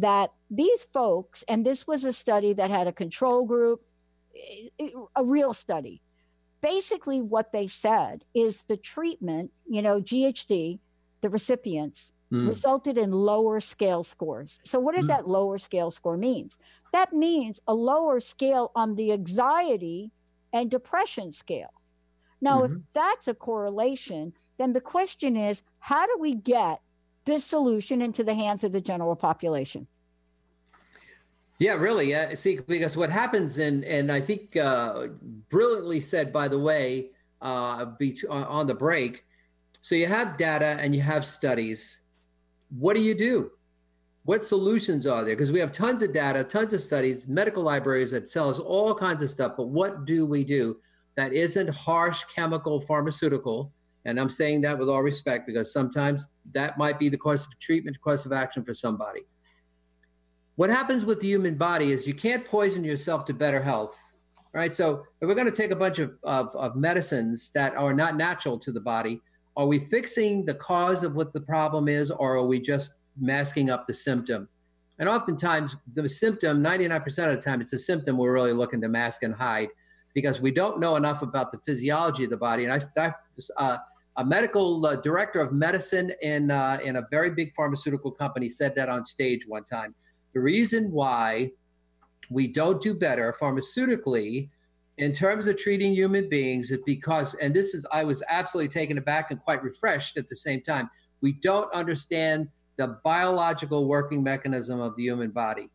that 0.01 0.32
these 0.51 0.84
folks, 0.84 1.44
and 1.49 1.64
this 1.64 1.86
was 1.86 2.05
a 2.05 2.12
study 2.12 2.53
that 2.55 2.70
had 2.70 2.86
a 2.86 2.92
control 2.92 3.44
group, 3.44 3.82
a 5.16 5.24
real 5.24 5.53
study. 5.53 6.01
Basically, 6.61 7.22
what 7.22 7.53
they 7.53 7.66
said 7.66 8.24
is 8.34 8.64
the 8.64 8.76
treatment, 8.76 9.53
you 9.66 9.82
know, 9.82 10.01
GHD, 10.01 10.80
the 11.20 11.30
recipients, 11.30 12.12
mm. 12.32 12.49
resulted 12.49 12.99
in 12.99 13.12
lower 13.12 13.61
scale 13.61 14.03
scores. 14.03 14.59
So, 14.64 14.80
what 14.80 14.94
does 14.94 15.05
mm. 15.05 15.09
that 15.09 15.28
lower 15.28 15.59
scale 15.59 15.90
score 15.90 16.16
mean? 16.16 16.51
That 16.92 17.12
means 17.12 17.61
a 17.66 17.74
lower 17.74 18.20
scale 18.20 18.72
on 18.74 18.94
the 18.94 19.12
anxiety 19.12 20.11
and 20.53 20.70
depression 20.70 21.32
scale. 21.32 21.72
Now, 22.40 22.62
mm-hmm. 22.62 22.76
if 22.76 22.92
that's 22.92 23.28
a 23.28 23.34
correlation, 23.34 24.32
then 24.59 24.72
the 24.72 24.80
question 24.80 25.36
is 25.36 25.62
how 25.78 26.07
do 26.07 26.16
we 26.18 26.34
get 26.34 26.80
this 27.29 27.45
solution 27.45 28.03
into 28.03 28.24
the 28.24 28.35
hands 28.35 28.64
of 28.64 28.72
the 28.72 28.81
general 28.81 29.14
population? 29.14 29.87
Yeah, 31.59 31.74
really. 31.74 32.14
Uh, 32.14 32.35
see, 32.35 32.59
because 32.66 32.97
what 32.97 33.11
happens, 33.11 33.59
and 33.59 33.85
and 33.85 34.11
I 34.11 34.20
think 34.20 34.57
uh, 34.57 35.09
brilliantly 35.49 36.01
said, 36.01 36.33
by 36.33 36.49
the 36.49 36.59
way, 36.59 37.11
uh, 37.41 37.85
be, 37.99 38.16
on 38.29 38.66
the 38.66 38.74
break. 38.74 39.24
So 39.81 39.95
you 39.95 40.07
have 40.07 40.37
data 40.37 40.76
and 40.81 40.95
you 40.95 41.03
have 41.03 41.24
studies. 41.24 42.01
What 42.70 42.95
do 42.95 43.01
you 43.01 43.14
do? 43.14 43.51
What 44.24 44.45
solutions 44.45 45.07
are 45.07 45.24
there? 45.24 45.35
Because 45.35 45.53
we 45.53 45.61
have 45.61 45.72
tons 45.72 46.03
of 46.03 46.12
data, 46.12 46.45
tons 46.45 46.72
of 46.72 46.81
studies, 46.83 47.26
medical 47.26 47.62
libraries 47.62 48.11
that 48.11 48.29
sell 48.29 48.51
us 48.51 48.59
all 48.59 48.95
kinds 48.95 49.22
of 49.22 49.31
stuff. 49.31 49.53
But 49.57 49.68
what 49.68 50.05
do 50.05 50.26
we 50.26 50.45
do 50.45 50.76
that 51.16 51.33
isn't 51.33 51.70
harsh 51.70 52.24
chemical 52.24 52.81
pharmaceutical? 52.81 53.72
And 54.05 54.18
I'm 54.18 54.30
saying 54.30 54.62
that 54.62 54.78
with 54.78 54.88
all 54.88 55.03
respect 55.03 55.46
because 55.46 55.72
sometimes 55.72 56.26
that 56.53 56.78
might 56.78 56.99
be 56.99 57.09
the 57.09 57.18
course 57.18 57.44
of 57.44 57.59
treatment, 57.59 58.01
course 58.01 58.24
of 58.26 58.32
action 58.32 58.64
for 58.64 58.74
somebody. 58.74 59.22
What 60.57 60.70
happens 60.70 61.05
with 61.05 61.20
the 61.20 61.28
human 61.28 61.57
body 61.57 61.92
is 61.92 62.07
you 62.07 62.14
can't 62.14 62.44
poison 62.44 62.82
yourself 62.82 63.24
to 63.26 63.34
better 63.34 63.62
health, 63.62 63.96
right? 64.53 64.74
So 64.74 65.05
if 65.20 65.28
we're 65.28 65.34
going 65.34 65.51
to 65.51 65.57
take 65.57 65.70
a 65.70 65.76
bunch 65.76 65.99
of, 65.99 66.14
of, 66.24 66.55
of 66.57 66.74
medicines 66.74 67.51
that 67.55 67.76
are 67.76 67.94
not 67.94 68.16
natural 68.16 68.59
to 68.59 68.72
the 68.72 68.80
body, 68.80 69.20
are 69.57 69.66
we 69.66 69.80
fixing 69.80 70.44
the 70.44 70.55
cause 70.55 71.03
of 71.03 71.14
what 71.14 71.32
the 71.32 71.40
problem 71.40 71.88
is, 71.88 72.11
or 72.11 72.36
are 72.36 72.46
we 72.46 72.61
just 72.61 72.94
masking 73.20 73.70
up 73.70 73.86
the 73.86 73.94
symptom? 73.94 74.49
And 74.99 75.09
oftentimes, 75.09 75.76
the 75.94 76.09
symptom, 76.09 76.62
99% 76.62 77.07
of 77.07 77.36
the 77.36 77.42
time, 77.42 77.61
it's 77.61 77.72
a 77.72 77.78
symptom 77.78 78.16
we're 78.16 78.32
really 78.32 78.53
looking 78.53 78.80
to 78.80 78.88
mask 78.88 79.22
and 79.22 79.34
hide 79.34 79.68
because 80.14 80.40
we 80.40 80.50
don't 80.50 80.80
know 80.80 80.96
enough 80.96 81.22
about 81.22 81.52
the 81.52 81.59
physiology 81.59 82.24
of 82.24 82.30
the 82.30 82.36
body. 82.36 82.64
And 82.64 82.72
I, 82.96 83.14
uh, 83.56 83.78
a 84.16 84.24
medical 84.24 84.84
uh, 84.84 84.96
director 84.96 85.40
of 85.40 85.52
medicine 85.52 86.12
in 86.22 86.50
uh, 86.50 86.78
in 86.82 86.96
a 86.96 87.02
very 87.11 87.30
big 87.30 87.54
pharmaceutical 87.54 88.11
company 88.11 88.48
said 88.48 88.74
that 88.74 88.88
on 88.88 89.04
stage 89.04 89.46
one 89.46 89.64
time. 89.64 89.94
The 90.34 90.40
reason 90.40 90.90
why 90.90 91.52
we 92.30 92.48
don't 92.48 92.82
do 92.82 92.94
better 92.94 93.34
pharmaceutically 93.40 94.50
in 94.98 95.12
terms 95.12 95.46
of 95.46 95.56
treating 95.56 95.94
human 95.94 96.28
beings 96.28 96.72
is 96.72 96.80
because, 96.84 97.34
and 97.40 97.54
this 97.54 97.72
is, 97.72 97.86
I 97.92 98.02
was 98.02 98.22
absolutely 98.28 98.68
taken 98.68 98.98
aback 98.98 99.30
and 99.30 99.40
quite 99.40 99.62
refreshed 99.62 100.18
at 100.18 100.26
the 100.28 100.36
same 100.36 100.61
time. 100.61 100.90
We 101.20 101.32
don't 101.32 101.72
understand 101.72 102.48
the 102.76 102.98
biological 103.04 103.86
working 103.86 104.22
mechanism 104.22 104.80
of 104.80 104.96
the 104.96 105.04
human 105.04 105.30
body. 105.30 105.70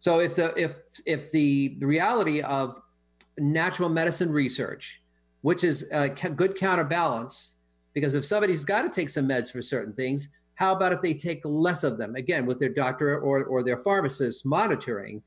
So 0.00 0.20
if 0.20 0.34
the 0.36 0.54
if 0.56 0.76
if 1.04 1.30
the 1.30 1.76
reality 1.80 2.40
of 2.40 2.80
natural 3.40 3.88
medicine 3.88 4.30
research 4.30 5.00
which 5.42 5.64
is 5.64 5.88
a 5.92 6.08
good 6.08 6.56
counterbalance 6.56 7.56
because 7.94 8.14
if 8.14 8.24
somebody's 8.24 8.64
got 8.64 8.82
to 8.82 8.88
take 8.88 9.08
some 9.08 9.28
meds 9.28 9.50
for 9.50 9.62
certain 9.62 9.92
things, 9.92 10.28
how 10.54 10.74
about 10.74 10.92
if 10.92 11.00
they 11.00 11.14
take 11.14 11.40
less 11.44 11.82
of 11.82 11.98
them? 11.98 12.14
Again, 12.14 12.46
with 12.46 12.58
their 12.58 12.68
doctor 12.68 13.18
or, 13.18 13.44
or 13.44 13.64
their 13.64 13.78
pharmacist 13.78 14.44
monitoring, 14.46 15.22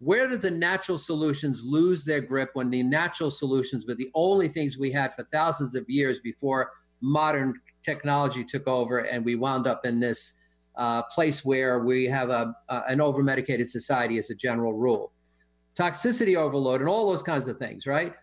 where 0.00 0.28
do 0.28 0.36
the 0.36 0.50
natural 0.50 0.98
solutions 0.98 1.62
lose 1.64 2.04
their 2.04 2.20
grip 2.20 2.50
when 2.54 2.70
the 2.70 2.82
natural 2.82 3.30
solutions 3.30 3.86
were 3.86 3.94
the 3.94 4.10
only 4.14 4.48
things 4.48 4.76
we 4.76 4.92
had 4.92 5.14
for 5.14 5.24
thousands 5.24 5.74
of 5.74 5.88
years 5.88 6.20
before 6.20 6.70
modern 7.00 7.54
technology 7.82 8.44
took 8.44 8.66
over 8.66 8.98
and 8.98 9.24
we 9.24 9.36
wound 9.36 9.66
up 9.66 9.86
in 9.86 9.98
this 10.00 10.34
uh, 10.76 11.02
place 11.02 11.44
where 11.44 11.80
we 11.80 12.06
have 12.06 12.30
a, 12.30 12.54
an 12.68 13.00
over 13.00 13.22
medicated 13.22 13.68
society 13.70 14.18
as 14.18 14.30
a 14.30 14.34
general 14.34 14.72
rule? 14.72 15.12
Toxicity 15.78 16.36
overload 16.36 16.80
and 16.80 16.88
all 16.88 17.08
those 17.08 17.22
kinds 17.22 17.46
of 17.48 17.58
things, 17.58 17.86
right? 17.86 18.14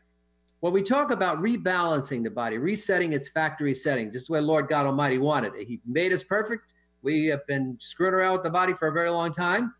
when 0.65 0.73
we 0.73 0.81
talk 0.81 1.11
about 1.11 1.37
rebalancing 1.43 2.23
the 2.23 2.29
body, 2.31 2.57
resetting 2.57 3.13
its 3.13 3.29
factory 3.29 3.75
setting, 3.75 4.11
just 4.11 4.25
the 4.25 4.33
way 4.33 4.39
Lord 4.39 4.67
God 4.67 4.87
Almighty 4.87 5.19
wanted 5.19 5.53
it. 5.53 5.67
He 5.67 5.79
made 5.85 6.11
us 6.11 6.23
perfect. 6.23 6.73
We 7.03 7.27
have 7.27 7.45
been 7.45 7.77
screwing 7.79 8.15
around 8.15 8.33
with 8.33 8.41
the 8.41 8.49
body 8.49 8.73
for 8.73 8.87
a 8.87 8.91
very 8.91 9.11
long 9.11 9.31
time. 9.31 9.75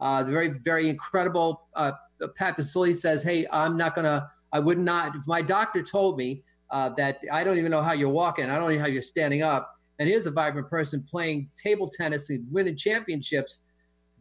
Uh, 0.00 0.22
the 0.22 0.32
very, 0.32 0.48
very 0.60 0.88
incredible 0.88 1.68
uh, 1.76 1.92
Pat 2.36 2.56
Baccili 2.56 2.96
says, 2.96 3.22
Hey, 3.22 3.46
I'm 3.52 3.76
not 3.76 3.94
going 3.94 4.06
to, 4.06 4.26
I 4.52 4.60
would 4.60 4.78
not, 4.78 5.14
if 5.14 5.26
my 5.26 5.42
doctor 5.42 5.82
told 5.82 6.16
me 6.16 6.42
uh, 6.70 6.88
that 6.96 7.18
I 7.30 7.44
don't 7.44 7.58
even 7.58 7.70
know 7.70 7.82
how 7.82 7.92
you're 7.92 8.08
walking, 8.08 8.46
I 8.46 8.56
don't 8.56 8.70
even 8.70 8.76
know 8.76 8.80
how 8.80 8.88
you're 8.88 9.02
standing 9.02 9.42
up, 9.42 9.78
and 9.98 10.08
here's 10.08 10.24
a 10.24 10.30
vibrant 10.30 10.70
person 10.70 11.06
playing 11.08 11.50
table 11.62 11.90
tennis 11.90 12.30
and 12.30 12.50
winning 12.50 12.78
championships. 12.78 13.64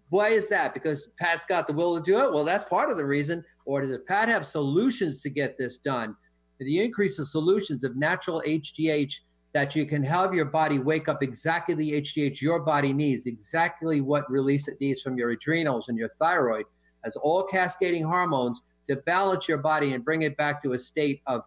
Why 0.09 0.29
is 0.29 0.47
that? 0.49 0.73
Because 0.73 1.09
Pat's 1.19 1.45
got 1.45 1.67
the 1.67 1.73
will 1.73 1.97
to 1.97 2.03
do 2.03 2.23
it? 2.23 2.31
Well, 2.31 2.45
that's 2.45 2.65
part 2.65 2.91
of 2.91 2.97
the 2.97 3.05
reason. 3.05 3.43
Or 3.65 3.81
does 3.81 3.97
Pat 4.07 4.29
have 4.29 4.45
solutions 4.45 5.21
to 5.21 5.29
get 5.29 5.57
this 5.57 5.77
done? 5.79 6.15
The 6.59 6.83
increase 6.83 7.19
of 7.19 7.27
solutions 7.27 7.83
of 7.83 7.95
natural 7.95 8.41
HGH 8.45 9.13
that 9.53 9.75
you 9.75 9.85
can 9.85 10.03
have 10.03 10.33
your 10.33 10.45
body 10.45 10.79
wake 10.79 11.07
up 11.07 11.21
exactly 11.21 11.75
the 11.75 12.01
HGH 12.01 12.41
your 12.41 12.59
body 12.59 12.91
needs, 12.91 13.27
exactly 13.27 14.01
what 14.01 14.29
release 14.29 14.67
it 14.67 14.77
needs 14.81 15.01
from 15.01 15.17
your 15.17 15.31
adrenals 15.31 15.89
and 15.89 15.97
your 15.97 16.09
thyroid, 16.09 16.65
as 17.05 17.15
all 17.17 17.43
cascading 17.43 18.03
hormones 18.03 18.63
to 18.87 18.95
balance 19.05 19.47
your 19.47 19.59
body 19.59 19.93
and 19.93 20.03
bring 20.03 20.23
it 20.23 20.35
back 20.37 20.63
to 20.63 20.73
a 20.73 20.79
state 20.79 21.21
of, 21.27 21.41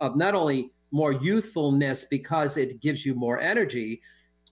of 0.00 0.16
not 0.16 0.34
only 0.34 0.72
more 0.92 1.12
youthfulness 1.12 2.04
because 2.04 2.56
it 2.56 2.80
gives 2.80 3.06
you 3.06 3.14
more 3.14 3.40
energy, 3.40 4.00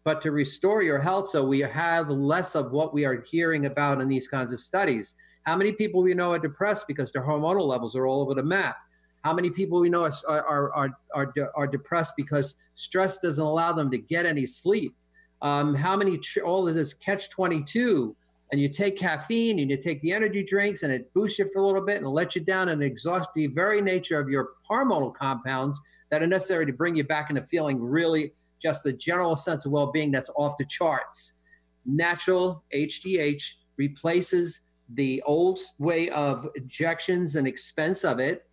but 0.04 0.20
to 0.20 0.30
restore 0.30 0.82
your 0.82 0.98
health 0.98 1.28
so 1.30 1.44
we 1.44 1.60
have 1.60 2.10
less 2.10 2.54
of 2.54 2.72
what 2.72 2.92
we 2.92 3.04
are 3.04 3.22
hearing 3.22 3.66
about 3.66 4.00
in 4.00 4.08
these 4.08 4.28
kinds 4.28 4.52
of 4.52 4.60
studies. 4.60 5.14
How 5.44 5.56
many 5.56 5.72
people 5.72 6.02
we 6.02 6.14
know 6.14 6.32
are 6.32 6.38
depressed 6.38 6.86
because 6.86 7.10
their 7.10 7.22
hormonal 7.22 7.66
levels 7.66 7.96
are 7.96 8.06
all 8.06 8.20
over 8.20 8.34
the 8.34 8.42
map? 8.42 8.76
How 9.22 9.32
many 9.32 9.48
people 9.48 9.80
we 9.80 9.88
know 9.88 10.04
are, 10.04 10.12
are, 10.28 10.72
are, 10.74 10.98
are, 11.14 11.34
are 11.56 11.66
depressed 11.66 12.12
because 12.16 12.56
stress 12.74 13.18
doesn't 13.18 13.44
allow 13.44 13.72
them 13.72 13.90
to 13.90 13.98
get 13.98 14.26
any 14.26 14.44
sleep? 14.44 14.94
Um, 15.40 15.74
how 15.74 15.96
many, 15.96 16.20
all 16.44 16.68
of 16.68 16.74
this 16.74 16.92
catch 16.92 17.30
22, 17.30 18.14
and 18.52 18.60
you 18.60 18.68
take 18.68 18.98
caffeine 18.98 19.58
and 19.58 19.70
you 19.70 19.78
take 19.78 20.00
the 20.02 20.12
energy 20.12 20.44
drinks 20.44 20.82
and 20.82 20.92
it 20.92 21.12
boosts 21.14 21.38
you 21.38 21.46
for 21.52 21.60
a 21.60 21.66
little 21.66 21.84
bit 21.84 22.02
and 22.02 22.06
lets 22.06 22.36
you 22.36 22.42
down 22.42 22.68
and 22.68 22.82
exhausts 22.82 23.32
the 23.34 23.46
very 23.48 23.80
nature 23.80 24.20
of 24.20 24.28
your 24.28 24.50
hormonal 24.70 25.14
compounds 25.14 25.80
that 26.10 26.22
are 26.22 26.26
necessary 26.26 26.66
to 26.66 26.72
bring 26.72 26.94
you 26.94 27.04
back 27.04 27.30
into 27.30 27.42
feeling 27.42 27.82
really 27.82 28.32
just 28.64 28.82
the 28.82 28.92
general 28.92 29.36
sense 29.36 29.66
of 29.66 29.72
well 29.72 29.92
being 29.92 30.10
that's 30.10 30.30
off 30.36 30.56
the 30.58 30.64
charts. 30.64 31.34
Natural 31.84 32.64
HGH 32.74 33.42
replaces 33.76 34.60
the 34.94 35.22
old 35.26 35.60
way 35.78 36.08
of 36.10 36.46
injections 36.56 37.36
and 37.36 37.46
expense 37.46 38.04
of 38.04 38.18
it 38.18 38.46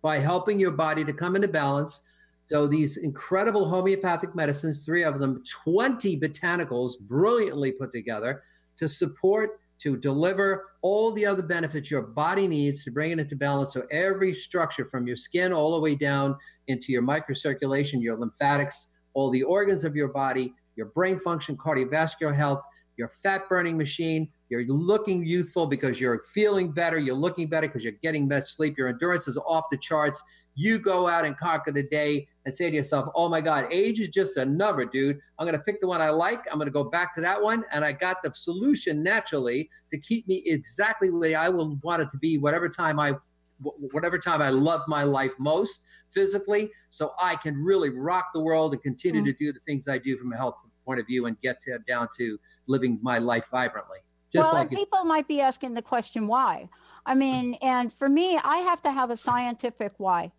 by 0.00 0.18
helping 0.18 0.60
your 0.60 0.70
body 0.70 1.04
to 1.04 1.12
come 1.12 1.34
into 1.34 1.48
balance. 1.48 2.02
So, 2.44 2.66
these 2.66 2.98
incredible 2.98 3.68
homeopathic 3.68 4.34
medicines, 4.34 4.84
three 4.84 5.04
of 5.04 5.18
them, 5.18 5.42
20 5.64 6.20
botanicals 6.20 6.92
brilliantly 7.00 7.72
put 7.72 7.92
together 7.92 8.42
to 8.76 8.88
support, 8.88 9.60
to 9.80 9.96
deliver 9.96 10.66
all 10.82 11.12
the 11.12 11.26
other 11.26 11.42
benefits 11.42 11.90
your 11.90 12.02
body 12.02 12.46
needs 12.46 12.84
to 12.84 12.90
bring 12.90 13.12
it 13.12 13.18
into 13.18 13.36
balance. 13.36 13.72
So, 13.72 13.84
every 13.90 14.34
structure 14.34 14.84
from 14.84 15.06
your 15.06 15.16
skin 15.16 15.52
all 15.52 15.72
the 15.72 15.80
way 15.80 15.94
down 15.94 16.36
into 16.66 16.92
your 16.92 17.02
microcirculation, 17.02 18.02
your 18.02 18.16
lymphatics, 18.16 19.01
all 19.14 19.30
the 19.30 19.42
organs 19.42 19.84
of 19.84 19.94
your 19.96 20.08
body, 20.08 20.54
your 20.76 20.86
brain 20.86 21.18
function, 21.18 21.56
cardiovascular 21.56 22.34
health, 22.34 22.62
your 22.96 23.08
fat 23.08 23.48
burning 23.48 23.76
machine. 23.76 24.28
You're 24.48 24.66
looking 24.66 25.24
youthful 25.24 25.66
because 25.66 26.00
you're 26.00 26.22
feeling 26.34 26.72
better. 26.72 26.98
You're 26.98 27.14
looking 27.14 27.48
better 27.48 27.66
because 27.66 27.82
you're 27.82 27.94
getting 28.02 28.28
better 28.28 28.44
sleep. 28.44 28.76
Your 28.76 28.88
endurance 28.88 29.26
is 29.26 29.38
off 29.38 29.64
the 29.70 29.78
charts. 29.78 30.22
You 30.54 30.78
go 30.78 31.08
out 31.08 31.24
and 31.24 31.34
conquer 31.36 31.72
the 31.72 31.84
day 31.84 32.28
and 32.44 32.54
say 32.54 32.68
to 32.68 32.76
yourself, 32.76 33.08
oh 33.14 33.30
my 33.30 33.40
God, 33.40 33.64
age 33.70 33.98
is 34.00 34.10
just 34.10 34.36
a 34.36 34.44
number, 34.44 34.84
dude. 34.84 35.18
I'm 35.38 35.46
going 35.46 35.56
to 35.56 35.64
pick 35.64 35.80
the 35.80 35.86
one 35.86 36.02
I 36.02 36.10
like. 36.10 36.40
I'm 36.50 36.58
going 36.58 36.66
to 36.66 36.72
go 36.72 36.84
back 36.84 37.14
to 37.14 37.22
that 37.22 37.42
one. 37.42 37.64
And 37.72 37.82
I 37.82 37.92
got 37.92 38.18
the 38.22 38.30
solution 38.34 39.02
naturally 39.02 39.70
to 39.90 39.98
keep 39.98 40.28
me 40.28 40.42
exactly 40.44 41.10
way 41.10 41.34
I 41.34 41.48
will 41.48 41.78
want 41.82 42.02
it 42.02 42.10
to 42.10 42.18
be, 42.18 42.36
whatever 42.36 42.68
time 42.68 43.00
I 43.00 43.14
whatever 43.62 44.18
time 44.18 44.42
I 44.42 44.50
love 44.50 44.82
my 44.88 45.02
life 45.04 45.32
most 45.38 45.82
physically, 46.12 46.70
so 46.90 47.12
I 47.20 47.36
can 47.36 47.56
really 47.56 47.90
rock 47.90 48.28
the 48.34 48.40
world 48.40 48.72
and 48.72 48.82
continue 48.82 49.22
mm. 49.22 49.26
to 49.26 49.32
do 49.32 49.52
the 49.52 49.60
things 49.66 49.88
I 49.88 49.98
do 49.98 50.16
from 50.18 50.32
a 50.32 50.36
health 50.36 50.56
point 50.84 51.00
of 51.00 51.06
view 51.06 51.26
and 51.26 51.40
get 51.40 51.60
to, 51.62 51.78
down 51.86 52.08
to 52.18 52.38
living 52.66 52.98
my 53.02 53.18
life 53.18 53.46
vibrantly. 53.50 53.98
Just 54.32 54.52
well, 54.52 54.62
like 54.62 54.70
people 54.70 55.00
it, 55.00 55.06
might 55.06 55.28
be 55.28 55.40
asking 55.40 55.74
the 55.74 55.82
question 55.82 56.26
why. 56.26 56.68
I 57.04 57.14
mean, 57.14 57.54
and 57.60 57.92
for 57.92 58.08
me, 58.08 58.38
I 58.42 58.58
have 58.58 58.80
to 58.82 58.90
have 58.90 59.10
a 59.10 59.16
scientific 59.16 59.92
why. 59.98 60.32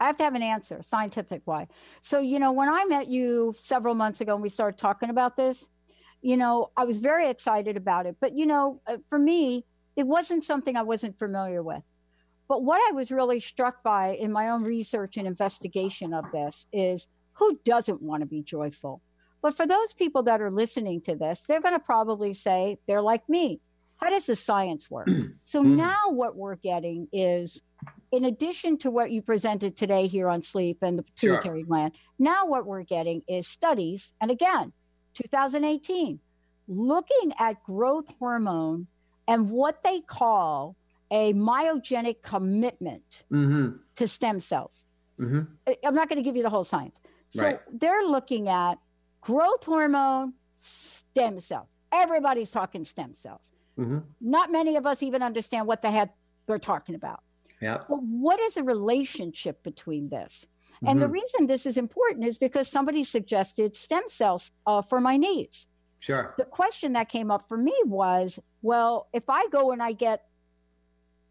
I 0.00 0.06
have 0.06 0.16
to 0.18 0.24
have 0.24 0.34
an 0.34 0.42
answer, 0.42 0.80
scientific 0.82 1.42
why. 1.44 1.68
So, 2.02 2.20
you 2.20 2.38
know, 2.38 2.52
when 2.52 2.68
I 2.68 2.84
met 2.84 3.08
you 3.08 3.54
several 3.58 3.94
months 3.94 4.20
ago 4.20 4.34
and 4.34 4.42
we 4.42 4.48
started 4.48 4.78
talking 4.78 5.10
about 5.10 5.36
this, 5.36 5.68
you 6.20 6.36
know, 6.36 6.70
I 6.76 6.84
was 6.84 6.98
very 6.98 7.28
excited 7.28 7.76
about 7.76 8.06
it. 8.06 8.16
But, 8.20 8.36
you 8.36 8.46
know, 8.46 8.80
uh, 8.86 8.98
for 9.08 9.18
me, 9.18 9.64
it 9.96 10.06
wasn't 10.06 10.44
something 10.44 10.76
I 10.76 10.82
wasn't 10.82 11.18
familiar 11.18 11.62
with. 11.62 11.82
But 12.48 12.64
what 12.64 12.80
I 12.88 12.92
was 12.92 13.12
really 13.12 13.40
struck 13.40 13.82
by 13.82 14.14
in 14.14 14.32
my 14.32 14.48
own 14.48 14.64
research 14.64 15.16
and 15.16 15.26
investigation 15.26 16.14
of 16.14 16.24
this 16.32 16.66
is 16.72 17.06
who 17.34 17.60
doesn't 17.64 18.02
want 18.02 18.22
to 18.22 18.26
be 18.26 18.42
joyful? 18.42 19.02
But 19.42 19.54
for 19.56 19.66
those 19.66 19.92
people 19.92 20.22
that 20.24 20.40
are 20.40 20.50
listening 20.50 21.00
to 21.02 21.14
this, 21.14 21.42
they're 21.42 21.60
going 21.60 21.74
to 21.74 21.80
probably 21.80 22.34
say 22.34 22.78
they're 22.86 23.02
like 23.02 23.28
me. 23.28 23.60
How 23.98 24.10
does 24.10 24.26
the 24.26 24.36
science 24.36 24.90
work? 24.90 25.08
so 25.44 25.62
mm. 25.62 25.76
now 25.76 26.10
what 26.10 26.36
we're 26.36 26.56
getting 26.56 27.08
is, 27.12 27.60
in 28.10 28.24
addition 28.24 28.78
to 28.78 28.90
what 28.90 29.10
you 29.10 29.22
presented 29.22 29.76
today 29.76 30.06
here 30.06 30.28
on 30.28 30.42
sleep 30.42 30.78
and 30.82 30.98
the 30.98 31.02
pituitary 31.02 31.60
sure. 31.60 31.66
gland, 31.66 31.94
now 32.18 32.46
what 32.46 32.66
we're 32.66 32.82
getting 32.82 33.22
is 33.28 33.46
studies. 33.46 34.14
And 34.20 34.30
again, 34.30 34.72
2018, 35.14 36.18
looking 36.66 37.32
at 37.38 37.62
growth 37.62 38.14
hormone 38.18 38.86
and 39.26 39.50
what 39.50 39.82
they 39.84 40.00
call 40.00 40.76
a 41.10 41.32
myogenic 41.32 42.22
commitment 42.22 43.24
mm-hmm. 43.32 43.76
to 43.96 44.08
stem 44.08 44.40
cells. 44.40 44.84
Mm-hmm. 45.18 45.72
I'm 45.84 45.94
not 45.94 46.08
going 46.08 46.16
to 46.16 46.22
give 46.22 46.36
you 46.36 46.42
the 46.42 46.50
whole 46.50 46.64
science. 46.64 47.00
So 47.30 47.42
right. 47.42 47.60
they're 47.72 48.04
looking 48.04 48.48
at 48.48 48.76
growth 49.20 49.64
hormone, 49.64 50.34
stem 50.56 51.40
cells. 51.40 51.68
Everybody's 51.92 52.50
talking 52.50 52.84
stem 52.84 53.14
cells. 53.14 53.52
Mm-hmm. 53.78 53.98
Not 54.20 54.52
many 54.52 54.76
of 54.76 54.86
us 54.86 55.02
even 55.02 55.22
understand 55.22 55.66
what 55.66 55.82
the 55.82 55.90
heck 55.90 56.14
they're 56.46 56.58
talking 56.58 56.94
about. 56.94 57.22
Yeah. 57.60 57.78
But 57.88 58.02
what 58.02 58.40
is 58.40 58.56
a 58.56 58.62
relationship 58.62 59.62
between 59.62 60.08
this? 60.08 60.46
And 60.86 61.02
the 61.02 61.06
mm-hmm. 61.06 61.14
reason 61.14 61.46
this 61.48 61.66
is 61.66 61.76
important 61.76 62.24
is 62.24 62.38
because 62.38 62.68
somebody 62.68 63.02
suggested 63.02 63.74
stem 63.74 64.04
cells 64.06 64.52
uh, 64.64 64.80
for 64.80 65.00
my 65.00 65.16
knees. 65.16 65.66
Sure. 65.98 66.34
The 66.38 66.44
question 66.44 66.92
that 66.92 67.08
came 67.08 67.32
up 67.32 67.48
for 67.48 67.56
me 67.56 67.74
was 67.84 68.38
well, 68.62 69.08
if 69.12 69.24
I 69.28 69.48
go 69.48 69.72
and 69.72 69.82
I 69.82 69.92
get 69.92 70.27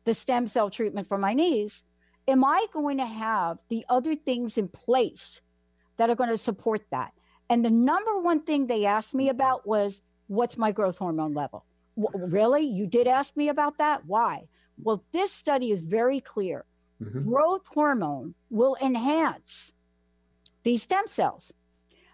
the 0.07 0.15
stem 0.15 0.47
cell 0.47 0.71
treatment 0.71 1.05
for 1.05 1.19
my 1.19 1.35
knees, 1.35 1.83
am 2.27 2.43
I 2.43 2.65
going 2.73 2.97
to 2.97 3.05
have 3.05 3.59
the 3.69 3.85
other 3.89 4.15
things 4.15 4.57
in 4.57 4.69
place 4.69 5.41
that 5.97 6.09
are 6.09 6.15
going 6.15 6.31
to 6.31 6.37
support 6.37 6.81
that? 6.89 7.11
And 7.49 7.63
the 7.63 7.69
number 7.69 8.19
one 8.19 8.41
thing 8.41 8.65
they 8.65 8.85
asked 8.85 9.13
me 9.13 9.29
about 9.29 9.67
was, 9.67 10.01
what's 10.27 10.57
my 10.57 10.71
growth 10.71 10.97
hormone 10.97 11.33
level? 11.33 11.65
W- 11.95 12.25
really? 12.25 12.63
You 12.63 12.87
did 12.87 13.07
ask 13.07 13.37
me 13.37 13.49
about 13.49 13.77
that? 13.77 14.05
Why? 14.05 14.47
Well, 14.81 15.03
this 15.11 15.31
study 15.31 15.71
is 15.71 15.81
very 15.81 16.19
clear. 16.19 16.65
Mm-hmm. 17.01 17.29
Growth 17.29 17.67
hormone 17.67 18.33
will 18.49 18.75
enhance 18.81 19.73
these 20.63 20.83
stem 20.83 21.07
cells. 21.07 21.53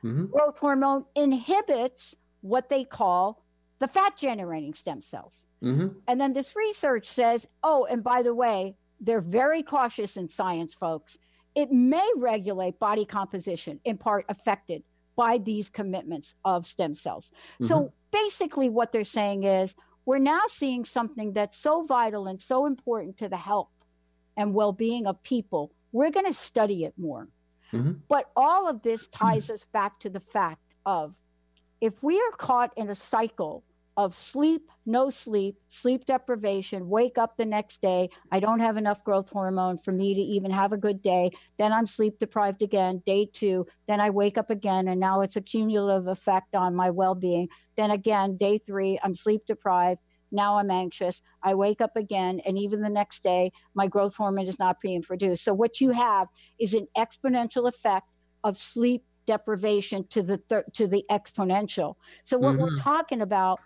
Mm-hmm. 0.04 0.26
Growth 0.26 0.60
hormone 0.60 1.06
inhibits 1.16 2.16
what 2.41 2.70
they 2.70 2.84
call 2.84 3.44
the 3.80 3.88
fat 3.88 4.18
generating 4.18 4.74
stem 4.74 5.02
cells. 5.02 5.46
Mm-hmm. 5.64 5.88
And 6.07 6.20
then 6.20 6.34
this 6.34 6.55
research 6.55 7.07
says, 7.07 7.47
oh, 7.64 7.88
and 7.89 8.03
by 8.03 8.22
the 8.22 8.36
way, 8.36 8.76
they're 8.99 9.22
very 9.22 9.64
cautious 9.64 10.18
in 10.18 10.28
science, 10.28 10.74
folks. 10.74 11.18
It 11.55 11.72
may 11.72 12.07
regulate 12.18 12.80
body 12.80 13.05
composition, 13.05 13.80
in 13.84 13.97
part 13.97 14.26
affected 14.30 14.84
by 15.16 15.38
these 15.38 15.70
commitments 15.70 16.36
of 16.43 16.66
stem 16.66 16.93
cells. 16.93 17.30
Mm-hmm. 17.30 17.66
So 17.66 17.93
basically, 18.11 18.70
what 18.70 18.91
they're 18.91 19.03
saying 19.03 19.43
is 19.43 19.76
we're 20.05 20.18
now 20.18 20.41
seeing 20.47 20.86
something 20.86 21.34
that's 21.34 21.57
so 21.57 21.86
vital 21.86 22.28
and 22.28 22.41
so 22.41 22.66
important 22.66 23.18
to 23.20 23.30
the 23.30 23.38
health 23.38 23.70
and 24.36 24.53
well 24.53 24.74
being 24.74 25.05
of 25.05 25.22
people. 25.24 25.72
We're 25.91 26.11
going 26.11 26.26
to 26.26 26.34
study 26.34 26.86
it 26.86 26.93
more. 26.97 27.28
Mm-hmm. 27.72 27.93
But 28.07 28.30
all 28.36 28.70
of 28.70 28.82
this 28.82 29.07
ties 29.07 29.49
us 29.49 29.66
back 29.66 29.99
to 29.99 30.09
the 30.09 30.20
fact 30.20 30.74
of 30.86 31.16
if 31.82 32.01
we 32.01 32.18
are 32.18 32.32
caught 32.38 32.72
in 32.76 32.89
a 32.89 32.95
cycle 32.95 33.64
of 33.96 34.16
sleep, 34.16 34.70
no 34.86 35.10
sleep, 35.10 35.58
sleep 35.70 36.06
deprivation, 36.06 36.89
wake 36.89 37.18
up 37.18 37.38
the 37.38 37.46
next 37.46 37.82
day. 37.82 38.10
I 38.32 38.39
don't 38.39 38.60
have 38.60 38.78
enough 38.78 39.04
growth 39.04 39.30
hormone 39.30 39.78
for 39.78 39.91
me 39.91 40.14
to 40.16 40.22
even 40.22 40.52
have 40.52 40.74
a 40.74 40.78
good 40.78 41.02
day. 41.02 41.32
Then 41.60 41.72
I'm 41.72 41.86
sleep 41.86 42.18
deprived 42.18 42.62
again, 42.62 43.04
day 43.06 43.30
two. 43.32 43.68
Then 43.88 44.02
I 44.02 44.10
wake 44.10 44.38
up 44.38 44.50
again, 44.50 44.88
and 44.88 45.00
now 45.00 45.22
it's 45.22 45.36
a 45.36 45.41
cumulative 45.41 46.08
effect 46.08 46.56
on 46.56 46.76
my 46.76 46.89
well 46.89 47.16
being. 47.16 47.50
Then 47.76 47.91
again, 47.91 48.36
day 48.36 48.58
three, 48.58 49.00
I'm 49.04 49.14
sleep 49.14 49.46
deprived. 49.46 50.02
Now 50.32 50.58
I'm 50.58 50.72
anxious. 50.72 51.22
I 51.44 51.54
wake 51.54 51.80
up 51.80 51.96
again, 51.96 52.41
and 52.46 52.58
even 52.58 52.82
the 52.82 52.89
next 52.89 53.22
day, 53.22 53.52
my 53.76 53.86
growth 53.86 54.16
hormone 54.16 54.48
is 54.48 54.58
not 54.58 54.82
being 54.82 55.04
produced. 55.04 55.44
So, 55.44 55.54
what 55.54 55.80
you 55.80 55.91
have 55.91 56.28
is 56.60 56.74
an 56.74 56.88
exponential 56.98 57.68
effect 57.68 58.10
of 58.44 58.58
sleep 58.58 59.04
deprivation 59.28 60.06
to 60.08 60.24
the 60.24 60.38
thir- 60.38 60.66
to 60.74 60.88
the 60.88 61.06
exponential. 61.12 61.96
So, 62.24 62.39
what 62.39 62.56
mm-hmm. 62.56 62.64
we're 62.64 62.78
talking 62.78 63.22
about 63.22 63.60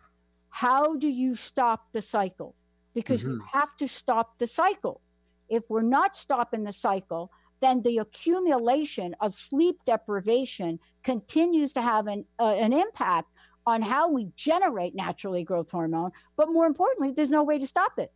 how 0.50 0.96
do 0.96 1.08
you 1.08 1.36
stop 1.36 1.88
the 1.94 2.02
cycle? 2.02 2.56
Because 2.94 3.22
mm-hmm. 3.22 3.40
we 3.40 3.46
have 3.54 3.76
to 3.78 3.88
stop 3.88 4.38
the 4.38 4.48
cycle. 4.48 5.02
If 5.50 5.64
we're 5.70 5.82
not 5.82 6.18
stopping 6.18 6.64
the 6.64 6.74
cycle, 6.74 7.32
then 7.60 7.82
the 7.82 7.98
accumulation 7.98 9.16
of 9.22 9.34
sleep 9.34 9.78
deprivation 9.86 10.80
continues 11.04 11.74
to 11.74 11.82
have 11.82 12.08
an, 12.08 12.26
uh, 12.40 12.56
an 12.58 12.74
impact 12.74 13.30
on 13.66 13.82
how 13.82 14.10
we 14.10 14.30
generate 14.36 14.96
naturally 14.96 15.44
growth 15.44 15.72
hormone. 15.72 16.12
But 16.36 16.50
more 16.50 16.66
importantly, 16.66 17.12
there's 17.12 17.30
no 17.30 17.44
way 17.44 17.60
to 17.60 17.68
stop 17.68 17.94
it. 17.98 18.12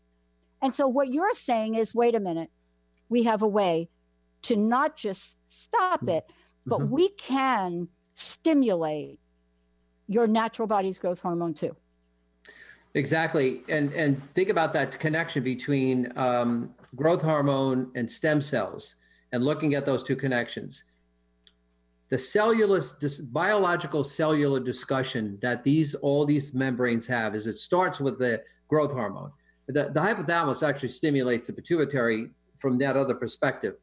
And 0.61 0.73
so, 0.73 0.87
what 0.87 1.11
you're 1.11 1.33
saying 1.33 1.75
is 1.75 1.95
wait 1.95 2.15
a 2.15 2.19
minute, 2.19 2.49
we 3.09 3.23
have 3.23 3.41
a 3.41 3.47
way 3.47 3.89
to 4.43 4.55
not 4.55 4.95
just 4.95 5.37
stop 5.47 6.07
it, 6.07 6.25
but 6.65 6.79
mm-hmm. 6.79 6.91
we 6.91 7.09
can 7.09 7.87
stimulate 8.13 9.19
your 10.07 10.27
natural 10.27 10.67
body's 10.67 10.99
growth 10.99 11.19
hormone 11.21 11.53
too. 11.53 11.75
Exactly, 12.93 13.63
and 13.69 13.93
and 13.93 14.21
think 14.33 14.49
about 14.49 14.73
that 14.73 14.99
connection 14.99 15.43
between 15.43 16.11
um, 16.17 16.73
growth 16.95 17.21
hormone 17.21 17.89
and 17.95 18.11
stem 18.11 18.41
cells, 18.41 18.95
and 19.31 19.43
looking 19.43 19.75
at 19.75 19.85
those 19.85 20.03
two 20.03 20.15
connections. 20.15 20.83
The 22.09 22.17
cellular, 22.17 22.81
this 22.99 23.19
biological 23.19 24.03
cellular 24.03 24.59
discussion 24.59 25.39
that 25.41 25.63
these 25.63 25.95
all 25.95 26.25
these 26.25 26.53
membranes 26.53 27.07
have 27.07 27.33
is 27.33 27.47
it 27.47 27.57
starts 27.57 28.01
with 28.01 28.19
the 28.19 28.43
growth 28.67 28.91
hormone. 28.91 29.31
The, 29.67 29.89
the 29.93 30.01
hypothalamus 30.01 30.67
actually 30.67 30.89
stimulates 30.89 31.47
the 31.47 31.53
pituitary 31.53 32.31
from 32.57 32.77
that 32.79 32.97
other 32.97 33.15
perspective. 33.15 33.75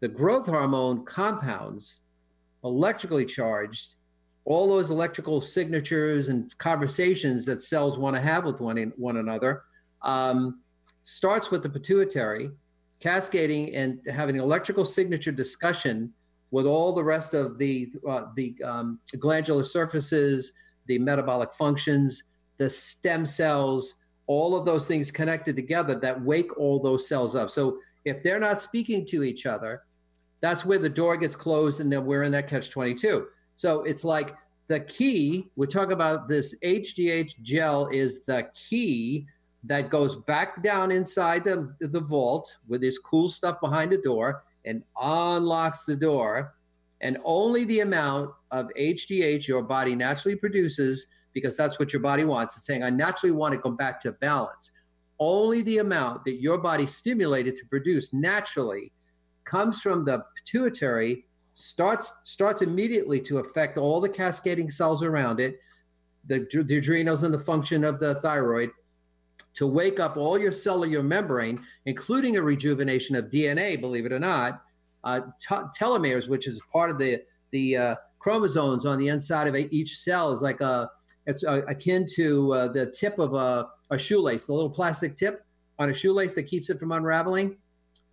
The 0.00 0.08
growth 0.08 0.46
hormone 0.46 1.04
compounds, 1.04 1.98
electrically 2.64 3.26
charged, 3.26 3.95
all 4.46 4.68
those 4.68 4.90
electrical 4.92 5.40
signatures 5.40 6.28
and 6.28 6.56
conversations 6.58 7.44
that 7.44 7.62
cells 7.62 7.98
want 7.98 8.14
to 8.14 8.22
have 8.22 8.44
with 8.44 8.60
one, 8.60 8.92
one 8.96 9.16
another 9.16 9.62
um, 10.02 10.60
starts 11.02 11.50
with 11.50 11.62
the 11.64 11.68
pituitary, 11.68 12.50
cascading 13.00 13.74
and 13.74 14.00
having 14.10 14.36
an 14.36 14.42
electrical 14.42 14.84
signature 14.84 15.32
discussion 15.32 16.12
with 16.52 16.64
all 16.64 16.94
the 16.94 17.02
rest 17.02 17.34
of 17.34 17.58
the 17.58 17.90
uh, 18.08 18.26
the 18.36 18.54
um, 18.64 19.00
glandular 19.18 19.64
surfaces, 19.64 20.52
the 20.86 20.98
metabolic 20.98 21.52
functions, 21.54 22.22
the 22.58 22.70
stem 22.70 23.26
cells, 23.26 23.96
all 24.28 24.56
of 24.56 24.64
those 24.64 24.86
things 24.86 25.10
connected 25.10 25.56
together 25.56 25.98
that 25.98 26.22
wake 26.22 26.56
all 26.56 26.80
those 26.80 27.08
cells 27.08 27.34
up. 27.34 27.50
So 27.50 27.78
if 28.04 28.22
they're 28.22 28.38
not 28.38 28.62
speaking 28.62 29.04
to 29.06 29.24
each 29.24 29.44
other, 29.44 29.82
that's 30.40 30.64
where 30.64 30.78
the 30.78 30.88
door 30.88 31.16
gets 31.16 31.34
closed, 31.34 31.80
and 31.80 31.90
then 31.92 32.06
we're 32.06 32.22
in 32.22 32.32
that 32.32 32.48
catch 32.48 32.70
twenty 32.70 32.94
two. 32.94 33.26
So 33.56 33.82
it's 33.82 34.04
like 34.04 34.34
the 34.68 34.80
key, 34.80 35.50
we 35.56 35.66
talk 35.66 35.90
about 35.90 36.28
this 36.28 36.54
HGH 36.64 37.40
gel 37.42 37.88
is 37.88 38.20
the 38.26 38.48
key 38.54 39.26
that 39.64 39.90
goes 39.90 40.16
back 40.16 40.62
down 40.62 40.90
inside 40.90 41.44
the, 41.44 41.74
the 41.80 42.00
vault 42.00 42.56
with 42.68 42.80
this 42.80 42.98
cool 42.98 43.28
stuff 43.28 43.60
behind 43.60 43.92
the 43.92 43.98
door 43.98 44.44
and 44.64 44.82
unlocks 45.00 45.84
the 45.84 45.96
door. 45.96 46.54
And 47.00 47.18
only 47.24 47.64
the 47.64 47.80
amount 47.80 48.30
of 48.50 48.68
HGH 48.78 49.46
your 49.46 49.62
body 49.62 49.94
naturally 49.94 50.36
produces, 50.36 51.06
because 51.32 51.56
that's 51.56 51.78
what 51.78 51.92
your 51.92 52.00
body 52.00 52.24
wants, 52.24 52.56
is 52.56 52.64
saying, 52.64 52.82
I 52.82 52.90
naturally 52.90 53.32
want 53.32 53.52
to 53.52 53.58
go 53.58 53.70
back 53.70 54.00
to 54.02 54.12
balance. 54.12 54.72
Only 55.18 55.62
the 55.62 55.78
amount 55.78 56.24
that 56.24 56.40
your 56.40 56.58
body 56.58 56.86
stimulated 56.86 57.56
to 57.56 57.66
produce 57.66 58.12
naturally 58.12 58.92
comes 59.44 59.80
from 59.80 60.04
the 60.04 60.24
pituitary 60.36 61.25
starts 61.56 62.12
starts 62.24 62.60
immediately 62.60 63.18
to 63.18 63.38
affect 63.38 63.78
all 63.78 64.00
the 64.00 64.08
cascading 64.08 64.70
cells 64.70 65.02
around 65.02 65.40
it, 65.40 65.58
the, 66.26 66.46
the 66.66 66.76
adrenals 66.76 67.22
and 67.22 67.32
the 67.32 67.38
function 67.38 67.82
of 67.82 67.98
the 67.98 68.14
thyroid, 68.16 68.70
to 69.54 69.66
wake 69.66 69.98
up 69.98 70.18
all 70.18 70.38
your 70.38 70.52
cellular 70.52 71.02
membrane, 71.02 71.58
including 71.86 72.36
a 72.36 72.42
rejuvenation 72.42 73.16
of 73.16 73.26
DNA, 73.26 73.80
believe 73.80 74.04
it 74.04 74.12
or 74.12 74.18
not, 74.18 74.62
uh, 75.04 75.20
t- 75.40 75.54
telomeres, 75.78 76.28
which 76.28 76.46
is 76.46 76.60
part 76.70 76.90
of 76.90 76.98
the 76.98 77.22
the 77.52 77.76
uh, 77.76 77.94
chromosomes 78.18 78.84
on 78.84 78.98
the 78.98 79.08
inside 79.08 79.48
of 79.48 79.56
each 79.56 79.98
cell, 79.98 80.32
is 80.32 80.42
like 80.42 80.60
a 80.60 80.90
it's 81.24 81.42
uh, 81.42 81.62
akin 81.68 82.06
to 82.16 82.52
uh, 82.52 82.72
the 82.72 82.86
tip 82.90 83.18
of 83.18 83.32
a, 83.32 83.66
a 83.90 83.98
shoelace, 83.98 84.44
the 84.44 84.52
little 84.52 84.70
plastic 84.70 85.16
tip 85.16 85.44
on 85.78 85.88
a 85.88 85.94
shoelace 85.94 86.34
that 86.34 86.44
keeps 86.44 86.68
it 86.68 86.78
from 86.78 86.92
unraveling. 86.92 87.56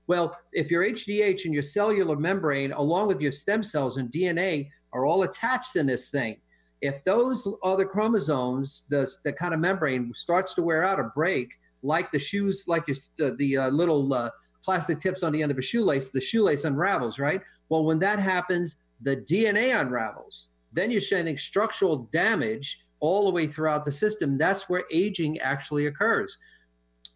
Well, 0.08 0.38
if 0.52 0.70
your 0.70 0.84
HGH 0.84 1.46
and 1.46 1.54
your 1.54 1.64
cellular 1.64 2.16
membrane, 2.16 2.74
along 2.74 3.08
with 3.08 3.22
your 3.22 3.32
stem 3.32 3.64
cells 3.64 3.98
and 3.98 4.12
DNA, 4.12 4.70
are 4.92 5.06
all 5.06 5.24
attached 5.24 5.76
in 5.76 5.86
this 5.86 6.10
thing, 6.10 6.38
if 6.82 7.04
those 7.06 7.48
other 7.64 7.86
chromosomes, 7.86 8.86
the, 8.90 9.10
the 9.24 9.32
kind 9.32 9.54
of 9.54 9.60
membrane 9.62 10.12
starts 10.16 10.54
to 10.56 10.62
wear 10.62 10.84
out 10.84 11.00
or 11.00 11.14
break, 11.16 11.50
like 11.82 12.12
the 12.12 12.20
shoes, 12.20 12.66
like 12.68 12.84
your, 12.88 12.98
uh, 13.26 13.36
the 13.38 13.58
uh, 13.58 13.70
little 13.70 14.14
uh, 14.14 14.30
plastic 14.64 15.00
tips 15.00 15.24
on 15.24 15.32
the 15.32 15.42
end 15.42 15.52
of 15.52 15.58
a 15.58 15.62
shoelace, 15.62 16.10
the 16.10 16.20
shoelace 16.20 16.66
unravels, 16.66 17.20
right? 17.20 17.42
Well, 17.70 17.86
when 17.86 18.00
that 18.00 18.20
happens, 18.20 18.76
the 19.02 19.18
DNA 19.18 19.80
unravels. 19.80 20.50
Then 20.74 20.92
you're 20.92 21.02
sending 21.02 21.38
structural 21.38 22.10
damage 22.12 22.80
all 23.00 23.26
the 23.26 23.32
way 23.32 23.48
throughout 23.48 23.84
the 23.84 23.92
system. 23.92 24.38
That's 24.38 24.70
where 24.70 24.84
aging 24.92 25.40
actually 25.40 25.88
occurs. 25.88 26.38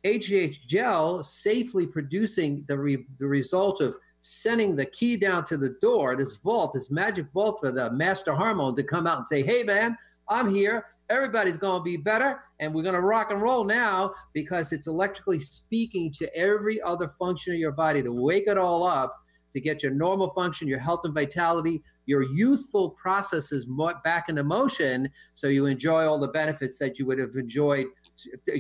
HGH 0.06 0.66
gel 0.68 1.24
safely 1.24 1.86
producing 1.86 2.64
the, 2.68 2.78
re- 2.78 3.06
the 3.20 3.28
result 3.28 3.82
of 3.82 3.96
sending 4.22 4.76
the 4.76 4.86
key 4.86 5.16
down 5.16 5.44
to 5.46 5.58
the 5.58 5.76
door, 5.82 6.16
this 6.16 6.38
vault, 6.38 6.74
this 6.74 6.92
magic 6.92 7.26
vault 7.34 7.60
for 7.60 7.72
the 7.72 7.92
master 7.92 8.34
hormone 8.34 8.76
to 8.76 8.84
come 8.84 9.08
out 9.08 9.18
and 9.18 9.28
say, 9.28 9.44
hey, 9.44 9.64
man, 9.64 9.98
I'm 10.30 10.54
here. 10.54 10.86
Everybody's 11.10 11.58
going 11.58 11.80
to 11.80 11.84
be 11.84 11.98
better. 11.98 12.42
And 12.60 12.74
we're 12.74 12.84
going 12.84 12.96
to 12.96 13.02
rock 13.02 13.32
and 13.32 13.42
roll 13.42 13.64
now 13.64 14.14
because 14.34 14.74
it's 14.74 14.88
electrically 14.88 15.40
speaking 15.40 16.12
to 16.14 16.36
every 16.36 16.82
other 16.82 17.08
function 17.08 17.54
of 17.54 17.60
your 17.60 17.72
body 17.72 18.04
to 18.04 18.12
wake 18.12 18.48
it 18.48 18.58
all 18.58 18.86
up 18.86 19.16
to 19.54 19.62
get 19.62 19.82
your 19.82 19.92
normal 19.92 20.32
function, 20.34 20.68
your 20.68 20.80
health 20.80 21.02
and 21.04 21.14
vitality, 21.14 21.82
your 22.06 22.24
youthful 22.24 22.92
processes 22.92 23.66
back 24.04 24.30
into 24.30 24.44
motion 24.44 25.10
so 25.34 25.48
you 25.48 25.66
enjoy 25.66 26.06
all 26.06 26.20
the 26.20 26.28
benefits 26.28 26.78
that 26.78 27.00
you 27.00 27.06
would 27.06 27.18
have 27.18 27.36
enjoyed 27.36 27.88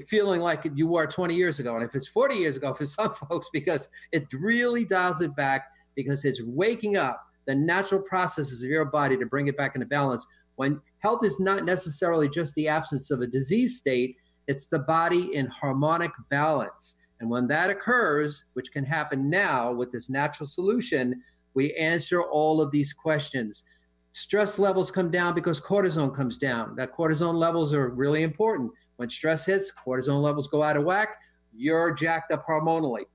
feeling 0.08 0.42
like 0.42 0.68
you 0.76 0.88
were 0.88 1.08
20 1.08 1.36
years 1.36 1.60
ago. 1.60 1.76
And 1.76 1.84
if 1.84 1.96
it's 1.96 2.08
40 2.08 2.36
years 2.36 2.58
ago 2.58 2.74
for 2.76 2.86
some 2.86 3.14
folks, 3.14 3.50
because 3.52 3.90
it 4.12 4.26
really 4.34 4.86
dials 4.86 5.22
it 5.22 5.36
back 5.36 5.66
because 5.96 6.26
it's 6.26 6.42
waking 6.44 6.98
up 6.98 7.22
the 7.48 7.56
natural 7.56 8.02
processes 8.02 8.62
of 8.62 8.70
your 8.70 8.86
body 8.86 9.18
to 9.18 9.26
bring 9.26 9.48
it 9.48 9.58
back 9.58 9.76
into 9.76 9.88
balance. 9.88 10.26
When 10.56 10.82
health 11.00 11.24
is 11.24 11.40
not 11.40 11.66
necessarily 11.66 12.30
just 12.30 12.54
the 12.56 12.68
absence 12.68 13.10
of 13.10 13.22
a 13.22 13.28
disease 13.28 13.78
state, 13.78 14.16
it's 14.48 14.68
the 14.68 14.80
body 14.80 15.36
in 15.36 15.48
harmonic 15.48 16.12
balance. 16.30 16.96
And 17.20 17.30
when 17.30 17.48
that 17.48 17.70
occurs, 17.70 18.46
which 18.54 18.72
can 18.72 18.86
happen 18.86 19.30
now 19.30 19.74
with 19.74 19.92
this 19.92 20.10
natural 20.10 20.48
solution, 20.48 21.22
we 21.54 21.74
answer 21.76 22.22
all 22.22 22.62
of 22.62 22.72
these 22.72 22.94
questions. 22.94 23.64
Stress 24.12 24.60
levels 24.60 24.92
come 24.92 25.12
down 25.12 25.34
because 25.34 25.60
cortisone 25.60 26.16
comes 26.16 26.38
down. 26.38 26.76
That 26.76 26.96
cortisone 26.96 27.36
levels 27.36 27.74
are 27.74 27.90
really 27.90 28.24
important. 28.24 28.72
When 28.98 29.10
stress 29.10 29.46
hits, 29.46 29.72
cortisone 29.72 30.22
levels 30.22 30.48
go 30.48 30.62
out 30.62 30.78
of 30.78 30.84
whack, 30.84 31.16
you're 31.56 31.92
jacked 31.92 32.32
up 32.32 32.46
hormonally. 32.46 33.06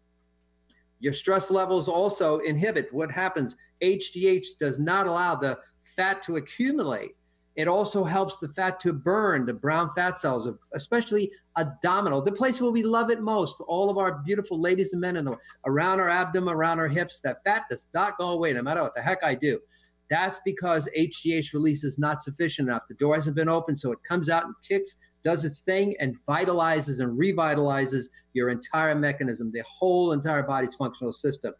Your 0.99 1.13
stress 1.13 1.51
levels 1.51 1.89
also 1.89 2.39
inhibit 2.39 2.93
what 2.93 3.11
happens. 3.11 3.57
HGH 3.83 4.59
does 4.59 4.79
not 4.79 5.07
allow 5.07 5.35
the 5.35 5.59
fat 5.97 6.23
to 6.23 6.37
accumulate 6.37 7.13
it 7.55 7.69
also 7.69 8.03
helps 8.05 8.39
the 8.39 8.49
fat 8.49 8.81
to 8.81 8.93
burn, 8.93 9.45
the 9.45 9.53
brown 9.53 9.91
fat 9.95 10.19
cells, 10.19 10.49
especially 10.75 11.31
abdominal, 11.59 12.23
the 12.23 12.33
place 12.33 12.61
where 12.61 12.71
we 12.71 12.83
love 12.83 13.11
it 13.11 13.21
most. 13.21 13.57
All 13.69 13.91
of 13.91 13.99
our 13.99 14.23
beautiful 14.25 14.59
ladies 14.59 14.93
and 14.93 15.03
men 15.03 15.17
in 15.17 15.27
the, 15.27 15.37
around 15.67 16.01
our 16.01 16.09
abdomen, 16.09 16.55
around 16.55 16.79
our 16.79 16.89
hips, 16.89 17.21
that 17.21 17.45
fat 17.45 17.65
does 17.69 17.89
not 17.93 18.17
go 18.17 18.31
away 18.31 18.55
no 18.55 18.63
matter 18.63 18.83
what 18.83 18.95
the 18.95 19.03
heck 19.03 19.23
I 19.23 19.35
do. 19.35 19.61
That's 20.09 20.41
because 20.45 20.89
HGH 20.99 21.53
release 21.53 21.85
is 21.85 21.99
not 21.99 22.23
sufficient 22.23 22.69
enough. 22.69 22.83
The 22.89 22.95
door 22.95 23.15
hasn't 23.15 23.37
been 23.37 23.49
open, 23.49 23.77
so 23.77 23.93
it 23.93 23.99
comes 24.07 24.31
out 24.31 24.45
and 24.45 24.55
kicks, 24.67 24.97
does 25.25 25.45
its 25.45 25.61
thing, 25.61 25.95
and 26.01 26.17
vitalizes 26.29 27.01
and 27.01 27.19
revitalizes 27.19 28.07
your 28.33 28.49
entire 28.49 28.95
mechanism, 28.95 29.51
the 29.53 29.63
whole 29.63 30.13
entire 30.13 30.43
body's 30.43 30.75
functional 30.75 31.13
system. 31.13 31.55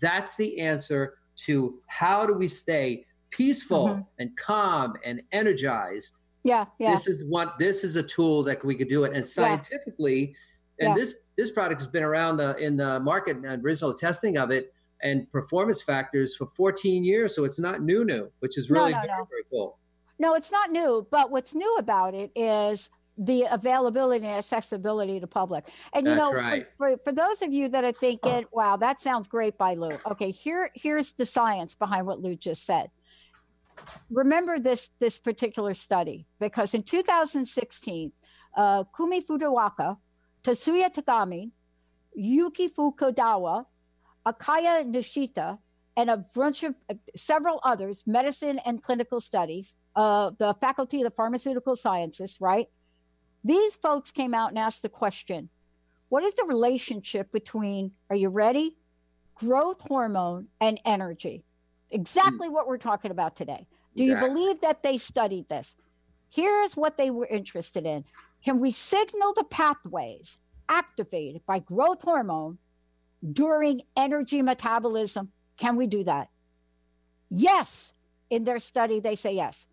That's 0.00 0.36
the 0.36 0.60
answer 0.60 1.14
to 1.46 1.78
how 1.86 2.26
do 2.26 2.34
we 2.34 2.48
stay 2.48 3.06
peaceful 3.30 3.88
mm-hmm. 3.88 4.02
and 4.18 4.36
calm 4.36 4.94
and 5.04 5.22
energized. 5.32 6.18
Yeah, 6.44 6.66
yeah. 6.78 6.92
This 6.92 7.06
is 7.06 7.24
what 7.28 7.58
this 7.58 7.84
is 7.84 7.96
a 7.96 8.02
tool 8.02 8.42
that 8.44 8.64
we 8.64 8.74
could 8.74 8.88
do 8.88 9.04
it, 9.04 9.14
and 9.14 9.26
scientifically, 9.26 10.34
yeah. 10.78 10.88
and 10.88 10.96
yeah. 10.96 11.04
this 11.04 11.14
this 11.36 11.50
product 11.50 11.80
has 11.80 11.88
been 11.88 12.02
around 12.02 12.36
the 12.36 12.56
in 12.56 12.76
the 12.76 13.00
market 13.00 13.36
and 13.36 13.64
original 13.64 13.94
testing 13.94 14.36
of 14.36 14.50
it 14.50 14.72
and 15.02 15.30
performance 15.32 15.82
factors 15.82 16.36
for 16.36 16.46
14 16.56 17.04
years, 17.04 17.34
so 17.34 17.44
it's 17.44 17.58
not 17.58 17.82
new 17.82 18.04
new, 18.04 18.30
which 18.38 18.56
is 18.56 18.70
really 18.70 18.92
no, 18.92 18.98
no, 18.98 19.06
very, 19.06 19.18
no. 19.18 19.28
very 19.28 19.42
cool. 19.50 19.78
No, 20.18 20.34
it's 20.34 20.52
not 20.52 20.70
new, 20.70 21.06
but 21.10 21.30
what's 21.30 21.54
new 21.54 21.76
about 21.76 22.14
it 22.14 22.30
is 22.36 22.90
the 23.18 23.46
availability 23.50 24.24
and 24.26 24.36
accessibility 24.36 25.20
to 25.20 25.26
public. 25.26 25.68
And 25.92 26.06
you 26.06 26.14
That's 26.14 26.20
know, 26.20 26.32
right. 26.32 26.66
for, 26.78 26.96
for, 26.96 27.04
for, 27.04 27.12
those 27.12 27.42
of 27.42 27.52
you 27.52 27.68
that 27.68 27.84
are 27.84 27.92
thinking, 27.92 28.46
wow, 28.52 28.76
that 28.76 29.00
sounds 29.00 29.28
great 29.28 29.58
by 29.58 29.74
Lou. 29.74 29.90
Okay, 30.12 30.30
here 30.30 30.70
here's 30.74 31.12
the 31.12 31.26
science 31.26 31.74
behind 31.74 32.06
what 32.06 32.20
Lou 32.20 32.36
just 32.36 32.64
said 32.64 32.90
remember 34.10 34.58
this 34.58 34.90
this 34.98 35.18
particular 35.18 35.74
study 35.74 36.26
because 36.40 36.74
in 36.74 36.82
2016, 36.82 38.12
uh, 38.56 38.84
Kumi 38.94 39.22
Furuwaka, 39.22 39.96
Tatsuya 40.42 40.92
Tagami, 40.92 41.50
Yuki 42.14 42.68
Fukudawa, 42.68 43.66
Akaya 44.26 44.84
Nishita, 44.84 45.58
and 45.96 46.10
a 46.10 46.24
bunch 46.34 46.62
of 46.62 46.74
uh, 46.90 46.94
several 47.14 47.60
others, 47.64 48.04
medicine 48.06 48.58
and 48.64 48.82
clinical 48.82 49.20
studies, 49.20 49.76
uh, 49.96 50.30
the 50.38 50.54
faculty 50.54 50.98
of 50.98 51.04
the 51.04 51.10
pharmaceutical 51.10 51.76
sciences, 51.76 52.38
right? 52.40 52.68
These 53.44 53.76
folks 53.76 54.12
came 54.12 54.34
out 54.34 54.50
and 54.50 54.58
asked 54.58 54.82
the 54.82 54.88
question 54.88 55.48
what 56.08 56.22
is 56.22 56.34
the 56.34 56.44
relationship 56.44 57.32
between, 57.32 57.92
are 58.10 58.16
you 58.16 58.28
ready? 58.28 58.76
Growth 59.34 59.80
hormone 59.80 60.48
and 60.60 60.78
energy 60.84 61.44
exactly 61.92 62.48
what 62.48 62.66
we're 62.66 62.78
talking 62.78 63.10
about 63.10 63.36
today. 63.36 63.66
Do 63.94 64.04
you 64.04 64.16
believe 64.16 64.60
that 64.62 64.82
they 64.82 64.98
studied 64.98 65.48
this? 65.48 65.76
Here's 66.30 66.74
what 66.76 66.96
they 66.96 67.10
were 67.10 67.26
interested 67.26 67.84
in. 67.84 68.04
Can 68.42 68.58
we 68.58 68.72
signal 68.72 69.34
the 69.34 69.44
pathways 69.44 70.38
activated 70.68 71.42
by 71.46 71.58
growth 71.58 72.02
hormone 72.02 72.58
during 73.32 73.82
energy 73.96 74.40
metabolism? 74.40 75.30
Can 75.56 75.76
we 75.76 75.86
do 75.86 76.04
that? 76.04 76.28
Yes. 77.28 77.92
In 78.30 78.44
their 78.44 78.58
study, 78.58 79.00
they 79.00 79.14
say 79.14 79.34
yes. 79.34 79.66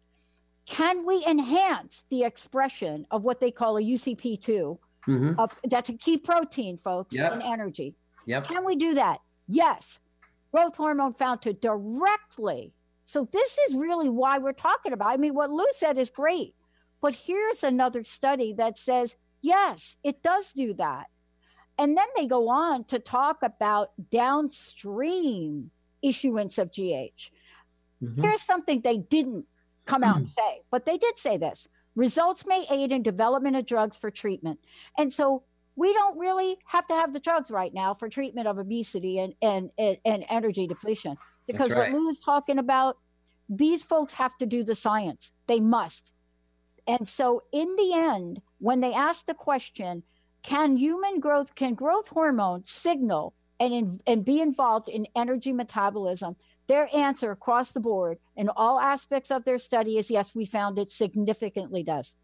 Can 0.66 1.06
we 1.06 1.24
enhance 1.26 2.04
the 2.10 2.24
expression 2.24 3.08
of 3.10 3.24
what 3.24 3.40
they 3.40 3.52
call 3.52 3.78
a 3.78 3.82
UCP2? 3.82 4.78
Mm-hmm. 5.08 5.40
Uh, 5.40 5.48
that's 5.64 5.90
a 5.90 5.94
key 5.94 6.18
protein, 6.18 6.78
folks, 6.78 7.16
yep. 7.16 7.34
in 7.34 7.42
energy. 7.42 7.96
Yep. 8.26 8.48
Can 8.48 8.66
we 8.66 8.76
do 8.76 8.96
that? 8.96 9.20
Yes 9.48 10.00
growth 10.52 10.76
hormone 10.76 11.14
found 11.14 11.42
to 11.44 11.54
directly. 11.54 12.74
So 13.06 13.28
this 13.32 13.58
is 13.68 13.76
really 13.76 14.10
why 14.10 14.38
we're 14.38 14.54
talking 14.54 14.94
about. 14.94 15.10
I 15.10 15.18
mean, 15.18 15.34
what 15.34 15.50
Lou 15.50 15.66
said 15.72 15.98
is 15.98 16.10
great, 16.10 16.56
but 17.02 17.14
here's 17.14 17.64
another 17.64 18.04
study 18.04 18.54
that 18.54 18.78
says 18.78 19.16
yes, 19.42 19.98
it 20.04 20.22
does 20.22 20.54
do 20.54 20.74
that. 20.76 21.08
And 21.80 21.98
then 21.98 22.08
they 22.16 22.28
go 22.28 22.50
on 22.50 22.84
to 22.86 23.00
talk 23.00 23.42
about 23.42 23.92
downstream 24.12 25.72
issuance 26.02 26.58
of 26.58 26.72
GH. 26.72 27.32
Mm-hmm. 28.04 28.22
Here's 28.22 28.42
something 28.42 28.82
they 28.82 28.98
didn't 28.98 29.46
come 29.86 30.04
out 30.04 30.10
mm-hmm. 30.10 30.18
and 30.18 30.28
say, 30.28 30.62
but 30.70 30.86
they 30.86 30.98
did 30.98 31.18
say 31.18 31.38
this. 31.38 31.70
Results 31.96 32.46
may 32.46 32.66
aid 32.70 32.92
in 32.92 33.02
development 33.02 33.56
of 33.56 33.66
drugs 33.66 33.98
for 33.98 34.12
treatment. 34.12 34.60
And 34.98 35.12
so 35.12 35.44
we 35.80 35.94
don't 35.94 36.20
really 36.20 36.58
have 36.66 36.86
to 36.88 36.94
have 36.94 37.14
the 37.14 37.20
drugs 37.20 37.50
right 37.50 37.74
now 37.74 37.94
for 37.94 38.10
treatment 38.10 38.48
of 38.48 38.58
obesity 38.58 39.18
and 39.18 39.34
and 39.42 39.72
and, 39.78 39.98
and 40.04 40.26
energy 40.30 40.68
depletion 40.68 41.18
because 41.48 41.72
right. 41.72 41.94
what 41.94 42.00
Lou 42.00 42.10
is 42.10 42.20
talking 42.20 42.60
about 42.60 42.98
these 43.48 43.84
folks 43.84 44.14
have 44.16 44.38
to 44.40 44.46
do 44.46 44.64
the 44.64 44.76
science 44.76 45.32
they 45.48 45.60
must 45.60 46.12
and 46.86 47.08
so 47.08 47.44
in 47.54 47.76
the 47.78 47.94
end 47.94 48.42
when 48.60 48.82
they 48.82 48.94
ask 48.94 49.26
the 49.26 49.34
question 49.34 50.04
can 50.44 50.78
human 50.78 51.20
growth 51.20 51.56
can 51.56 51.74
growth 51.74 52.10
hormone 52.10 52.64
signal 52.64 53.34
and 53.60 53.74
in, 53.74 54.02
and 54.08 54.24
be 54.24 54.42
involved 54.42 54.88
in 54.88 55.08
energy 55.16 55.54
metabolism 55.54 56.36
their 56.68 56.88
answer 56.96 57.32
across 57.32 57.72
the 57.72 57.80
board 57.80 58.20
in 58.36 58.48
all 58.50 58.80
aspects 58.80 59.32
of 59.32 59.44
their 59.46 59.58
study 59.58 59.98
is 59.98 60.10
yes 60.10 60.36
we 60.36 60.46
found 60.46 60.78
it 60.80 60.90
significantly 60.90 61.84
does 61.84 62.16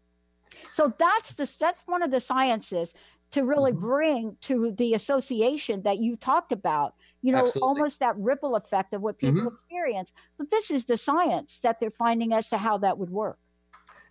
so 0.70 0.92
that's 0.98 1.34
the 1.34 1.56
that's 1.58 1.82
one 1.86 2.02
of 2.02 2.10
the 2.10 2.20
sciences 2.20 2.94
to 3.32 3.44
really 3.44 3.72
mm-hmm. 3.72 3.86
bring 3.86 4.36
to 4.40 4.70
the 4.72 4.94
association 4.94 5.82
that 5.82 5.98
you 5.98 6.16
talked 6.16 6.52
about 6.52 6.94
you 7.22 7.32
know 7.32 7.46
Absolutely. 7.46 7.62
almost 7.62 8.00
that 8.00 8.16
ripple 8.16 8.56
effect 8.56 8.94
of 8.94 9.02
what 9.02 9.18
people 9.18 9.40
mm-hmm. 9.40 9.48
experience 9.48 10.12
but 10.38 10.50
this 10.50 10.70
is 10.70 10.86
the 10.86 10.96
science 10.96 11.58
that 11.60 11.80
they're 11.80 11.90
finding 11.90 12.32
as 12.32 12.48
to 12.48 12.56
how 12.56 12.78
that 12.78 12.98
would 12.98 13.10
work 13.10 13.38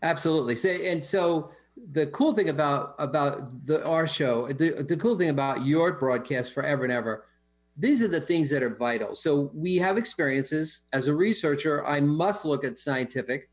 Absolutely. 0.06 0.56
So, 0.56 0.70
and 0.70 1.06
so 1.06 1.52
the 1.92 2.08
cool 2.08 2.34
thing 2.34 2.50
about 2.50 2.96
about 3.00 3.66
the 3.66 3.86
our 3.86 4.08
show, 4.08 4.48
the, 4.52 4.84
the 4.88 4.98
cool 4.98 5.18
thing 5.18 5.30
about 5.30 5.66
your 5.66 5.94
broadcast 5.94 6.54
forever 6.54 6.84
and 6.84 6.94
ever, 6.94 7.26
these 7.78 8.02
are 8.02 8.08
the 8.08 8.22
things 8.22 8.50
that 8.50 8.64
are 8.64 8.76
vital. 8.76 9.16
So 9.16 9.52
we 9.54 9.76
have 9.78 9.98
experiences. 9.98 10.82
As 10.94 11.08
a 11.08 11.14
researcher, 11.14 11.86
I 11.86 12.00
must 12.00 12.46
look 12.46 12.64
at 12.64 12.78
scientific, 12.78 13.50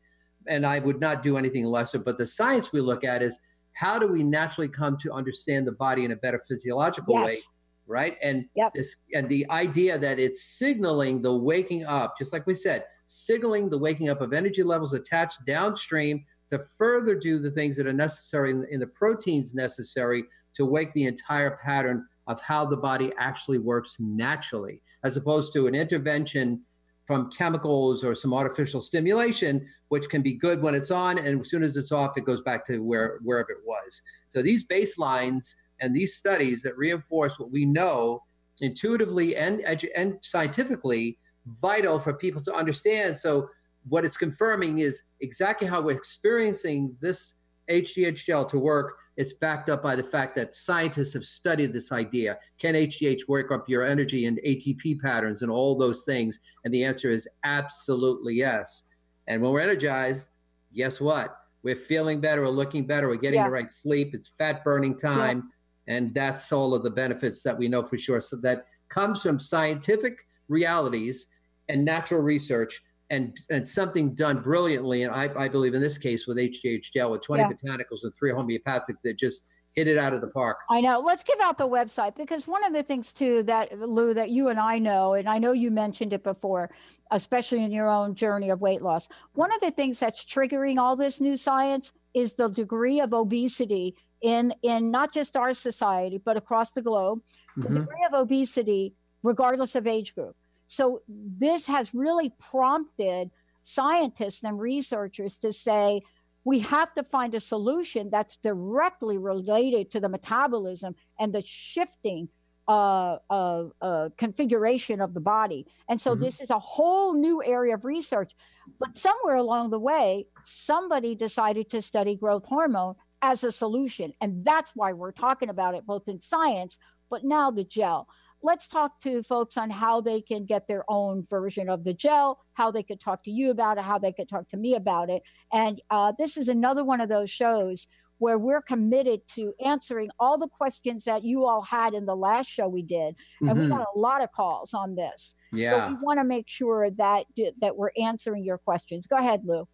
and 0.47 0.65
I 0.65 0.79
would 0.79 0.99
not 0.99 1.23
do 1.23 1.37
anything 1.37 1.65
lesser. 1.65 1.99
But 1.99 2.17
the 2.17 2.27
science 2.27 2.71
we 2.71 2.81
look 2.81 3.03
at 3.03 3.21
is 3.21 3.39
how 3.73 3.99
do 3.99 4.07
we 4.07 4.23
naturally 4.23 4.69
come 4.69 4.97
to 4.99 5.11
understand 5.11 5.67
the 5.67 5.71
body 5.71 6.05
in 6.05 6.11
a 6.11 6.15
better 6.15 6.41
physiological 6.47 7.15
yes. 7.15 7.27
way 7.27 7.37
right 7.85 8.17
and 8.23 8.45
yep. 8.55 8.71
this 8.73 8.95
and 9.13 9.27
the 9.27 9.45
idea 9.49 9.97
that 9.99 10.17
it's 10.17 10.43
signaling 10.43 11.21
the 11.21 11.33
waking 11.33 11.85
up 11.85 12.17
just 12.17 12.31
like 12.31 12.47
we 12.47 12.53
said 12.53 12.85
signaling 13.07 13.69
the 13.69 13.77
waking 13.77 14.09
up 14.09 14.21
of 14.21 14.31
energy 14.31 14.63
levels 14.63 14.93
attached 14.93 15.43
downstream 15.45 16.23
to 16.53 16.59
further 16.77 17.15
do 17.15 17.39
the 17.39 17.51
things 17.51 17.75
that 17.77 17.87
are 17.87 17.93
necessary 17.93 18.51
in, 18.51 18.65
in 18.69 18.79
the 18.79 18.87
proteins 18.87 19.55
necessary 19.55 20.23
to 20.53 20.65
wake 20.65 20.93
the 20.93 21.05
entire 21.05 21.57
pattern 21.63 22.05
of 22.27 22.39
how 22.39 22.63
the 22.63 22.77
body 22.77 23.11
actually 23.17 23.57
works 23.57 23.97
naturally 23.99 24.81
as 25.03 25.17
opposed 25.17 25.51
to 25.53 25.67
an 25.67 25.75
intervention 25.75 26.61
from 27.05 27.29
chemicals 27.31 28.03
or 28.03 28.15
some 28.15 28.33
artificial 28.33 28.81
stimulation, 28.81 29.67
which 29.89 30.07
can 30.09 30.21
be 30.21 30.33
good 30.33 30.61
when 30.61 30.73
it's 30.73 30.91
on, 30.91 31.17
and 31.17 31.41
as 31.41 31.49
soon 31.49 31.63
as 31.63 31.75
it's 31.75 31.91
off, 31.91 32.17
it 32.17 32.25
goes 32.25 32.41
back 32.41 32.65
to 32.65 32.79
where 32.79 33.19
wherever 33.23 33.51
it 33.51 33.65
was. 33.65 34.01
So 34.29 34.41
these 34.41 34.65
baselines 34.65 35.53
and 35.81 35.93
these 35.93 36.15
studies 36.15 36.61
that 36.61 36.77
reinforce 36.77 37.37
what 37.39 37.51
we 37.51 37.65
know 37.65 38.23
intuitively 38.61 39.35
and 39.35 39.59
and 39.95 40.17
scientifically 40.21 41.17
vital 41.59 41.99
for 41.99 42.13
people 42.13 42.41
to 42.43 42.53
understand. 42.53 43.17
So 43.17 43.49
what 43.87 44.05
it's 44.05 44.17
confirming 44.17 44.79
is 44.79 45.03
exactly 45.21 45.67
how 45.67 45.81
we're 45.81 45.97
experiencing 45.97 46.95
this 47.01 47.35
HGH 47.69 48.25
gel 48.25 48.45
to 48.45 48.59
work, 48.59 48.97
it's 49.15 49.33
backed 49.33 49.69
up 49.69 49.81
by 49.81 49.95
the 49.95 50.03
fact 50.03 50.35
that 50.35 50.55
scientists 50.55 51.13
have 51.13 51.23
studied 51.23 51.73
this 51.73 51.91
idea. 51.91 52.37
Can 52.59 52.75
HGH 52.75 53.27
work 53.27 53.51
up 53.51 53.69
your 53.69 53.85
energy 53.85 54.25
and 54.25 54.39
ATP 54.45 54.99
patterns 54.99 55.41
and 55.41 55.51
all 55.51 55.77
those 55.77 56.03
things? 56.03 56.39
And 56.65 56.73
the 56.73 56.83
answer 56.83 57.11
is 57.11 57.27
absolutely 57.43 58.35
yes. 58.35 58.83
And 59.27 59.41
when 59.41 59.51
we're 59.51 59.61
energized, 59.61 60.39
guess 60.73 60.99
what? 60.99 61.37
We're 61.63 61.75
feeling 61.75 62.19
better, 62.19 62.41
we're 62.41 62.49
looking 62.49 62.85
better, 62.85 63.07
we're 63.07 63.15
getting 63.15 63.39
yeah. 63.39 63.45
the 63.45 63.51
right 63.51 63.71
sleep, 63.71 64.13
it's 64.13 64.29
fat 64.29 64.63
burning 64.65 64.97
time. 64.97 65.49
Yeah. 65.87 65.95
And 65.95 66.13
that's 66.13 66.51
all 66.51 66.73
of 66.73 66.83
the 66.83 66.89
benefits 66.89 67.41
that 67.43 67.57
we 67.57 67.67
know 67.67 67.83
for 67.83 67.97
sure. 67.97 68.19
So 68.19 68.37
that 68.37 68.65
comes 68.89 69.21
from 69.21 69.39
scientific 69.39 70.25
realities 70.49 71.27
and 71.69 71.85
natural 71.85 72.21
research 72.21 72.81
and 73.09 73.39
and 73.49 73.67
something 73.67 74.15
done 74.15 74.41
brilliantly. 74.41 75.03
And 75.03 75.13
I, 75.13 75.29
I 75.37 75.47
believe 75.47 75.73
in 75.73 75.81
this 75.81 75.97
case 75.97 76.27
with 76.27 76.37
HGH 76.37 76.91
gel 76.93 77.11
with 77.11 77.21
20 77.21 77.43
yeah. 77.43 77.49
botanicals 77.49 78.03
and 78.03 78.13
three 78.13 78.31
homeopathic 78.31 78.97
that 79.03 79.17
just 79.17 79.45
hit 79.75 79.87
it 79.87 79.97
out 79.97 80.13
of 80.13 80.21
the 80.21 80.27
park. 80.27 80.57
I 80.69 80.81
know. 80.81 80.99
Let's 80.99 81.23
give 81.23 81.39
out 81.41 81.57
the 81.57 81.67
website 81.67 82.15
because 82.15 82.47
one 82.47 82.63
of 82.63 82.73
the 82.73 82.83
things 82.83 83.11
too 83.11 83.43
that 83.43 83.77
Lou 83.79 84.13
that 84.13 84.29
you 84.29 84.49
and 84.49 84.59
I 84.59 84.77
know, 84.79 85.13
and 85.13 85.27
I 85.27 85.39
know 85.39 85.51
you 85.51 85.71
mentioned 85.71 86.13
it 86.13 86.23
before, 86.23 86.69
especially 87.11 87.63
in 87.63 87.71
your 87.71 87.89
own 87.89 88.15
journey 88.15 88.49
of 88.49 88.61
weight 88.61 88.81
loss. 88.81 89.09
One 89.33 89.51
of 89.53 89.61
the 89.61 89.71
things 89.71 89.99
that's 89.99 90.23
triggering 90.23 90.77
all 90.77 90.95
this 90.95 91.19
new 91.19 91.37
science 91.37 91.91
is 92.13 92.33
the 92.33 92.49
degree 92.49 92.99
of 92.99 93.13
obesity 93.13 93.95
in 94.21 94.53
in 94.61 94.91
not 94.91 95.11
just 95.11 95.35
our 95.35 95.53
society 95.53 96.17
but 96.17 96.37
across 96.37 96.71
the 96.71 96.81
globe. 96.81 97.21
The 97.57 97.63
mm-hmm. 97.63 97.73
degree 97.73 98.05
of 98.07 98.13
obesity, 98.13 98.93
regardless 99.23 99.75
of 99.75 99.87
age 99.87 100.15
group. 100.15 100.35
So 100.73 101.03
this 101.07 101.67
has 101.67 101.93
really 101.93 102.33
prompted 102.39 103.29
scientists 103.61 104.43
and 104.43 104.59
researchers 104.59 105.37
to 105.39 105.53
say 105.53 106.01
we 106.45 106.59
have 106.59 106.93
to 106.95 107.03
find 107.03 107.35
a 107.35 107.39
solution 107.39 108.09
that's 108.09 108.37
directly 108.37 109.19
related 109.19 109.91
to 109.91 109.99
the 109.99 110.09
metabolism 110.09 110.95
and 111.19 111.31
the 111.31 111.43
shifting 111.45 112.27
uh, 112.67 113.17
uh, 113.29 113.65
uh, 113.81 114.09
configuration 114.17 114.99
of 114.99 115.13
the 115.13 115.19
body. 115.19 115.67
And 115.89 116.01
so 116.01 116.13
mm-hmm. 116.13 116.23
this 116.23 116.41
is 116.41 116.49
a 116.49 116.59
whole 116.59 117.13
new 117.13 117.43
area 117.43 117.75
of 117.75 117.85
research. 117.85 118.31
But 118.79 118.95
somewhere 118.95 119.35
along 119.35 119.69
the 119.69 119.79
way, 119.79 120.25
somebody 120.43 121.13
decided 121.13 121.69
to 121.69 121.81
study 121.81 122.15
growth 122.15 122.45
hormone 122.47 122.95
as 123.21 123.43
a 123.43 123.51
solution. 123.51 124.13
And 124.21 124.43
that's 124.43 124.71
why 124.75 124.93
we're 124.93 125.11
talking 125.11 125.49
about 125.49 125.75
it 125.75 125.85
both 125.85 126.09
in 126.09 126.19
science, 126.19 126.79
but 127.09 127.23
now 127.23 127.51
the 127.51 127.63
gel 127.63 128.07
let's 128.43 128.67
talk 128.67 128.99
to 128.99 129.23
folks 129.23 129.57
on 129.57 129.69
how 129.69 130.01
they 130.01 130.21
can 130.21 130.45
get 130.45 130.67
their 130.67 130.83
own 130.89 131.23
version 131.23 131.69
of 131.69 131.83
the 131.83 131.93
gel, 131.93 132.39
how 132.53 132.69
they 132.69 132.83
could 132.83 132.99
talk 132.99 133.23
to 133.23 133.31
you 133.31 133.49
about 133.49 133.77
it, 133.77 133.83
how 133.83 133.97
they 133.97 134.11
could 134.11 134.29
talk 134.29 134.49
to 134.49 134.57
me 134.57 134.75
about 134.75 135.09
it. 135.09 135.23
And 135.51 135.81
uh, 135.89 136.11
this 136.17 136.37
is 136.37 136.49
another 136.49 136.83
one 136.83 137.01
of 137.01 137.09
those 137.09 137.29
shows 137.29 137.87
where 138.19 138.37
we're 138.37 138.61
committed 138.61 139.21
to 139.27 139.53
answering 139.63 140.09
all 140.19 140.37
the 140.37 140.47
questions 140.47 141.03
that 141.03 141.23
you 141.23 141.45
all 141.45 141.61
had 141.61 141.93
in 141.93 142.05
the 142.05 142.15
last 142.15 142.47
show 142.47 142.67
we 142.67 142.81
did 142.81 143.15
and 143.41 143.49
mm-hmm. 143.49 143.63
we 143.63 143.67
got 143.67 143.85
a 143.95 143.99
lot 143.99 144.23
of 144.23 144.31
calls 144.31 144.73
on 144.73 144.95
this 144.95 145.35
yeah. 145.51 145.69
so 145.69 145.87
we 145.89 145.99
want 146.01 146.19
to 146.19 146.23
make 146.23 146.47
sure 146.47 146.89
that 146.89 147.25
that 147.59 147.75
we're 147.75 147.91
answering 147.99 148.43
your 148.43 148.57
questions 148.57 149.07
go 149.07 149.17
ahead 149.17 149.41
lou 149.43 149.67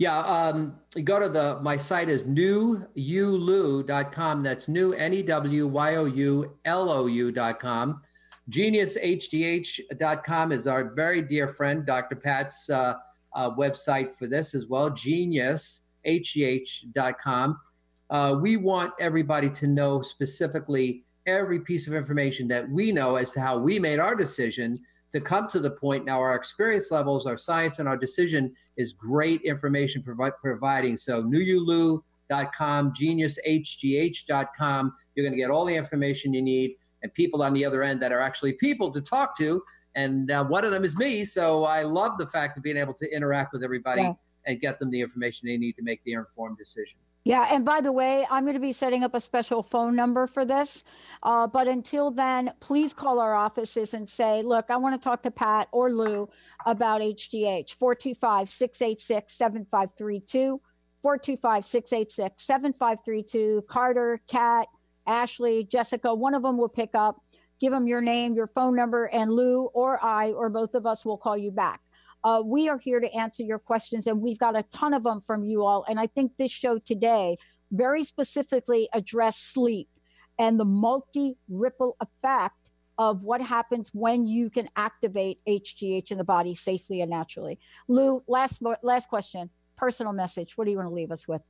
yeah, 0.00 0.18
um, 0.20 0.76
go 1.04 1.20
to 1.20 1.28
the 1.28 1.60
my 1.60 1.76
site 1.76 2.08
is 2.08 2.22
newyoulou.com. 2.22 4.42
That's 4.42 4.66
new 4.66 4.94
N 4.94 5.12
E 5.12 5.22
W 5.22 5.66
Y 5.66 5.96
O 5.96 6.06
U 6.06 6.56
L 6.64 6.90
O 6.90 7.04
U.com. 7.04 8.00
GeniusHGH.com 8.48 10.52
is 10.52 10.66
our 10.66 10.94
very 10.94 11.20
dear 11.20 11.48
friend 11.48 11.84
Dr. 11.84 12.16
Pat's 12.16 12.70
uh, 12.70 12.94
uh, 13.34 13.50
website 13.50 14.14
for 14.14 14.26
this 14.26 14.54
as 14.54 14.68
well. 14.68 14.90
GeniusHGH.com. 14.90 17.60
Uh, 18.08 18.36
we 18.40 18.56
want 18.56 18.94
everybody 18.98 19.50
to 19.50 19.66
know 19.66 20.00
specifically 20.00 21.04
every 21.26 21.60
piece 21.60 21.86
of 21.86 21.92
information 21.92 22.48
that 22.48 22.66
we 22.70 22.90
know 22.90 23.16
as 23.16 23.32
to 23.32 23.40
how 23.40 23.58
we 23.58 23.78
made 23.78 23.98
our 23.98 24.14
decision 24.14 24.80
to 25.12 25.20
come 25.20 25.48
to 25.48 25.60
the 25.60 25.70
point. 25.70 26.04
Now 26.04 26.20
our 26.20 26.34
experience 26.34 26.90
levels 26.90 27.26
our 27.26 27.38
science 27.38 27.78
and 27.78 27.88
our 27.88 27.96
decision 27.96 28.54
is 28.76 28.92
great 28.92 29.42
information 29.42 30.02
provi- 30.02 30.36
providing. 30.40 30.96
So 30.96 31.22
newyoulou.com 31.22 32.92
geniushgh.com 32.92 34.92
you're 35.14 35.24
going 35.24 35.32
to 35.32 35.38
get 35.38 35.50
all 35.50 35.64
the 35.64 35.74
information 35.74 36.32
you 36.32 36.42
need 36.42 36.76
and 37.02 37.12
people 37.14 37.42
on 37.42 37.52
the 37.52 37.64
other 37.64 37.82
end 37.82 38.00
that 38.02 38.12
are 38.12 38.20
actually 38.20 38.52
people 38.54 38.92
to 38.92 39.00
talk 39.00 39.36
to 39.38 39.62
and 39.96 40.30
uh, 40.30 40.44
one 40.44 40.64
of 40.64 40.70
them 40.70 40.84
is 40.84 40.96
me. 40.96 41.24
So 41.24 41.64
i 41.64 41.82
love 41.82 42.18
the 42.18 42.26
fact 42.26 42.56
of 42.56 42.62
being 42.62 42.76
able 42.76 42.94
to 42.94 43.14
interact 43.14 43.52
with 43.52 43.64
everybody 43.64 44.02
yeah. 44.02 44.12
and 44.46 44.60
get 44.60 44.78
them 44.78 44.90
the 44.90 45.00
information 45.00 45.48
they 45.48 45.56
need 45.56 45.74
to 45.74 45.82
make 45.82 46.02
the 46.04 46.12
informed 46.12 46.58
decision 46.58 46.98
yeah, 47.24 47.48
and 47.50 47.64
by 47.64 47.82
the 47.82 47.92
way, 47.92 48.26
I'm 48.30 48.44
going 48.44 48.54
to 48.54 48.60
be 48.60 48.72
setting 48.72 49.04
up 49.04 49.14
a 49.14 49.20
special 49.20 49.62
phone 49.62 49.94
number 49.94 50.26
for 50.26 50.44
this. 50.44 50.84
Uh, 51.22 51.46
but 51.46 51.68
until 51.68 52.10
then, 52.10 52.52
please 52.60 52.94
call 52.94 53.20
our 53.20 53.34
offices 53.34 53.92
and 53.92 54.08
say, 54.08 54.42
look, 54.42 54.66
I 54.70 54.76
want 54.76 55.00
to 55.00 55.04
talk 55.04 55.22
to 55.24 55.30
Pat 55.30 55.68
or 55.70 55.92
Lou 55.92 56.30
about 56.64 57.02
HGH. 57.02 57.74
425 57.74 58.48
686 58.48 59.32
7532. 59.34 60.60
425 61.02 61.64
686 61.64 62.42
7532. 62.42 63.64
Carter, 63.68 64.20
Kat, 64.26 64.68
Ashley, 65.06 65.64
Jessica, 65.64 66.14
one 66.14 66.34
of 66.34 66.42
them 66.42 66.56
will 66.56 66.68
pick 66.68 66.90
up. 66.94 67.22
Give 67.60 67.72
them 67.72 67.86
your 67.86 68.00
name, 68.00 68.34
your 68.34 68.46
phone 68.46 68.74
number, 68.74 69.06
and 69.12 69.30
Lou 69.30 69.64
or 69.74 70.02
I 70.02 70.30
or 70.30 70.48
both 70.48 70.74
of 70.74 70.86
us 70.86 71.04
will 71.04 71.18
call 71.18 71.36
you 71.36 71.50
back. 71.50 71.82
Uh, 72.22 72.42
we 72.44 72.68
are 72.68 72.78
here 72.78 73.00
to 73.00 73.12
answer 73.14 73.42
your 73.42 73.58
questions, 73.58 74.06
and 74.06 74.20
we've 74.20 74.38
got 74.38 74.56
a 74.56 74.62
ton 74.64 74.94
of 74.94 75.02
them 75.02 75.20
from 75.20 75.44
you 75.44 75.64
all. 75.64 75.84
And 75.88 75.98
I 75.98 76.06
think 76.06 76.32
this 76.36 76.50
show 76.50 76.78
today 76.78 77.38
very 77.72 78.04
specifically 78.04 78.88
addressed 78.92 79.52
sleep 79.52 79.88
and 80.38 80.58
the 80.58 80.64
multi 80.64 81.36
ripple 81.48 81.96
effect 82.00 82.56
of 82.98 83.22
what 83.22 83.40
happens 83.40 83.90
when 83.94 84.26
you 84.26 84.50
can 84.50 84.68
activate 84.76 85.40
HGH 85.48 86.10
in 86.10 86.18
the 86.18 86.24
body 86.24 86.54
safely 86.54 87.00
and 87.00 87.10
naturally. 87.10 87.58
Lou, 87.88 88.22
last 88.28 88.62
last 88.82 89.08
question, 89.08 89.48
personal 89.76 90.12
message. 90.12 90.56
What 90.56 90.66
do 90.66 90.70
you 90.70 90.76
want 90.76 90.88
to 90.90 90.94
leave 90.94 91.10
us 91.10 91.26
with? 91.26 91.42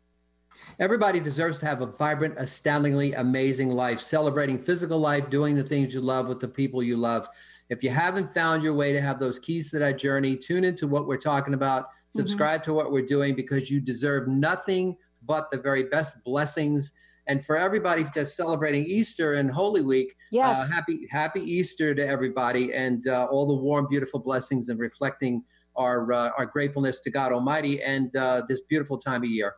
Everybody 0.79 1.21
deserves 1.21 1.61
to 1.61 1.67
have 1.67 1.81
a 1.83 1.87
vibrant, 1.87 2.35
astoundingly 2.39 3.13
amazing 3.15 3.71
life, 3.71 4.01
celebrating 4.01 4.59
physical 4.59 4.99
life, 4.99 5.31
doing 5.31 5.55
the 5.55 5.65
things 5.65 5.95
you 5.95 6.01
love 6.01 6.27
with 6.27 6.41
the 6.41 6.49
people 6.49 6.83
you 6.83 6.97
love. 6.97 7.29
If 7.69 7.83
you 7.83 7.91
haven't 7.91 8.35
found 8.35 8.63
your 8.63 8.75
way 8.75 8.93
to 8.93 9.01
have 9.01 9.19
those 9.19 9.39
keys 9.39 9.71
to 9.71 9.79
that 9.79 9.99
journey, 9.99 10.37
tune 10.37 10.65
into 10.65 10.87
what 10.87 11.07
we're 11.07 11.17
talking 11.19 11.55
about, 11.55 11.85
mm-hmm. 11.85 12.19
subscribe 12.19 12.61
mm-hmm. 12.61 12.71
to 12.71 12.75
what 12.75 12.93
we're 12.93 13.07
doing 13.07 13.35
because 13.35 13.71
you 13.71 13.81
deserve 13.81 14.27
nothing 14.27 14.97
but 15.27 15.51
the 15.51 15.59
very 15.59 15.85
best 15.85 16.23
blessings. 16.25 16.93
And 17.27 17.45
for 17.45 17.57
everybody 17.57 18.05
that's 18.13 18.35
celebrating 18.35 18.85
Easter 18.87 19.35
and 19.35 19.51
Holy 19.51 19.83
Week, 19.83 20.13
uh, 20.13 20.17
yes. 20.33 20.57
Uh, 20.57 20.75
happy 20.75 21.07
happy 21.11 21.41
Easter 21.41 21.95
to 21.95 22.05
everybody 22.05 22.73
and 22.73 23.07
uh, 23.07 23.27
all 23.31 23.47
the 23.47 23.55
warm, 23.55 23.87
beautiful 23.89 24.19
blessings 24.19 24.69
and 24.69 24.81
reflecting 24.81 25.45
our 25.77 26.13
uh, 26.13 26.31
our 26.37 26.47
gratefulness 26.47 27.01
to 27.01 27.11
God 27.11 27.31
Almighty 27.33 27.83
and 27.83 28.15
uh, 28.17 28.43
this 28.49 28.61
beautiful 28.69 28.99
time 28.99 29.23
of 29.23 29.31
year. 29.31 29.55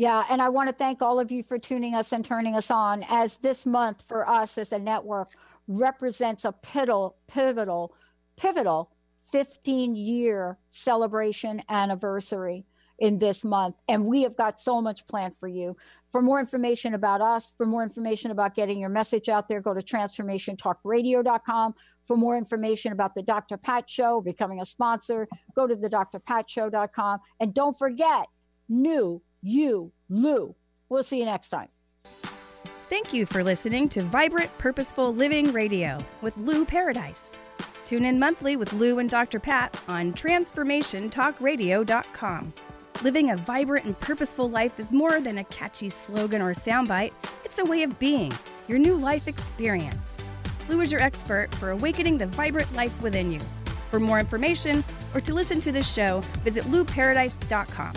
Yeah, 0.00 0.24
and 0.30 0.40
I 0.40 0.48
want 0.48 0.70
to 0.70 0.72
thank 0.72 1.02
all 1.02 1.20
of 1.20 1.30
you 1.30 1.42
for 1.42 1.58
tuning 1.58 1.94
us 1.94 2.12
and 2.12 2.24
turning 2.24 2.56
us 2.56 2.70
on 2.70 3.04
as 3.10 3.36
this 3.36 3.66
month 3.66 4.00
for 4.00 4.26
us 4.26 4.56
as 4.56 4.72
a 4.72 4.78
network 4.78 5.34
represents 5.68 6.46
a 6.46 6.52
pivotal, 6.52 7.18
pivotal, 7.28 7.92
pivotal 8.34 8.92
15 9.30 9.94
year 9.96 10.56
celebration 10.70 11.62
anniversary. 11.68 12.64
in 12.98 13.18
this 13.18 13.44
month. 13.44 13.76
And 13.88 14.06
we 14.06 14.22
have 14.22 14.38
got 14.38 14.58
so 14.58 14.80
much 14.80 15.06
planned 15.06 15.36
for 15.36 15.48
you. 15.48 15.76
For 16.12 16.22
more 16.22 16.40
information 16.40 16.94
about 16.94 17.20
us, 17.20 17.52
for 17.58 17.66
more 17.66 17.82
information 17.82 18.30
about 18.30 18.54
getting 18.54 18.78
your 18.78 18.88
message 18.88 19.28
out 19.28 19.48
there, 19.48 19.60
go 19.60 19.74
to 19.74 19.82
transformationtalkradio.com. 19.82 21.74
For 22.04 22.16
more 22.16 22.38
information 22.38 22.92
about 22.92 23.14
the 23.14 23.22
Dr. 23.22 23.58
Pat 23.58 23.90
Show, 23.90 24.22
becoming 24.22 24.62
a 24.62 24.66
sponsor, 24.66 25.28
go 25.54 25.66
to 25.66 25.76
the 25.76 25.90
drpatshow.com. 25.90 27.20
And 27.38 27.52
don't 27.52 27.78
forget, 27.78 28.28
new 28.66 29.22
you, 29.42 29.92
Lou. 30.08 30.54
We'll 30.88 31.02
see 31.02 31.18
you 31.18 31.26
next 31.26 31.48
time. 31.48 31.68
Thank 32.88 33.12
you 33.12 33.26
for 33.26 33.44
listening 33.44 33.88
to 33.90 34.02
Vibrant 34.02 34.56
Purposeful 34.58 35.14
Living 35.14 35.52
Radio 35.52 35.98
with 36.22 36.36
Lou 36.36 36.64
Paradise. 36.64 37.30
Tune 37.84 38.04
in 38.04 38.18
monthly 38.18 38.56
with 38.56 38.72
Lou 38.72 38.98
and 38.98 39.08
Dr. 39.08 39.38
Pat 39.38 39.80
on 39.88 40.12
transformationtalkradio.com. 40.12 42.52
Living 43.02 43.30
a 43.30 43.36
vibrant 43.36 43.86
and 43.86 43.98
purposeful 44.00 44.50
life 44.50 44.78
is 44.78 44.92
more 44.92 45.20
than 45.20 45.38
a 45.38 45.44
catchy 45.44 45.88
slogan 45.88 46.42
or 46.42 46.52
soundbite, 46.52 47.12
it's 47.44 47.58
a 47.58 47.64
way 47.64 47.82
of 47.82 47.98
being, 47.98 48.32
your 48.68 48.78
new 48.78 48.94
life 48.94 49.26
experience. 49.26 50.18
Lou 50.68 50.80
is 50.80 50.92
your 50.92 51.02
expert 51.02 51.52
for 51.54 51.70
awakening 51.70 52.18
the 52.18 52.26
vibrant 52.26 52.72
life 52.74 53.00
within 53.02 53.32
you. 53.32 53.40
For 53.90 53.98
more 53.98 54.20
information 54.20 54.84
or 55.14 55.20
to 55.20 55.32
listen 55.32 55.60
to 55.60 55.72
this 55.72 55.90
show, 55.90 56.20
visit 56.44 56.64
louparadise.com. 56.64 57.94